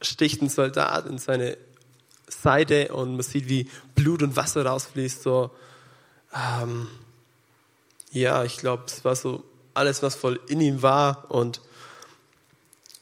sticht 0.00 0.42
ein 0.42 0.48
Soldat 0.48 1.06
in 1.06 1.18
seine 1.18 1.58
Seite 2.28 2.94
und 2.94 3.12
man 3.12 3.22
sieht, 3.22 3.48
wie 3.48 3.70
Blut 3.94 4.22
und 4.22 4.36
Wasser 4.36 4.64
rausfließt. 4.64 5.22
So, 5.22 5.50
ähm, 6.34 6.88
ja, 8.10 8.44
ich 8.44 8.58
glaube, 8.58 8.84
es 8.86 9.04
war 9.04 9.16
so 9.16 9.44
alles, 9.74 10.02
was 10.02 10.14
voll 10.14 10.40
in 10.48 10.60
ihm 10.60 10.82
war 10.82 11.30
und 11.30 11.60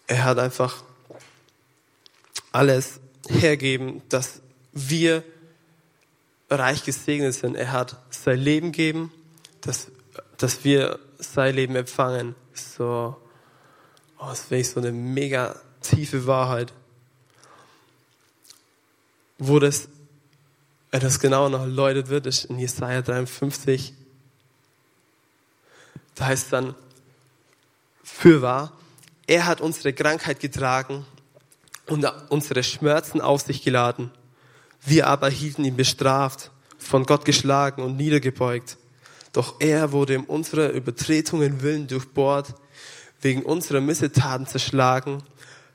er 0.06 0.24
hat 0.24 0.38
einfach 0.38 0.82
alles 2.52 3.00
hergeben, 3.28 4.02
dass 4.08 4.40
wir 4.72 5.24
reich 6.48 6.84
gesegnet 6.84 7.34
sind. 7.34 7.56
Er 7.56 7.72
hat 7.72 7.96
sein 8.10 8.38
Leben 8.38 8.72
gegeben, 8.72 9.12
dass, 9.60 9.88
dass 10.36 10.64
wir 10.64 10.98
sein 11.18 11.54
Leben 11.54 11.76
empfangen. 11.76 12.34
So, 12.54 13.16
oh, 14.18 14.26
das 14.28 14.50
wäre 14.50 14.64
so 14.64 14.80
eine 14.80 14.92
mega 14.92 15.56
tiefe 15.80 16.26
Wahrheit. 16.26 16.72
Wo 19.38 19.58
das 19.58 19.88
etwas 20.96 21.20
genauer 21.20 21.50
noch 21.50 21.60
erläutert 21.60 22.08
wird, 22.08 22.26
ist 22.26 22.46
in 22.46 22.58
Jesaja 22.58 23.02
53. 23.02 23.92
Da 26.14 26.26
heißt 26.26 26.52
dann, 26.52 26.74
fürwahr, 28.02 28.72
er 29.26 29.46
hat 29.46 29.60
unsere 29.60 29.92
Krankheit 29.92 30.40
getragen 30.40 31.04
und 31.86 32.10
unsere 32.30 32.62
Schmerzen 32.62 33.20
auf 33.20 33.42
sich 33.42 33.62
geladen. 33.62 34.10
Wir 34.84 35.06
aber 35.08 35.28
hielten 35.28 35.64
ihn 35.64 35.76
bestraft, 35.76 36.50
von 36.78 37.04
Gott 37.04 37.24
geschlagen 37.24 37.82
und 37.82 37.96
niedergebeugt. 37.96 38.78
Doch 39.32 39.56
er 39.60 39.92
wurde 39.92 40.18
um 40.18 40.24
unserer 40.24 40.70
Übertretungen 40.70 41.60
willen 41.60 41.88
durchbohrt, 41.88 42.54
wegen 43.20 43.42
unserer 43.42 43.82
Missetaten 43.82 44.46
zerschlagen. 44.46 45.22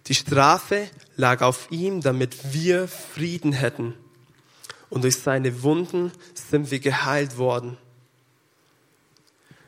Die 0.07 0.15
Strafe 0.15 0.87
lag 1.15 1.41
auf 1.41 1.67
ihm, 1.69 2.01
damit 2.01 2.53
wir 2.53 2.87
Frieden 2.87 3.53
hätten 3.53 3.93
und 4.91 5.03
durch 5.03 5.15
seine 5.15 5.63
Wunden 5.63 6.11
sind 6.33 6.69
wir 6.69 6.79
geheilt 6.79 7.37
worden. 7.37 7.77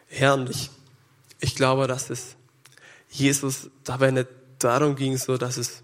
Herr, 0.07 0.35
und 0.35 0.49
ich, 0.49 0.69
ich 1.39 1.55
glaube, 1.55 1.87
dass 1.87 2.11
es 2.11 2.35
Jesus 3.09 3.69
dabei 3.83 4.11
nicht 4.11 4.27
darum 4.59 4.95
ging, 4.95 5.17
so 5.17 5.37
dass 5.37 5.57
es, 5.57 5.81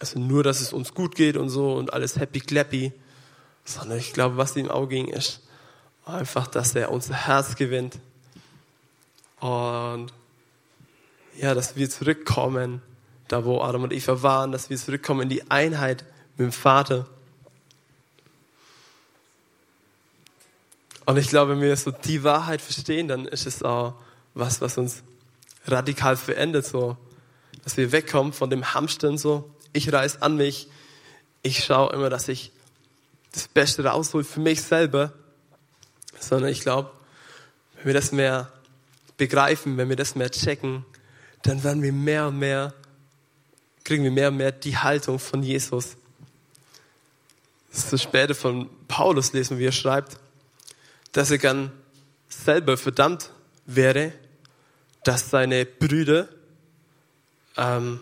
also 0.00 0.18
nur, 0.18 0.42
dass 0.42 0.60
es 0.60 0.72
uns 0.72 0.94
gut 0.94 1.14
geht 1.14 1.36
und 1.36 1.50
so 1.50 1.74
und 1.74 1.92
alles 1.92 2.16
happy 2.16 2.40
clappy, 2.40 2.92
sondern 3.64 3.98
ich 3.98 4.14
glaube, 4.14 4.38
was 4.38 4.56
ihm 4.56 4.70
auch 4.70 4.86
ging, 4.86 5.08
ist 5.08 5.42
einfach, 6.06 6.46
dass 6.46 6.74
er 6.74 6.90
unser 6.90 7.14
Herz 7.14 7.56
gewinnt 7.56 7.98
und 9.40 10.12
ja, 11.36 11.54
dass 11.54 11.76
wir 11.76 11.90
zurückkommen, 11.90 12.80
da 13.28 13.44
wo 13.44 13.60
Adam 13.60 13.82
und 13.82 13.92
Eva 13.92 14.22
waren, 14.22 14.50
dass 14.50 14.70
wir 14.70 14.78
zurückkommen 14.78 15.20
in 15.20 15.28
die 15.28 15.50
Einheit 15.50 16.06
mit 16.38 16.46
dem 16.46 16.52
Vater. 16.52 17.06
Und 21.08 21.16
ich 21.16 21.28
glaube, 21.28 21.52
wenn 21.52 21.62
wir 21.62 21.74
so 21.74 21.90
die 21.90 22.22
Wahrheit 22.22 22.60
verstehen, 22.60 23.08
dann 23.08 23.24
ist 23.24 23.46
es 23.46 23.62
auch 23.62 23.94
was, 24.34 24.60
was 24.60 24.76
uns 24.76 25.02
radikal 25.64 26.18
verändert, 26.18 26.66
so, 26.66 26.98
dass 27.64 27.78
wir 27.78 27.92
wegkommen 27.92 28.34
von 28.34 28.50
dem 28.50 28.74
Hamstern, 28.74 29.16
so, 29.16 29.50
ich 29.72 29.90
reiß 29.90 30.20
an 30.20 30.36
mich, 30.36 30.68
ich 31.40 31.64
schaue 31.64 31.94
immer, 31.94 32.10
dass 32.10 32.28
ich 32.28 32.52
das 33.32 33.48
Beste 33.48 33.86
raushole 33.86 34.22
für 34.22 34.40
mich 34.40 34.60
selber, 34.60 35.14
sondern 36.20 36.50
ich 36.50 36.60
glaube, 36.60 36.90
wenn 37.76 37.86
wir 37.86 37.94
das 37.94 38.12
mehr 38.12 38.52
begreifen, 39.16 39.78
wenn 39.78 39.88
wir 39.88 39.96
das 39.96 40.14
mehr 40.14 40.30
checken, 40.30 40.84
dann 41.42 41.64
werden 41.64 41.82
wir 41.82 41.94
mehr 41.94 42.26
und 42.26 42.38
mehr, 42.38 42.74
kriegen 43.82 44.04
wir 44.04 44.10
mehr 44.10 44.28
und 44.28 44.36
mehr 44.36 44.52
die 44.52 44.76
Haltung 44.76 45.18
von 45.18 45.42
Jesus. 45.42 45.96
So 47.72 47.96
später 47.96 48.34
von 48.34 48.68
Paulus 48.88 49.32
lesen, 49.32 49.58
wie 49.58 49.64
er 49.64 49.72
schreibt, 49.72 50.18
dass 51.12 51.30
er 51.30 51.38
gern 51.38 51.72
selber 52.28 52.76
verdammt 52.76 53.30
wäre, 53.66 54.12
dass 55.04 55.30
seine 55.30 55.64
Brüder 55.64 56.28
ähm, 57.56 58.00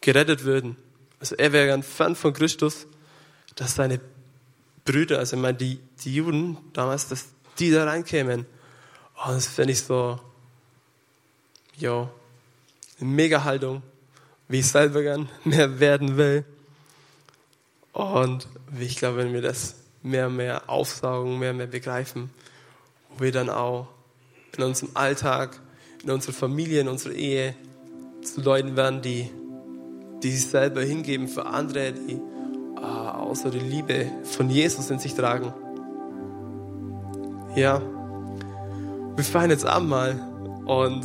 gerettet 0.00 0.44
würden. 0.44 0.76
Also 1.20 1.36
er 1.36 1.52
wäre 1.52 1.72
ein 1.72 1.82
Fan 1.82 2.16
von 2.16 2.32
Christus, 2.32 2.86
dass 3.56 3.74
seine 3.74 4.00
Brüder, 4.84 5.18
also 5.18 5.36
ich 5.36 5.42
meine 5.42 5.56
die, 5.56 5.80
die 6.04 6.14
Juden 6.14 6.58
damals, 6.72 7.08
dass 7.08 7.26
die 7.58 7.70
da 7.70 7.84
reinkämen. 7.84 8.46
Oh, 9.16 9.28
das 9.28 9.46
fände 9.46 9.72
ich 9.72 9.80
so, 9.80 10.20
ja, 11.78 12.10
eine 13.00 13.08
Mega-Haltung, 13.08 13.82
wie 14.48 14.60
ich 14.60 14.66
selber 14.66 15.02
gern 15.02 15.28
mehr 15.44 15.80
werden 15.80 16.16
will. 16.16 16.44
Und 17.92 18.48
ich 18.78 18.96
glaube, 18.96 19.18
wenn 19.18 19.32
wir 19.32 19.42
das 19.42 19.76
mehr 20.04 20.28
und 20.28 20.36
mehr 20.36 20.68
aufsaugen, 20.68 21.38
mehr 21.38 21.50
und 21.50 21.56
mehr 21.56 21.66
begreifen, 21.66 22.30
wo 23.10 23.24
wir 23.24 23.32
dann 23.32 23.50
auch 23.50 23.88
in 24.56 24.62
unserem 24.62 24.90
Alltag, 24.94 25.58
in 26.04 26.10
unserer 26.10 26.34
Familie, 26.34 26.82
in 26.82 26.88
unserer 26.88 27.14
Ehe 27.14 27.54
zu 28.22 28.42
Leuten 28.42 28.76
werden, 28.76 29.02
die, 29.02 29.30
die 30.22 30.30
sich 30.30 30.46
selber 30.46 30.82
hingeben 30.82 31.26
für 31.26 31.46
andere, 31.46 31.92
die 31.92 32.20
äh, 32.76 32.80
außer 32.80 33.50
die 33.50 33.58
Liebe 33.58 34.06
von 34.24 34.50
Jesus 34.50 34.90
in 34.90 34.98
sich 34.98 35.14
tragen. 35.14 35.52
Ja, 37.56 37.80
wir 39.16 39.24
feiern 39.24 39.50
jetzt 39.50 39.64
Abendmahl 39.64 40.20
und 40.66 41.04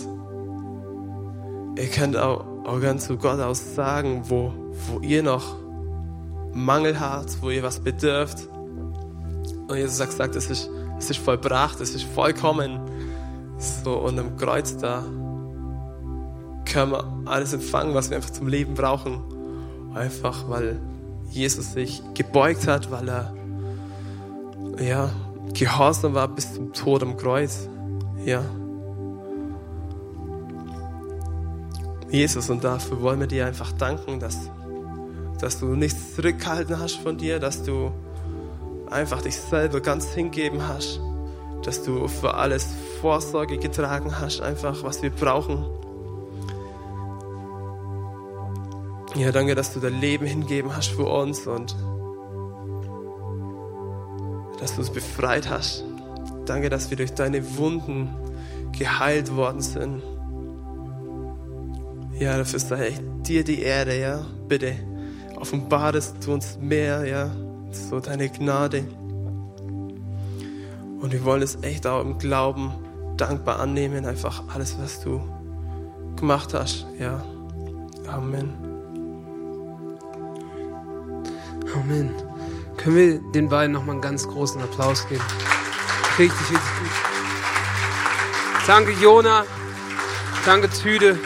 ihr 1.77 1.87
könnt 1.87 2.17
auch, 2.17 2.45
auch 2.65 2.81
ganz 2.81 3.07
zu 3.07 3.17
Gott 3.17 3.39
aus 3.39 3.75
sagen, 3.75 4.23
wo, 4.25 4.53
wo 4.87 4.99
ihr 4.99 5.23
noch 5.23 5.55
Mangel 6.53 6.99
habt, 6.99 7.41
wo 7.41 7.49
ihr 7.49 7.63
was 7.63 7.79
bedürft. 7.79 8.49
Und 9.70 9.78
Jesus 9.78 9.97
sagt, 9.97 10.13
sagt 10.13 10.36
es, 10.36 10.49
ist, 10.49 10.70
es 10.97 11.11
ist 11.11 11.20
vollbracht, 11.20 11.80
es 11.80 11.93
ist 11.93 12.03
vollkommen. 12.03 12.80
So, 13.57 13.93
und 13.99 14.17
am 14.17 14.36
Kreuz 14.36 14.76
da 14.78 15.03
können 16.65 16.91
wir 16.91 17.22
alles 17.26 17.53
empfangen, 17.53 17.93
was 17.93 18.09
wir 18.09 18.17
einfach 18.17 18.32
zum 18.32 18.47
Leben 18.47 18.74
brauchen. 18.74 19.22
Einfach, 19.93 20.49
weil 20.49 20.80
Jesus 21.30 21.74
sich 21.74 22.01
gebeugt 22.15 22.67
hat, 22.67 22.89
weil 22.89 23.09
er 23.09 23.34
ja, 24.80 25.11
gehorsam 25.53 26.15
war 26.15 26.28
bis 26.28 26.53
zum 26.53 26.74
Tod 26.74 27.03
am 27.03 27.15
Kreuz. 27.15 27.70
Ja. 28.26 28.43
Jesus, 32.09 32.49
und 32.49 32.63
dafür 32.63 33.01
wollen 33.01 33.20
wir 33.20 33.28
dir 33.28 33.45
einfach 33.45 33.72
danken, 33.74 34.20
dass, 34.20 34.49
dass 35.39 35.59
du 35.59 35.76
nichts 35.76 36.15
zurückgehalten 36.15 36.80
hast 36.80 36.95
von 36.95 37.17
dir, 37.17 37.39
dass 37.39 37.61
du 37.61 37.91
einfach 38.89 39.21
dich 39.21 39.35
selber 39.35 39.81
ganz 39.81 40.13
hingeben 40.13 40.67
hast, 40.67 40.99
dass 41.63 41.83
du 41.83 42.07
für 42.07 42.33
alles 42.33 42.67
Vorsorge 43.01 43.57
getragen 43.57 44.19
hast, 44.19 44.41
einfach 44.41 44.83
was 44.83 45.01
wir 45.01 45.09
brauchen. 45.09 45.65
Ja, 49.15 49.31
danke, 49.31 49.55
dass 49.55 49.73
du 49.73 49.79
dein 49.79 49.99
Leben 49.99 50.25
hingeben 50.25 50.75
hast 50.75 50.89
für 50.89 51.05
uns 51.05 51.47
und 51.47 51.75
dass 54.59 54.75
du 54.75 54.81
uns 54.81 54.89
befreit 54.91 55.49
hast. 55.49 55.83
Danke, 56.45 56.69
dass 56.69 56.89
wir 56.89 56.97
durch 56.97 57.13
deine 57.13 57.57
Wunden 57.57 58.15
geheilt 58.77 59.35
worden 59.35 59.61
sind. 59.61 60.01
Ja, 62.19 62.37
dafür 62.37 62.59
sei 62.59 62.93
dir 63.25 63.43
die 63.43 63.61
Erde, 63.61 63.99
ja. 63.99 64.25
Bitte 64.47 64.75
offenbarest 65.39 66.15
du 66.25 66.33
uns 66.33 66.57
mehr, 66.59 67.05
ja. 67.05 67.31
So 67.72 67.99
deine 67.99 68.30
Gnade. 68.30 68.86
Und 71.01 71.13
wir 71.13 71.24
wollen 71.24 71.41
es 71.41 71.57
echt 71.61 71.88
auch 71.88 72.01
im 72.01 72.17
Glauben 72.17 72.72
dankbar 73.17 73.59
annehmen, 73.59 74.05
einfach 74.05 74.43
alles, 74.53 74.78
was 74.80 75.01
du 75.01 75.22
gemacht 76.15 76.53
hast. 76.53 76.86
Ja. 76.99 77.24
Amen. 78.07 78.53
Amen. 81.74 82.11
Können 82.78 82.95
wir 82.95 83.20
den 83.34 83.49
beiden 83.49 83.74
nochmal 83.74 83.95
einen 83.95 84.01
ganz 84.01 84.28
großen 84.28 84.61
Applaus 84.61 85.07
geben? 85.07 85.24
Richtig, 86.17 86.39
richtig 86.39 86.80
gut. 86.80 86.89
Danke, 88.67 88.91
Jona. 89.01 89.43
Danke, 90.45 90.70
Tüde, 90.70 91.17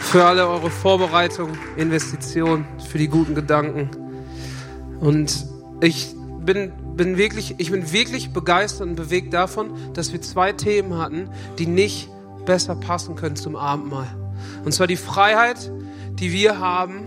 für 0.00 0.24
alle 0.24 0.48
eure 0.48 0.70
Vorbereitungen, 0.70 1.58
Investitionen, 1.76 2.66
für 2.88 2.98
die 2.98 3.08
guten 3.08 3.34
Gedanken. 3.34 4.05
Und 5.00 5.46
ich 5.80 6.14
bin, 6.44 6.72
bin 6.96 7.16
wirklich, 7.16 7.54
ich 7.58 7.70
bin 7.70 7.92
wirklich 7.92 8.32
begeistert 8.32 8.88
und 8.88 8.94
bewegt 8.96 9.34
davon, 9.34 9.70
dass 9.94 10.12
wir 10.12 10.20
zwei 10.22 10.52
Themen 10.52 10.96
hatten, 10.96 11.28
die 11.58 11.66
nicht 11.66 12.08
besser 12.44 12.76
passen 12.76 13.16
können 13.16 13.36
zum 13.36 13.56
Abendmahl. 13.56 14.08
Und 14.64 14.72
zwar 14.72 14.86
die 14.86 14.96
Freiheit, 14.96 15.70
die 16.18 16.32
wir 16.32 16.58
haben, 16.58 17.04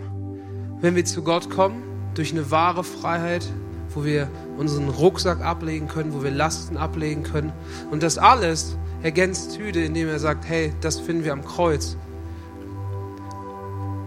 wenn 0.81 0.95
wir 0.95 1.05
zu 1.05 1.23
Gott 1.23 1.49
kommen, 1.49 1.83
durch 2.13 2.31
eine 2.31 2.51
wahre 2.51 2.83
Freiheit, 2.83 3.45
wo 3.93 4.03
wir 4.03 4.27
unseren 4.57 4.89
Rucksack 4.89 5.41
ablegen 5.41 5.87
können, 5.87 6.13
wo 6.13 6.23
wir 6.23 6.31
Lasten 6.31 6.77
ablegen 6.77 7.23
können. 7.23 7.51
Und 7.91 8.03
das 8.03 8.17
alles 8.17 8.77
ergänzt 9.01 9.55
Tüde, 9.55 9.83
indem 9.83 10.09
er 10.09 10.19
sagt, 10.19 10.47
hey, 10.47 10.73
das 10.81 10.99
finden 10.99 11.23
wir 11.23 11.33
am 11.33 11.43
Kreuz. 11.43 11.97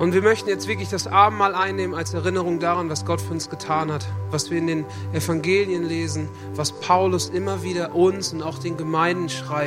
Und 0.03 0.15
wir 0.15 0.21
möchten 0.21 0.49
jetzt 0.49 0.67
wirklich 0.67 0.89
das 0.89 1.07
Abendmahl 1.07 1.55
einnehmen 1.55 1.95
als 1.95 2.13
Erinnerung 2.13 2.59
daran, 2.59 2.91
was 2.91 3.05
Gott 3.05 3.21
für 3.21 3.33
uns 3.35 3.49
getan 3.49 3.93
hat, 3.93 4.05
was 4.33 4.51
wir 4.51 4.59
in 4.59 4.67
den 4.67 4.85
Evangelien 5.13 5.85
lesen, 5.85 6.29
was 6.57 6.73
Paulus 6.73 7.29
immer 7.29 7.63
wieder 7.63 7.95
uns 7.95 8.33
und 8.33 8.43
auch 8.43 8.59
den 8.59 8.77
Gemeinden 8.77 9.29
schreibt. 9.29 9.61